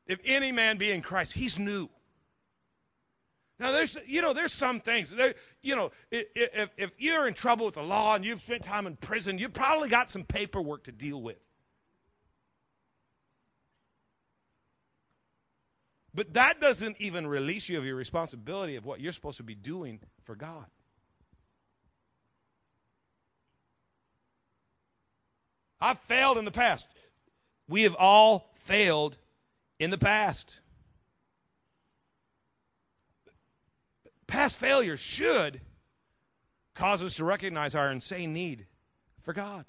if 0.07 0.18
any 0.24 0.52
man 0.52 0.76
be 0.76 0.90
in 0.90 1.02
Christ, 1.02 1.32
he's 1.32 1.59
new. 1.59 1.88
Now, 3.59 3.70
there's, 3.70 3.96
you 4.07 4.20
know, 4.20 4.34
there's 4.34 4.52
some 4.52 4.80
things, 4.80 5.11
there, 5.11 5.34
you 5.62 5.76
know, 5.76 5.92
if, 6.11 6.70
if 6.76 6.90
you're 6.98 7.28
in 7.28 7.34
trouble 7.34 7.66
with 7.66 7.76
the 7.76 7.82
law 7.82 8.16
and 8.16 8.24
you've 8.24 8.40
spent 8.40 8.64
time 8.64 8.86
in 8.86 8.96
prison, 8.96 9.38
you've 9.38 9.52
probably 9.52 9.88
got 9.88 10.11
some 10.11 10.24
paperwork 10.24 10.84
to 10.84 10.92
deal 10.92 11.22
with. 11.22 11.38
But 16.14 16.34
that 16.34 16.61
doesn't 16.61 17.00
even 17.00 17.26
release 17.26 17.68
you 17.68 17.78
of 17.78 17.84
your 17.84 17.96
responsibility 17.96 18.76
of 18.76 18.84
what 18.84 19.00
you're 19.00 19.12
supposed 19.12 19.38
to 19.38 19.42
be 19.42 19.55
doing 19.55 20.00
for 20.24 20.36
God. 20.36 20.66
I've 25.80 25.98
failed 26.00 26.38
in 26.38 26.44
the 26.44 26.50
past. 26.50 26.88
We 27.68 27.82
have 27.82 27.96
all 27.98 28.50
failed 28.55 29.16
in 29.85 29.91
the 29.91 29.99
past. 29.99 30.59
Past 34.26 34.59
failures 34.59 34.99
should 34.99 35.61
cause 36.74 37.03
us 37.03 37.16
to 37.16 37.24
recognize 37.24 37.74
our 37.74 37.93
insane 37.93 38.32
need 38.32 38.66
for 39.22 39.35
God. 39.35 39.66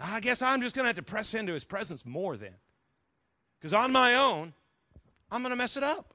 I 0.00 0.18
guess 0.18 0.42
I'm 0.42 0.60
just 0.60 0.74
going 0.74 0.84
to 0.84 0.88
have 0.88 0.96
to 0.96 1.02
press 1.02 1.34
into 1.34 1.52
his 1.52 1.62
presence 1.62 2.04
more 2.04 2.36
then. 2.36 2.56
Because 3.58 3.72
on 3.72 3.92
my 3.92 4.16
own, 4.16 4.52
I'm 5.30 5.42
going 5.42 5.50
to 5.50 5.56
mess 5.56 5.76
it 5.76 5.84
up. 5.84 6.14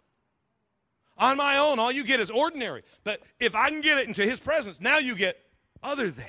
On 1.17 1.37
my 1.37 1.57
own, 1.57 1.79
all 1.79 1.93
you 1.93 2.03
get 2.03 2.19
is 2.19 2.29
ordinary. 2.29 2.83
But 3.05 3.21
if 3.39 3.55
I 3.55 3.69
can 3.69 3.79
get 3.79 3.97
it 3.97 4.07
into 4.07 4.23
his 4.23 4.39
presence, 4.39 4.81
now 4.81 4.99
you 4.99 5.15
get 5.15 5.37
other 5.81 6.09
than. 6.09 6.25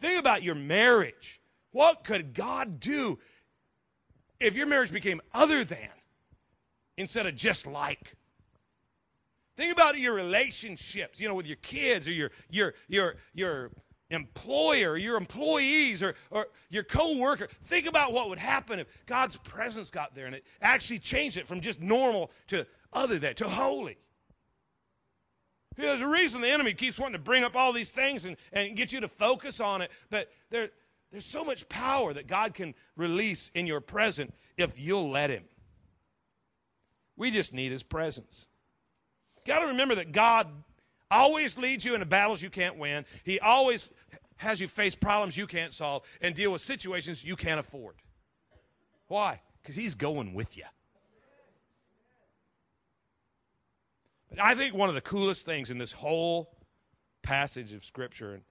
Think 0.00 0.18
about 0.18 0.42
your 0.42 0.56
marriage. 0.56 1.39
What 1.72 2.04
could 2.04 2.34
God 2.34 2.80
do 2.80 3.18
if 4.40 4.56
your 4.56 4.66
marriage 4.66 4.92
became 4.92 5.20
other 5.32 5.64
than 5.64 5.88
instead 6.96 7.26
of 7.26 7.34
just 7.34 7.66
like? 7.66 8.16
Think 9.56 9.72
about 9.72 9.98
your 9.98 10.14
relationships, 10.14 11.20
you 11.20 11.28
know, 11.28 11.34
with 11.34 11.46
your 11.46 11.56
kids 11.56 12.08
or 12.08 12.12
your 12.12 12.30
your 12.48 12.74
your 12.88 13.16
your 13.34 13.70
employer, 14.10 14.96
your 14.96 15.16
employees, 15.16 16.02
or, 16.02 16.14
or 16.30 16.46
your 16.68 16.82
co-worker. 16.82 17.48
Think 17.64 17.86
about 17.86 18.12
what 18.12 18.28
would 18.28 18.38
happen 18.38 18.78
if 18.78 18.86
God's 19.06 19.36
presence 19.36 19.90
got 19.90 20.14
there 20.14 20.26
and 20.26 20.34
it 20.34 20.44
actually 20.60 20.98
changed 20.98 21.36
it 21.36 21.46
from 21.46 21.60
just 21.60 21.80
normal 21.80 22.30
to 22.48 22.66
other 22.92 23.18
than, 23.18 23.34
to 23.36 23.48
holy. 23.48 23.96
There's 25.76 26.00
a 26.00 26.08
reason 26.08 26.40
the 26.40 26.48
enemy 26.48 26.74
keeps 26.74 26.98
wanting 26.98 27.14
to 27.14 27.18
bring 27.18 27.44
up 27.44 27.54
all 27.54 27.72
these 27.72 27.90
things 27.90 28.24
and, 28.24 28.36
and 28.52 28.76
get 28.76 28.92
you 28.92 29.00
to 29.00 29.08
focus 29.08 29.60
on 29.60 29.82
it, 29.82 29.90
but 30.10 30.28
there, 30.50 30.70
there's 31.10 31.24
so 31.24 31.44
much 31.44 31.68
power 31.68 32.12
that 32.12 32.26
God 32.26 32.54
can 32.54 32.74
release 32.96 33.50
in 33.54 33.66
your 33.66 33.80
present 33.80 34.32
if 34.56 34.78
you'll 34.78 35.10
let 35.10 35.30
him. 35.30 35.44
We 37.16 37.30
just 37.30 37.52
need 37.52 37.72
his 37.72 37.82
presence. 37.82 38.48
Got 39.44 39.60
to 39.60 39.66
remember 39.68 39.96
that 39.96 40.12
God 40.12 40.48
always 41.10 41.58
leads 41.58 41.84
you 41.84 41.94
into 41.94 42.06
battles 42.06 42.42
you 42.42 42.50
can't 42.50 42.78
win. 42.78 43.04
He 43.24 43.40
always 43.40 43.90
has 44.36 44.60
you 44.60 44.68
face 44.68 44.94
problems 44.94 45.36
you 45.36 45.46
can't 45.46 45.72
solve 45.72 46.02
and 46.22 46.34
deal 46.34 46.52
with 46.52 46.62
situations 46.62 47.24
you 47.24 47.36
can't 47.36 47.60
afford. 47.60 47.96
Why? 49.08 49.40
Because 49.60 49.76
He's 49.76 49.94
going 49.94 50.34
with 50.34 50.56
you. 50.56 50.64
But 54.30 54.40
I 54.40 54.54
think 54.54 54.74
one 54.74 54.88
of 54.88 54.94
the 54.94 55.00
coolest 55.00 55.44
things 55.44 55.70
in 55.70 55.78
this 55.78 55.92
whole 55.92 56.56
passage 57.22 57.72
of 57.74 57.84
Scripture, 57.84 58.34
and 58.34 58.42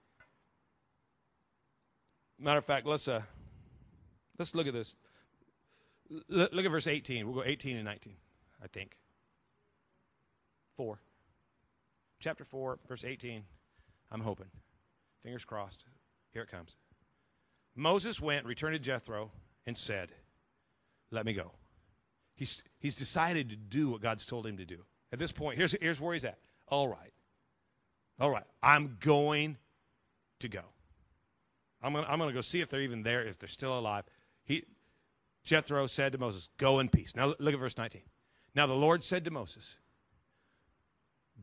matter 2.40 2.58
of 2.58 2.66
fact, 2.66 2.86
let's 2.86 3.08
uh, 3.08 3.22
let's 4.38 4.56
look 4.56 4.68
at 4.68 4.74
this. 4.74 4.96
Look 6.28 6.66
at 6.66 6.72
verse 6.72 6.88
18. 6.88 7.26
We'll 7.26 7.36
go 7.36 7.44
18 7.44 7.76
and 7.76 7.86
19, 7.86 8.14
I 8.64 8.68
think. 8.68 8.98
4. 10.76 11.00
Chapter 12.20 12.44
4, 12.44 12.80
verse 12.88 13.06
18. 13.06 13.44
I'm 14.12 14.22
hoping. 14.22 14.48
Fingers 15.22 15.46
crossed. 15.46 15.86
Here 16.34 16.42
it 16.42 16.50
comes. 16.50 16.78
Moses 17.76 18.20
went, 18.20 18.46
returned 18.46 18.74
to 18.74 18.80
Jethro, 18.80 19.32
and 19.68 19.78
said, 19.78 20.10
Let 21.12 21.26
me 21.26 21.34
go. 21.34 21.52
He's, 22.36 22.64
he's 22.80 22.96
decided 22.96 23.50
to 23.50 23.56
do 23.56 23.90
what 23.90 24.02
God's 24.02 24.26
told 24.26 24.48
him 24.48 24.58
to 24.58 24.66
do. 24.66 24.84
At 25.12 25.20
this 25.20 25.32
point, 25.32 25.58
here's, 25.58 25.76
here's 25.80 26.02
where 26.02 26.14
he's 26.14 26.26
at. 26.26 26.40
All 26.68 26.88
right. 26.88 27.14
All 28.20 28.32
right. 28.32 28.46
I'm 28.64 28.98
going 29.00 29.58
to 30.40 30.48
go. 30.48 30.64
I'm 31.82 31.93
gonna, 31.93 32.07
I'm 32.07 32.19
gonna 32.19 32.34
go 32.34 32.41
see 32.41 32.61
if 32.61 32.69
they're 32.69 32.82
even 32.82 33.03
there, 33.03 33.25
if 33.25 33.39
they're 33.39 33.47
still 33.47 33.77
alive. 33.77 34.03
He, 34.43 34.65
Jethro 35.43 35.88
said 35.88 36.11
to 36.11 36.17
Moses, 36.17 36.49
Go 36.57 36.80
in 36.80 36.89
peace. 36.89 37.15
Now 37.15 37.34
look 37.39 37.53
at 37.53 37.59
verse 37.59 37.77
19. 37.77 38.01
Now 38.55 38.67
the 38.67 38.73
Lord 38.73 39.03
said 39.03 39.23
to 39.25 39.32
Moses, 39.32 39.77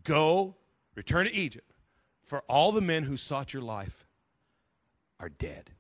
Go, 0.05 0.57
return 0.95 1.27
to 1.27 1.33
Egypt, 1.33 1.73
for 2.25 2.43
all 2.49 2.73
the 2.73 2.81
men 2.81 3.05
who 3.05 3.17
sought 3.17 3.53
your 3.53 3.63
life 3.63 4.07
are 5.19 5.29
dead. 5.29 5.71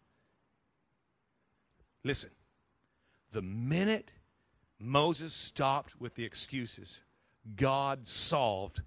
Listen, 2.04 2.30
the 3.32 3.42
minute 3.42 4.10
Moses 4.78 5.34
stopped 5.34 6.00
with 6.00 6.14
the 6.14 6.24
excuses, 6.24 7.00
God 7.56 8.06
solved 8.06 8.82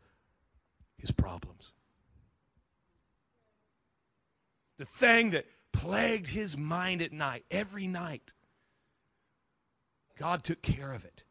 his 0.97 1.11
problems. 1.11 1.73
The 4.77 4.85
thing 4.85 5.31
that 5.31 5.45
plagued 5.79 6.27
his 6.27 6.57
mind 6.57 7.01
at 7.01 7.13
night, 7.13 7.45
every 7.49 7.87
night, 7.87 8.33
God 10.17 10.43
took 10.43 10.61
care 10.61 10.91
of 10.91 11.05
it. 11.05 11.23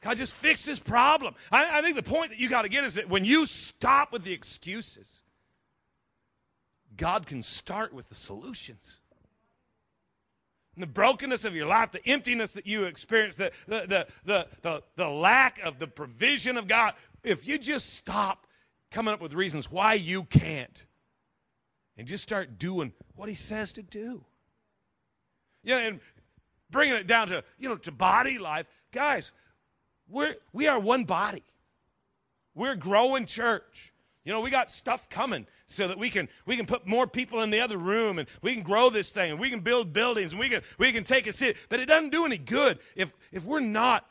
God 0.00 0.16
just 0.16 0.34
fixed 0.34 0.64
his 0.64 0.80
problem. 0.80 1.34
I, 1.50 1.78
I 1.78 1.82
think 1.82 1.96
the 1.96 2.02
point 2.02 2.30
that 2.30 2.38
you 2.38 2.48
got 2.48 2.62
to 2.62 2.70
get 2.70 2.84
is 2.84 2.94
that 2.94 3.10
when 3.10 3.26
you 3.26 3.44
stop 3.44 4.10
with 4.10 4.24
the 4.24 4.32
excuses, 4.32 5.22
God 6.96 7.26
can 7.26 7.42
start 7.42 7.92
with 7.92 8.08
the 8.08 8.14
solutions. 8.14 9.00
And 10.74 10.82
the 10.82 10.88
brokenness 10.88 11.44
of 11.44 11.54
your 11.54 11.66
life, 11.66 11.92
the 11.92 12.06
emptiness 12.08 12.54
that 12.54 12.66
you 12.66 12.84
experience, 12.84 13.36
the, 13.36 13.52
the, 13.66 13.80
the, 13.86 14.06
the, 14.24 14.48
the, 14.62 14.82
the 14.96 15.08
lack 15.08 15.60
of 15.60 15.78
the 15.78 15.86
provision 15.86 16.56
of 16.56 16.66
God, 16.66 16.94
if 17.22 17.46
you 17.46 17.58
just 17.58 17.92
stop 17.92 18.46
coming 18.90 19.12
up 19.12 19.20
with 19.20 19.34
reasons 19.34 19.70
why 19.70 19.92
you 19.94 20.24
can't 20.24 20.86
and 21.96 22.06
just 22.06 22.22
start 22.22 22.58
doing 22.58 22.92
what 23.14 23.28
he 23.28 23.34
says 23.34 23.72
to 23.74 23.82
do. 23.82 24.24
You 25.62 25.74
know, 25.74 25.78
and 25.78 26.00
bringing 26.70 26.96
it 26.96 27.06
down 27.06 27.28
to, 27.28 27.44
you 27.58 27.68
know, 27.68 27.76
to 27.76 27.92
body 27.92 28.38
life, 28.38 28.66
guys, 28.92 29.32
we're, 30.08 30.34
we 30.52 30.66
are 30.66 30.78
one 30.78 31.04
body. 31.04 31.44
We're 32.54 32.74
growing 32.74 33.26
church. 33.26 33.92
You 34.24 34.32
know, 34.32 34.40
we 34.40 34.50
got 34.50 34.70
stuff 34.70 35.08
coming 35.08 35.46
so 35.66 35.88
that 35.88 35.98
we 35.98 36.10
can 36.10 36.28
we 36.46 36.56
can 36.56 36.66
put 36.66 36.86
more 36.86 37.06
people 37.06 37.42
in 37.42 37.50
the 37.50 37.60
other 37.60 37.76
room 37.76 38.18
and 38.18 38.28
we 38.40 38.54
can 38.54 38.62
grow 38.62 38.88
this 38.88 39.10
thing 39.10 39.32
and 39.32 39.40
we 39.40 39.50
can 39.50 39.60
build 39.60 39.92
buildings 39.92 40.32
and 40.32 40.38
we 40.38 40.48
can 40.48 40.62
we 40.78 40.92
can 40.92 41.02
take 41.02 41.26
a 41.26 41.32
city. 41.32 41.58
But 41.68 41.80
it 41.80 41.86
doesn't 41.86 42.10
do 42.10 42.24
any 42.24 42.38
good 42.38 42.78
if 42.94 43.12
if 43.32 43.44
we're 43.44 43.60
not 43.60 44.08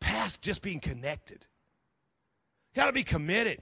past 0.00 0.42
just 0.42 0.60
being 0.60 0.80
connected. 0.80 1.46
Got 2.74 2.86
to 2.86 2.92
be 2.92 3.04
committed. 3.04 3.60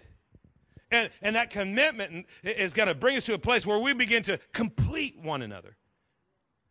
And, 0.90 1.10
and 1.22 1.36
that 1.36 1.50
commitment 1.50 2.26
is 2.42 2.72
going 2.72 2.88
to 2.88 2.94
bring 2.94 3.16
us 3.16 3.24
to 3.24 3.34
a 3.34 3.38
place 3.38 3.66
where 3.66 3.78
we 3.78 3.94
begin 3.94 4.22
to 4.24 4.38
complete 4.52 5.18
one 5.20 5.42
another, 5.42 5.76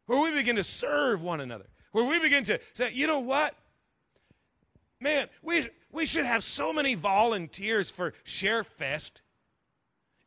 where 0.06 0.22
we 0.22 0.32
begin 0.32 0.56
to 0.56 0.64
serve 0.64 1.22
one 1.22 1.42
another, 1.42 1.66
where 1.92 2.06
we 2.06 2.20
begin 2.20 2.44
to 2.46 2.60
say, 2.74 2.92
you 2.94 3.08
know 3.08 3.20
what? 3.20 3.56
Man, 5.00 5.28
we, 5.42 5.68
we 5.92 6.06
should 6.06 6.26
have 6.26 6.44
so 6.44 6.72
many 6.72 6.96
volunteers 6.96 7.90
for 7.90 8.14
ShareFest. 8.24 9.22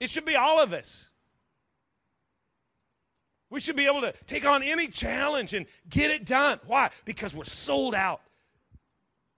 It 0.01 0.11
should 0.11 0.27
be 0.27 0.37
all 0.37 0.63
of 0.63 0.73
us. 0.73 1.11
We 3.49 3.61
should 3.61 3.77
be 3.77 3.87
able 3.87 4.03
to 4.03 4.13
take 4.27 4.45
on 4.45 4.63
any 4.63 4.89
challenge 4.89 5.55
and 5.55 5.67
get 5.89 6.11
it 6.11 6.27
done. 6.27 6.59
Why? 6.67 6.91
Because 7.05 7.35
we're 7.35 7.45
sold 7.45 7.95
out. 7.95 8.21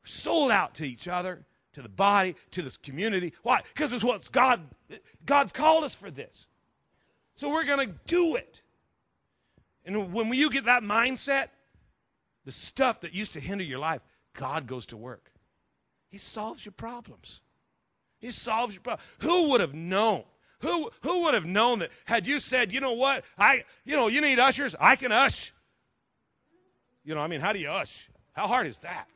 Sold 0.02 0.50
out 0.50 0.74
to 0.76 0.84
each 0.88 1.06
other, 1.06 1.44
to 1.74 1.82
the 1.82 1.88
body, 1.88 2.34
to 2.52 2.62
this 2.62 2.76
community. 2.76 3.32
Why? 3.42 3.62
Because 3.74 3.92
it's 3.92 4.04
what 4.04 4.28
God 4.32 4.60
God's 5.24 5.52
called 5.52 5.84
us 5.84 5.94
for 5.94 6.10
this. 6.10 6.46
So 7.34 7.48
we're 7.50 7.64
going 7.64 7.86
to 7.86 7.94
do 8.06 8.36
it. 8.36 8.62
And 9.84 10.12
when 10.12 10.32
you 10.32 10.50
get 10.50 10.64
that 10.64 10.82
mindset, 10.82 11.48
the 12.44 12.52
stuff 12.52 13.02
that 13.02 13.14
used 13.14 13.34
to 13.34 13.40
hinder 13.40 13.64
your 13.64 13.78
life 13.78 14.00
God 14.38 14.66
goes 14.66 14.86
to 14.86 14.96
work. 14.96 15.32
He 16.10 16.16
solves 16.18 16.64
your 16.64 16.72
problems. 16.72 17.42
He 18.20 18.30
solves 18.30 18.74
your 18.74 18.82
problem. 18.82 19.06
Who 19.20 19.50
would 19.50 19.60
have 19.60 19.74
known? 19.74 20.24
Who, 20.60 20.90
who 21.02 21.24
would 21.24 21.34
have 21.34 21.44
known 21.44 21.80
that 21.80 21.90
had 22.04 22.26
you 22.26 22.40
said, 22.40 22.72
you 22.72 22.80
know 22.80 22.94
what, 22.94 23.24
I, 23.36 23.64
you 23.84 23.94
know, 23.94 24.08
you 24.08 24.20
need 24.20 24.38
ushers, 24.38 24.74
I 24.80 24.96
can 24.96 25.12
ush. 25.12 25.52
You 27.04 27.14
know, 27.14 27.20
I 27.20 27.26
mean, 27.26 27.40
how 27.40 27.52
do 27.52 27.58
you 27.58 27.68
ush? 27.68 28.08
How 28.32 28.46
hard 28.46 28.66
is 28.66 28.78
that? 28.80 29.08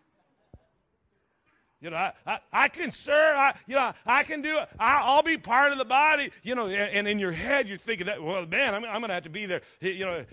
You 1.82 1.90
know, 1.90 1.96
I, 1.96 2.12
I, 2.24 2.38
I 2.52 2.68
can 2.68 2.92
serve. 2.92 3.36
I, 3.36 3.56
you 3.66 3.74
know, 3.74 3.92
I 4.06 4.22
can 4.22 4.40
do 4.40 4.56
it. 4.56 4.68
I, 4.78 5.16
will 5.16 5.24
be 5.24 5.36
part 5.36 5.72
of 5.72 5.78
the 5.78 5.84
body. 5.84 6.30
You 6.44 6.54
know, 6.54 6.66
and, 6.66 6.94
and, 6.94 7.08
in 7.08 7.18
your 7.18 7.32
head, 7.32 7.68
you're 7.68 7.76
thinking 7.76 8.06
that, 8.06 8.22
well, 8.22 8.46
man, 8.46 8.72
I'm, 8.72 8.84
I'm 8.84 9.00
going 9.00 9.08
to 9.08 9.14
have 9.14 9.24
to 9.24 9.30
be 9.30 9.46
there. 9.46 9.62
You 9.80 10.06
know, 10.06 10.24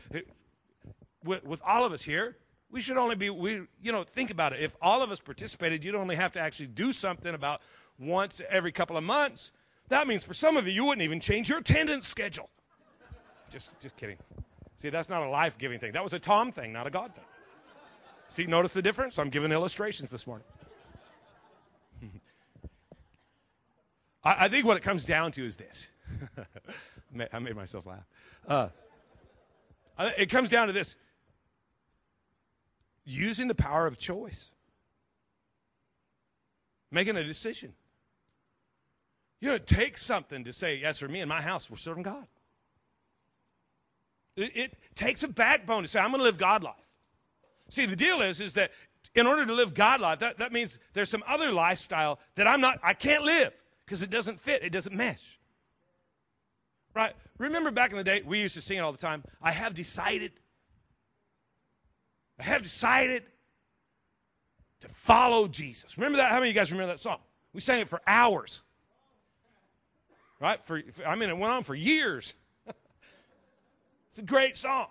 with, 1.23 1.43
with 1.43 1.61
all 1.65 1.83
of 1.83 1.91
us 1.91 2.03
here, 2.03 2.37
we 2.69 2.81
should 2.81 2.97
only 2.97 3.15
be, 3.15 3.31
we, 3.31 3.63
you 3.81 3.91
know, 3.91 4.03
think 4.03 4.29
about 4.29 4.53
it. 4.53 4.59
If 4.59 4.75
all 4.79 5.01
of 5.01 5.09
us 5.09 5.19
participated, 5.19 5.83
you'd 5.83 5.95
only 5.95 6.15
have 6.15 6.31
to 6.33 6.39
actually 6.39 6.67
do 6.67 6.93
something 6.93 7.33
about 7.33 7.61
once 7.97 8.41
every 8.47 8.71
couple 8.71 8.95
of 8.95 9.03
months. 9.03 9.51
That 9.87 10.07
means 10.07 10.23
for 10.23 10.35
some 10.35 10.55
of 10.55 10.67
you, 10.67 10.73
you 10.73 10.85
wouldn't 10.85 11.01
even 11.01 11.19
change 11.19 11.49
your 11.49 11.57
attendance 11.57 12.07
schedule. 12.07 12.51
Just, 13.49 13.71
just 13.79 13.97
kidding. 13.97 14.17
See, 14.77 14.89
that's 14.89 15.09
not 15.09 15.23
a 15.23 15.29
life 15.29 15.57
giving 15.57 15.79
thing. 15.79 15.93
That 15.93 16.03
was 16.03 16.13
a 16.13 16.19
Tom 16.19 16.51
thing, 16.51 16.71
not 16.71 16.85
a 16.85 16.91
God 16.91 17.15
thing. 17.15 17.25
See, 18.27 18.45
notice 18.45 18.71
the 18.71 18.83
difference? 18.83 19.17
I'm 19.17 19.29
giving 19.29 19.51
illustrations 19.51 20.11
this 20.11 20.27
morning. 20.27 20.45
I, 24.23 24.45
I 24.45 24.47
think 24.49 24.65
what 24.65 24.77
it 24.77 24.83
comes 24.83 25.05
down 25.05 25.31
to 25.33 25.45
is 25.45 25.57
this 25.57 25.91
I 27.33 27.39
made 27.39 27.55
myself 27.55 27.85
laugh. 27.85 28.05
Uh, 28.47 28.69
it 30.17 30.27
comes 30.27 30.49
down 30.49 30.67
to 30.67 30.73
this 30.73 30.95
using 33.05 33.47
the 33.47 33.55
power 33.55 33.87
of 33.87 33.97
choice, 33.97 34.49
making 36.91 37.17
a 37.17 37.23
decision. 37.23 37.73
You 39.41 39.49
know, 39.49 39.55
it 39.55 39.67
takes 39.67 40.03
something 40.03 40.43
to 40.43 40.53
say, 40.53 40.77
yes, 40.77 40.99
for 40.99 41.07
me 41.07 41.21
and 41.21 41.29
my 41.29 41.41
house, 41.41 41.69
we're 41.69 41.77
serving 41.77 42.03
God. 42.03 42.27
It, 44.35 44.55
it 44.55 44.77
takes 44.95 45.23
a 45.23 45.27
backbone 45.27 45.83
to 45.83 45.89
say, 45.89 45.99
I'm 45.99 46.11
going 46.11 46.19
to 46.19 46.23
live 46.23 46.37
God 46.37 46.63
life. 46.63 46.75
See, 47.69 47.85
the 47.85 47.95
deal 47.95 48.21
is, 48.21 48.41
is 48.41 48.53
that 48.53 48.71
in 49.15 49.27
order 49.27 49.45
to 49.45 49.53
live 49.53 49.73
God 49.73 50.01
life, 50.01 50.19
that, 50.19 50.37
that 50.39 50.51
means 50.51 50.77
there's 50.93 51.09
some 51.09 51.23
other 51.27 51.51
lifestyle 51.51 52.19
that 52.35 52.47
I'm 52.47 52.61
not, 52.61 52.79
I 52.83 52.93
can't 52.93 53.23
live 53.23 53.53
because 53.89 54.03
it 54.03 54.11
doesn't 54.11 54.39
fit, 54.39 54.61
it 54.61 54.69
doesn't 54.69 54.95
mesh. 54.95 55.39
Right? 56.93 57.13
Remember 57.39 57.71
back 57.71 57.89
in 57.89 57.97
the 57.97 58.03
day, 58.03 58.21
we 58.23 58.39
used 58.39 58.53
to 58.53 58.61
sing 58.61 58.77
it 58.77 58.81
all 58.81 58.91
the 58.91 58.99
time. 58.99 59.23
I 59.41 59.49
have 59.49 59.73
decided. 59.73 60.31
I 62.39 62.43
have 62.43 62.61
decided 62.61 63.23
to 64.81 64.87
follow 64.89 65.47
Jesus. 65.47 65.97
Remember 65.97 66.17
that? 66.17 66.29
How 66.29 66.35
many 66.35 66.51
of 66.51 66.55
you 66.55 66.61
guys 66.61 66.71
remember 66.71 66.93
that 66.93 66.99
song? 66.99 67.17
We 67.51 67.61
sang 67.61 67.79
it 67.79 67.89
for 67.89 67.99
hours. 68.05 68.61
Right? 70.39 70.63
For, 70.65 70.83
for 70.91 71.07
I 71.07 71.15
mean, 71.15 71.29
it 71.29 71.37
went 71.37 71.51
on 71.51 71.63
for 71.63 71.73
years. 71.73 72.35
it's 74.07 74.19
a 74.19 74.21
great 74.21 74.55
song. 74.55 74.85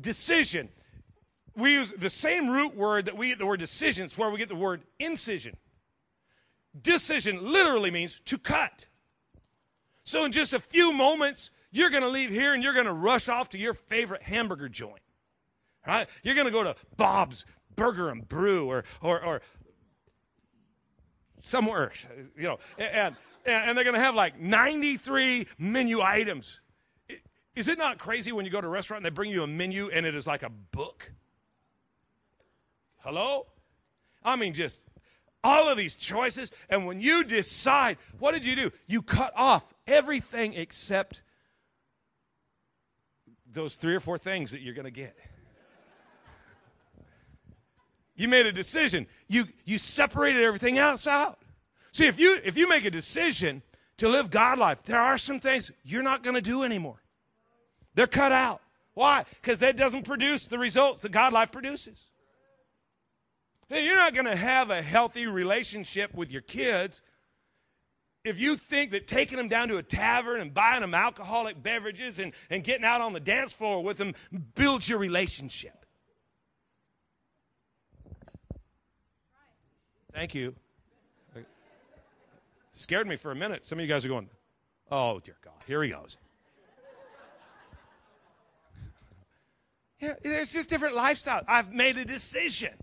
Decision. 0.00 0.70
We 1.54 1.74
use 1.74 1.90
the 1.90 2.08
same 2.08 2.48
root 2.48 2.74
word 2.74 3.04
that 3.04 3.16
we 3.18 3.28
get 3.28 3.38
the 3.38 3.46
word 3.46 3.60
decision. 3.60 4.06
It's 4.06 4.16
where 4.16 4.30
we 4.30 4.38
get 4.38 4.48
the 4.48 4.56
word 4.56 4.80
incision. 4.98 5.54
Decision 6.82 7.52
literally 7.52 7.90
means 7.90 8.20
to 8.26 8.38
cut. 8.38 8.86
So, 10.04 10.24
in 10.24 10.32
just 10.32 10.52
a 10.52 10.60
few 10.60 10.92
moments, 10.92 11.50
you're 11.72 11.90
going 11.90 12.02
to 12.02 12.08
leave 12.08 12.30
here 12.30 12.54
and 12.54 12.62
you're 12.62 12.74
going 12.74 12.86
to 12.86 12.92
rush 12.92 13.28
off 13.28 13.50
to 13.50 13.58
your 13.58 13.74
favorite 13.74 14.22
hamburger 14.22 14.68
joint. 14.68 15.00
Right? 15.86 16.08
You're 16.22 16.34
going 16.34 16.46
to 16.46 16.52
go 16.52 16.62
to 16.64 16.76
Bob's 16.96 17.44
Burger 17.74 18.10
and 18.10 18.26
Brew 18.28 18.66
or, 18.66 18.84
or, 19.00 19.24
or 19.24 19.42
somewhere, 21.42 21.92
you 22.36 22.44
know, 22.44 22.58
and, 22.78 23.16
and 23.46 23.76
they're 23.76 23.84
going 23.84 23.94
to 23.96 24.02
have 24.02 24.14
like 24.14 24.38
93 24.38 25.46
menu 25.58 26.00
items. 26.00 26.60
Is 27.56 27.68
it 27.68 27.78
not 27.78 27.98
crazy 27.98 28.32
when 28.32 28.44
you 28.44 28.50
go 28.50 28.60
to 28.60 28.66
a 28.66 28.70
restaurant 28.70 28.98
and 28.98 29.06
they 29.06 29.14
bring 29.14 29.30
you 29.30 29.42
a 29.42 29.46
menu 29.46 29.90
and 29.90 30.06
it 30.06 30.14
is 30.14 30.26
like 30.26 30.42
a 30.42 30.50
book? 30.50 31.10
Hello? 32.98 33.46
I 34.22 34.36
mean, 34.36 34.52
just 34.52 34.84
all 35.42 35.68
of 35.68 35.76
these 35.76 35.94
choices. 35.94 36.50
And 36.68 36.86
when 36.86 37.00
you 37.00 37.24
decide, 37.24 37.98
what 38.18 38.32
did 38.32 38.44
you 38.44 38.56
do? 38.56 38.70
You 38.86 39.02
cut 39.02 39.32
off 39.36 39.64
everything 39.86 40.54
except 40.54 41.22
those 43.52 43.76
three 43.76 43.94
or 43.94 44.00
four 44.00 44.18
things 44.18 44.52
that 44.52 44.60
you're 44.60 44.74
going 44.74 44.84
to 44.84 44.90
get. 44.90 45.16
You 48.14 48.28
made 48.28 48.44
a 48.44 48.52
decision. 48.52 49.06
You, 49.28 49.44
you 49.64 49.78
separated 49.78 50.42
everything 50.42 50.76
else 50.76 51.06
out. 51.06 51.38
See, 51.92 52.06
if 52.06 52.20
you, 52.20 52.38
if 52.44 52.56
you 52.56 52.68
make 52.68 52.84
a 52.84 52.90
decision 52.90 53.62
to 53.96 54.08
live 54.08 54.30
God 54.30 54.58
life, 54.58 54.82
there 54.82 55.00
are 55.00 55.16
some 55.16 55.40
things 55.40 55.72
you're 55.84 56.02
not 56.02 56.22
going 56.22 56.34
to 56.34 56.42
do 56.42 56.62
anymore. 56.62 57.02
They're 57.94 58.06
cut 58.06 58.30
out. 58.30 58.60
Why? 58.92 59.24
Because 59.40 59.60
that 59.60 59.76
doesn't 59.76 60.04
produce 60.04 60.46
the 60.46 60.58
results 60.58 61.02
that 61.02 61.12
God 61.12 61.32
life 61.32 61.50
produces. 61.50 62.09
You're 63.70 63.96
not 63.96 64.14
going 64.14 64.26
to 64.26 64.36
have 64.36 64.70
a 64.70 64.82
healthy 64.82 65.26
relationship 65.26 66.14
with 66.14 66.32
your 66.32 66.42
kids 66.42 67.02
if 68.24 68.38
you 68.38 68.56
think 68.56 68.90
that 68.90 69.06
taking 69.06 69.38
them 69.38 69.48
down 69.48 69.68
to 69.68 69.78
a 69.78 69.82
tavern 69.82 70.40
and 70.40 70.52
buying 70.52 70.80
them 70.80 70.94
alcoholic 70.94 71.62
beverages 71.62 72.18
and, 72.18 72.32
and 72.50 72.64
getting 72.64 72.84
out 72.84 73.00
on 73.00 73.12
the 73.12 73.20
dance 73.20 73.52
floor 73.52 73.82
with 73.82 73.96
them 73.96 74.14
builds 74.54 74.88
your 74.88 74.98
relationship. 74.98 75.86
Thank 80.12 80.34
you. 80.34 80.54
Scared 82.72 83.06
me 83.06 83.16
for 83.16 83.30
a 83.30 83.34
minute. 83.34 83.66
Some 83.66 83.78
of 83.78 83.84
you 83.84 83.88
guys 83.88 84.04
are 84.04 84.08
going, 84.08 84.28
oh, 84.90 85.18
dear 85.20 85.36
God, 85.42 85.54
here 85.66 85.82
he 85.82 85.90
goes. 85.90 86.16
yeah, 90.00 90.14
there's 90.22 90.52
just 90.52 90.68
different 90.68 90.96
lifestyles. 90.96 91.44
I've 91.46 91.72
made 91.72 91.98
a 91.98 92.04
decision. 92.04 92.74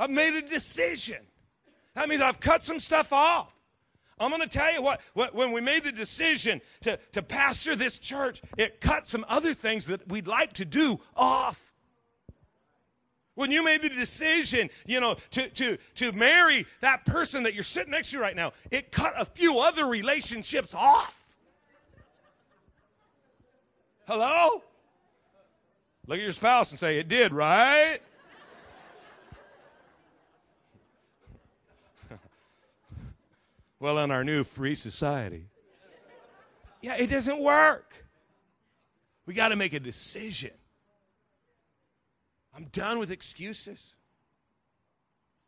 I've 0.00 0.10
made 0.10 0.34
a 0.34 0.42
decision. 0.42 1.18
That 1.94 2.08
means 2.08 2.22
I've 2.22 2.40
cut 2.40 2.62
some 2.62 2.80
stuff 2.80 3.12
off. 3.12 3.54
I'm 4.18 4.30
going 4.30 4.42
to 4.42 4.48
tell 4.48 4.72
you 4.72 4.82
what, 4.82 5.00
when 5.34 5.52
we 5.52 5.60
made 5.60 5.84
the 5.84 5.92
decision 5.92 6.62
to, 6.82 6.98
to 7.12 7.22
pastor 7.22 7.76
this 7.76 7.98
church, 7.98 8.40
it 8.56 8.80
cut 8.80 9.06
some 9.06 9.26
other 9.28 9.52
things 9.52 9.86
that 9.86 10.08
we'd 10.08 10.26
like 10.26 10.54
to 10.54 10.64
do 10.64 11.00
off. 11.14 11.72
When 13.34 13.50
you 13.50 13.62
made 13.62 13.82
the 13.82 13.90
decision, 13.90 14.70
you 14.86 15.00
know, 15.00 15.16
to, 15.32 15.48
to, 15.48 15.78
to 15.96 16.12
marry 16.12 16.66
that 16.80 17.04
person 17.04 17.42
that 17.42 17.54
you're 17.54 17.62
sitting 17.62 17.90
next 17.90 18.10
to 18.10 18.18
right 18.18 18.36
now, 18.36 18.52
it 18.70 18.92
cut 18.92 19.12
a 19.18 19.24
few 19.26 19.58
other 19.60 19.86
relationships 19.86 20.74
off. 20.74 21.16
Hello? 24.06 24.62
Look 26.06 26.18
at 26.18 26.22
your 26.22 26.32
spouse 26.32 26.70
and 26.70 26.78
say, 26.78 26.98
It 26.98 27.08
did, 27.08 27.32
right? 27.32 28.00
Well, 33.80 33.98
in 33.98 34.10
our 34.10 34.22
new 34.22 34.44
free 34.44 34.74
society. 34.74 35.46
Yeah, 36.82 36.96
it 36.96 37.08
doesn't 37.08 37.42
work. 37.42 37.92
We 39.26 39.34
got 39.34 39.48
to 39.48 39.56
make 39.56 39.72
a 39.72 39.80
decision. 39.80 40.50
I'm 42.54 42.64
done 42.72 42.98
with 42.98 43.10
excuses. 43.10 43.94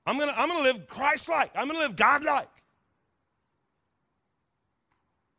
I'm 0.06 0.16
going 0.16 0.28
to 0.28 0.38
I'm 0.38 0.48
going 0.48 0.64
to 0.64 0.72
live 0.72 0.86
Christ 0.88 1.28
like. 1.28 1.50
I'm 1.54 1.68
going 1.68 1.78
to 1.78 1.86
live 1.86 1.96
God 1.96 2.24
like. 2.24 2.48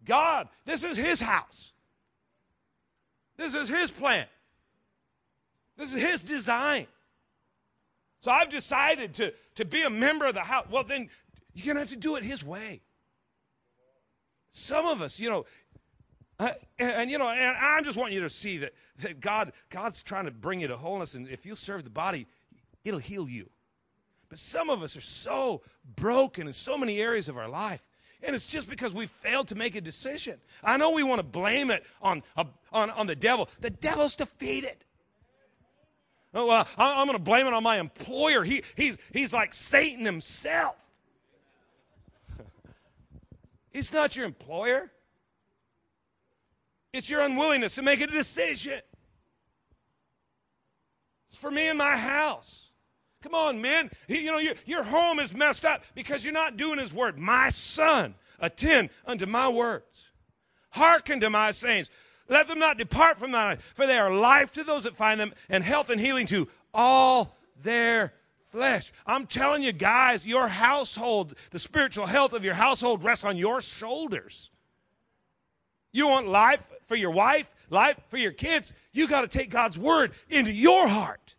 God, 0.05 0.49
this 0.65 0.83
is 0.83 0.97
His 0.97 1.19
house. 1.19 1.71
This 3.37 3.53
is 3.53 3.69
His 3.69 3.89
plan. 3.89 4.27
This 5.77 5.93
is 5.93 6.01
His 6.01 6.21
design. 6.21 6.87
So 8.19 8.31
I've 8.31 8.49
decided 8.49 9.13
to, 9.15 9.33
to 9.55 9.65
be 9.65 9.83
a 9.83 9.89
member 9.89 10.25
of 10.25 10.33
the 10.33 10.41
house. 10.41 10.65
Well, 10.69 10.83
then 10.83 11.09
you're 11.53 11.65
going 11.65 11.75
to 11.75 11.81
have 11.81 11.89
to 11.89 11.95
do 11.95 12.15
it 12.15 12.23
His 12.23 12.43
way. 12.43 12.81
Some 14.51 14.85
of 14.85 15.01
us, 15.01 15.19
you 15.19 15.29
know, 15.29 15.45
uh, 16.39 16.51
and, 16.79 16.91
and, 16.91 17.11
you 17.11 17.17
know, 17.17 17.29
and 17.29 17.57
I'm 17.57 17.83
just 17.83 17.97
want 17.97 18.11
you 18.11 18.21
to 18.21 18.29
see 18.29 18.57
that, 18.59 18.73
that 18.99 19.19
God, 19.19 19.53
God's 19.69 20.03
trying 20.03 20.25
to 20.25 20.31
bring 20.31 20.59
you 20.59 20.67
to 20.67 20.77
wholeness, 20.77 21.13
and 21.15 21.27
if 21.27 21.45
you 21.45 21.55
serve 21.55 21.83
the 21.83 21.89
body, 21.89 22.27
it'll 22.83 22.99
heal 22.99 23.27
you. 23.29 23.49
But 24.29 24.39
some 24.39 24.69
of 24.69 24.81
us 24.81 24.97
are 24.97 25.01
so 25.01 25.61
broken 25.95 26.47
in 26.47 26.53
so 26.53 26.77
many 26.77 26.99
areas 26.99 27.29
of 27.29 27.37
our 27.37 27.47
life. 27.47 27.83
And 28.23 28.35
it's 28.35 28.45
just 28.45 28.69
because 28.69 28.93
we 28.93 29.05
failed 29.05 29.49
to 29.49 29.55
make 29.55 29.75
a 29.75 29.81
decision. 29.81 30.39
I 30.63 30.77
know 30.77 30.91
we 30.91 31.03
want 31.03 31.19
to 31.19 31.23
blame 31.23 31.69
it 31.69 31.83
on, 32.01 32.23
uh, 32.37 32.45
on, 32.71 32.89
on 32.91 33.05
the 33.05 33.15
devil. 33.15 33.49
The 33.59 33.69
devil's 33.69 34.15
defeated. 34.15 34.77
Oh, 36.33 36.47
well, 36.47 36.67
I'm 36.77 37.05
going 37.05 37.17
to 37.17 37.23
blame 37.23 37.45
it 37.45 37.53
on 37.53 37.61
my 37.61 37.79
employer. 37.79 38.43
He, 38.43 38.63
he's, 38.75 38.97
he's 39.11 39.33
like 39.33 39.53
Satan 39.53 40.05
himself. 40.05 40.75
It's 43.73 43.91
not 43.91 44.15
your 44.15 44.25
employer. 44.25 44.91
It's 46.93 47.09
your 47.09 47.21
unwillingness 47.21 47.75
to 47.75 47.81
make 47.81 48.01
a 48.01 48.07
decision. 48.07 48.79
It's 51.27 51.35
for 51.35 51.49
me 51.49 51.69
and 51.69 51.77
my 51.77 51.97
house. 51.97 52.69
Come 53.23 53.33
on, 53.33 53.61
men. 53.61 53.89
You 54.07 54.31
know, 54.31 54.37
your, 54.37 54.53
your 54.65 54.83
home 54.83 55.19
is 55.19 55.33
messed 55.33 55.65
up 55.65 55.83
because 55.95 56.23
you're 56.23 56.33
not 56.33 56.57
doing 56.57 56.77
his 56.77 56.93
word. 56.93 57.17
My 57.17 57.49
son, 57.49 58.15
attend 58.39 58.89
unto 59.05 59.25
my 59.25 59.49
words. 59.49 60.09
Hearken 60.71 61.19
to 61.21 61.29
my 61.29 61.51
sayings. 61.51 61.89
Let 62.29 62.47
them 62.47 62.59
not 62.59 62.77
depart 62.77 63.17
from 63.17 63.31
thy 63.31 63.49
life, 63.49 63.73
for 63.75 63.87
they 63.87 63.97
are 63.97 64.13
life 64.13 64.53
to 64.53 64.63
those 64.63 64.83
that 64.83 64.95
find 64.95 65.19
them, 65.19 65.33
and 65.49 65.63
health 65.63 65.89
and 65.89 65.99
healing 65.99 66.25
to 66.27 66.47
all 66.73 67.37
their 67.61 68.13
flesh. 68.53 68.93
I'm 69.07 69.25
telling 69.25 69.63
you, 69.63 69.73
guys, 69.73 70.25
your 70.25 70.47
household, 70.47 71.33
the 71.49 71.57
spiritual 71.57 72.05
health 72.05 72.33
of 72.33 72.45
your 72.45 72.53
household 72.53 73.03
rests 73.03 73.25
on 73.25 73.35
your 73.35 73.59
shoulders. 73.61 74.51
You 75.91 76.07
want 76.07 76.27
life 76.27 76.65
for 76.85 76.95
your 76.95 77.09
wife, 77.11 77.49
life 77.71 77.99
for 78.09 78.17
your 78.17 78.31
kids, 78.31 78.71
you 78.93 79.07
got 79.07 79.21
to 79.21 79.27
take 79.27 79.49
God's 79.49 79.77
word 79.77 80.11
into 80.29 80.51
your 80.51 80.87
heart. 80.87 81.35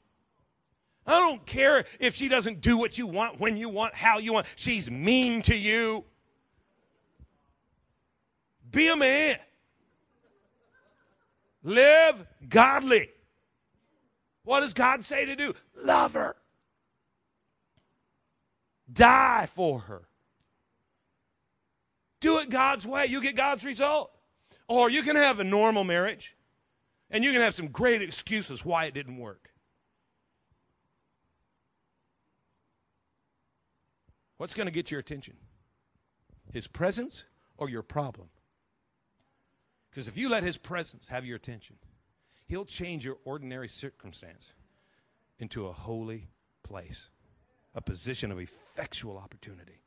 I 1.07 1.21
don't 1.21 1.45
care 1.47 1.85
if 2.01 2.17
she 2.17 2.29
doesn't 2.29 2.61
do 2.61 2.77
what 2.77 2.99
you 2.99 3.07
want, 3.07 3.39
when 3.39 3.57
you 3.57 3.69
want, 3.69 3.95
how 3.95 4.19
you 4.19 4.33
want. 4.33 4.47
She's 4.57 4.91
mean 4.91 5.43
to 5.43 5.57
you. 5.57 6.05
Be 8.73 8.89
a 8.89 8.97
man. 8.97 9.37
Live 11.62 12.27
godly. 12.49 13.11
What 14.43 14.61
does 14.61 14.75
God 14.75 15.05
say 15.05 15.27
to 15.27 15.37
do? 15.37 15.55
Love 15.77 16.15
her. 16.15 16.35
Die 18.95 19.49
for 19.53 19.80
her. 19.80 20.09
Do 22.20 22.38
it 22.38 22.49
God's 22.49 22.86
way. 22.86 23.07
You 23.07 23.20
get 23.20 23.36
God's 23.36 23.64
result. 23.64 24.11
Or 24.66 24.88
you 24.88 25.03
can 25.03 25.16
have 25.16 25.40
a 25.40 25.45
normal 25.45 25.84
marriage 25.84 26.34
and 27.11 27.22
you 27.22 27.32
can 27.32 27.42
have 27.42 27.55
some 27.55 27.68
great 27.68 28.01
excuses 28.01 28.64
why 28.64 28.86
it 28.86 28.95
didn't 28.95 29.18
work. 29.18 29.51
What's 34.38 34.55
going 34.55 34.66
to 34.66 34.72
get 34.72 34.90
your 34.90 35.01
attention? 35.01 35.36
His 36.53 36.66
presence 36.66 37.26
or 37.57 37.68
your 37.68 37.82
problem? 37.82 38.28
Because 39.90 40.09
if 40.09 40.16
you 40.16 40.28
let 40.28 40.42
His 40.42 40.57
presence 40.57 41.07
have 41.09 41.24
your 41.24 41.36
attention, 41.36 41.76
He'll 42.47 42.64
change 42.64 43.05
your 43.05 43.18
ordinary 43.24 43.68
circumstance 43.68 44.53
into 45.38 45.66
a 45.66 45.72
holy 45.72 46.28
place, 46.62 47.09
a 47.75 47.81
position 47.81 48.31
of 48.31 48.39
effectual 48.39 49.18
opportunity. 49.18 49.81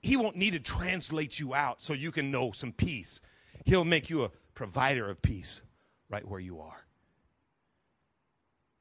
He 0.00 0.16
won't 0.16 0.36
need 0.36 0.52
to 0.52 0.60
translate 0.60 1.38
you 1.40 1.54
out 1.54 1.80
so 1.82 1.92
you 1.94 2.12
can 2.12 2.30
know 2.30 2.52
some 2.52 2.72
peace. 2.72 3.20
He'll 3.64 3.84
make 3.84 4.10
you 4.10 4.24
a 4.24 4.30
provider 4.54 5.08
of 5.08 5.22
peace 5.22 5.62
right 6.10 6.26
where 6.26 6.40
you 6.40 6.60
are. 6.60 6.84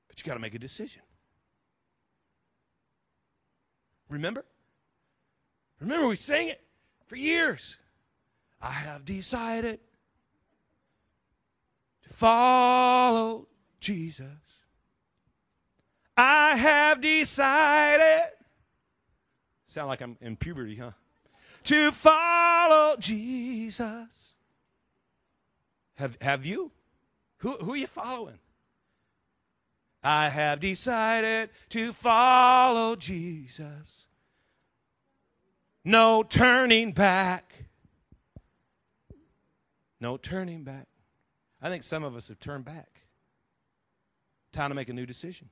But 0.07 0.19
you 0.19 0.25
got 0.25 0.33
to 0.33 0.39
make 0.41 0.55
a 0.55 0.59
decision. 0.59 1.01
Remember? 4.09 4.43
Remember, 5.79 6.07
we 6.07 6.17
sang 6.17 6.49
it 6.49 6.61
for 7.07 7.15
years. 7.15 7.77
I 8.61 8.71
have 8.71 9.05
decided 9.05 9.79
to 12.03 12.09
follow 12.09 13.47
Jesus. 13.79 14.27
I 16.23 16.55
have 16.55 17.01
decided. 17.01 18.29
Sound 19.65 19.87
like 19.87 20.01
I'm 20.01 20.17
in 20.21 20.35
puberty, 20.35 20.75
huh? 20.75 20.91
To 21.63 21.91
follow 21.91 22.95
Jesus. 22.99 24.35
Have, 25.95 26.21
have 26.21 26.45
you? 26.45 26.71
Who, 27.37 27.53
who 27.53 27.73
are 27.73 27.77
you 27.77 27.87
following? 27.87 28.37
I 30.03 30.29
have 30.29 30.59
decided 30.59 31.49
to 31.69 31.91
follow 31.91 32.95
Jesus. 32.95 34.05
No 35.83 36.21
turning 36.21 36.91
back. 36.91 37.51
No 39.99 40.17
turning 40.17 40.63
back. 40.63 40.87
I 41.63 41.69
think 41.69 41.81
some 41.81 42.03
of 42.03 42.15
us 42.15 42.27
have 42.27 42.39
turned 42.39 42.65
back. 42.65 43.05
Time 44.51 44.69
to 44.69 44.75
make 44.75 44.89
a 44.89 44.93
new 44.93 45.07
decision. 45.07 45.49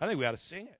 I 0.00 0.06
think 0.06 0.18
we 0.18 0.24
ought 0.26 0.30
to 0.30 0.36
sing 0.38 0.66
it. 0.66 0.79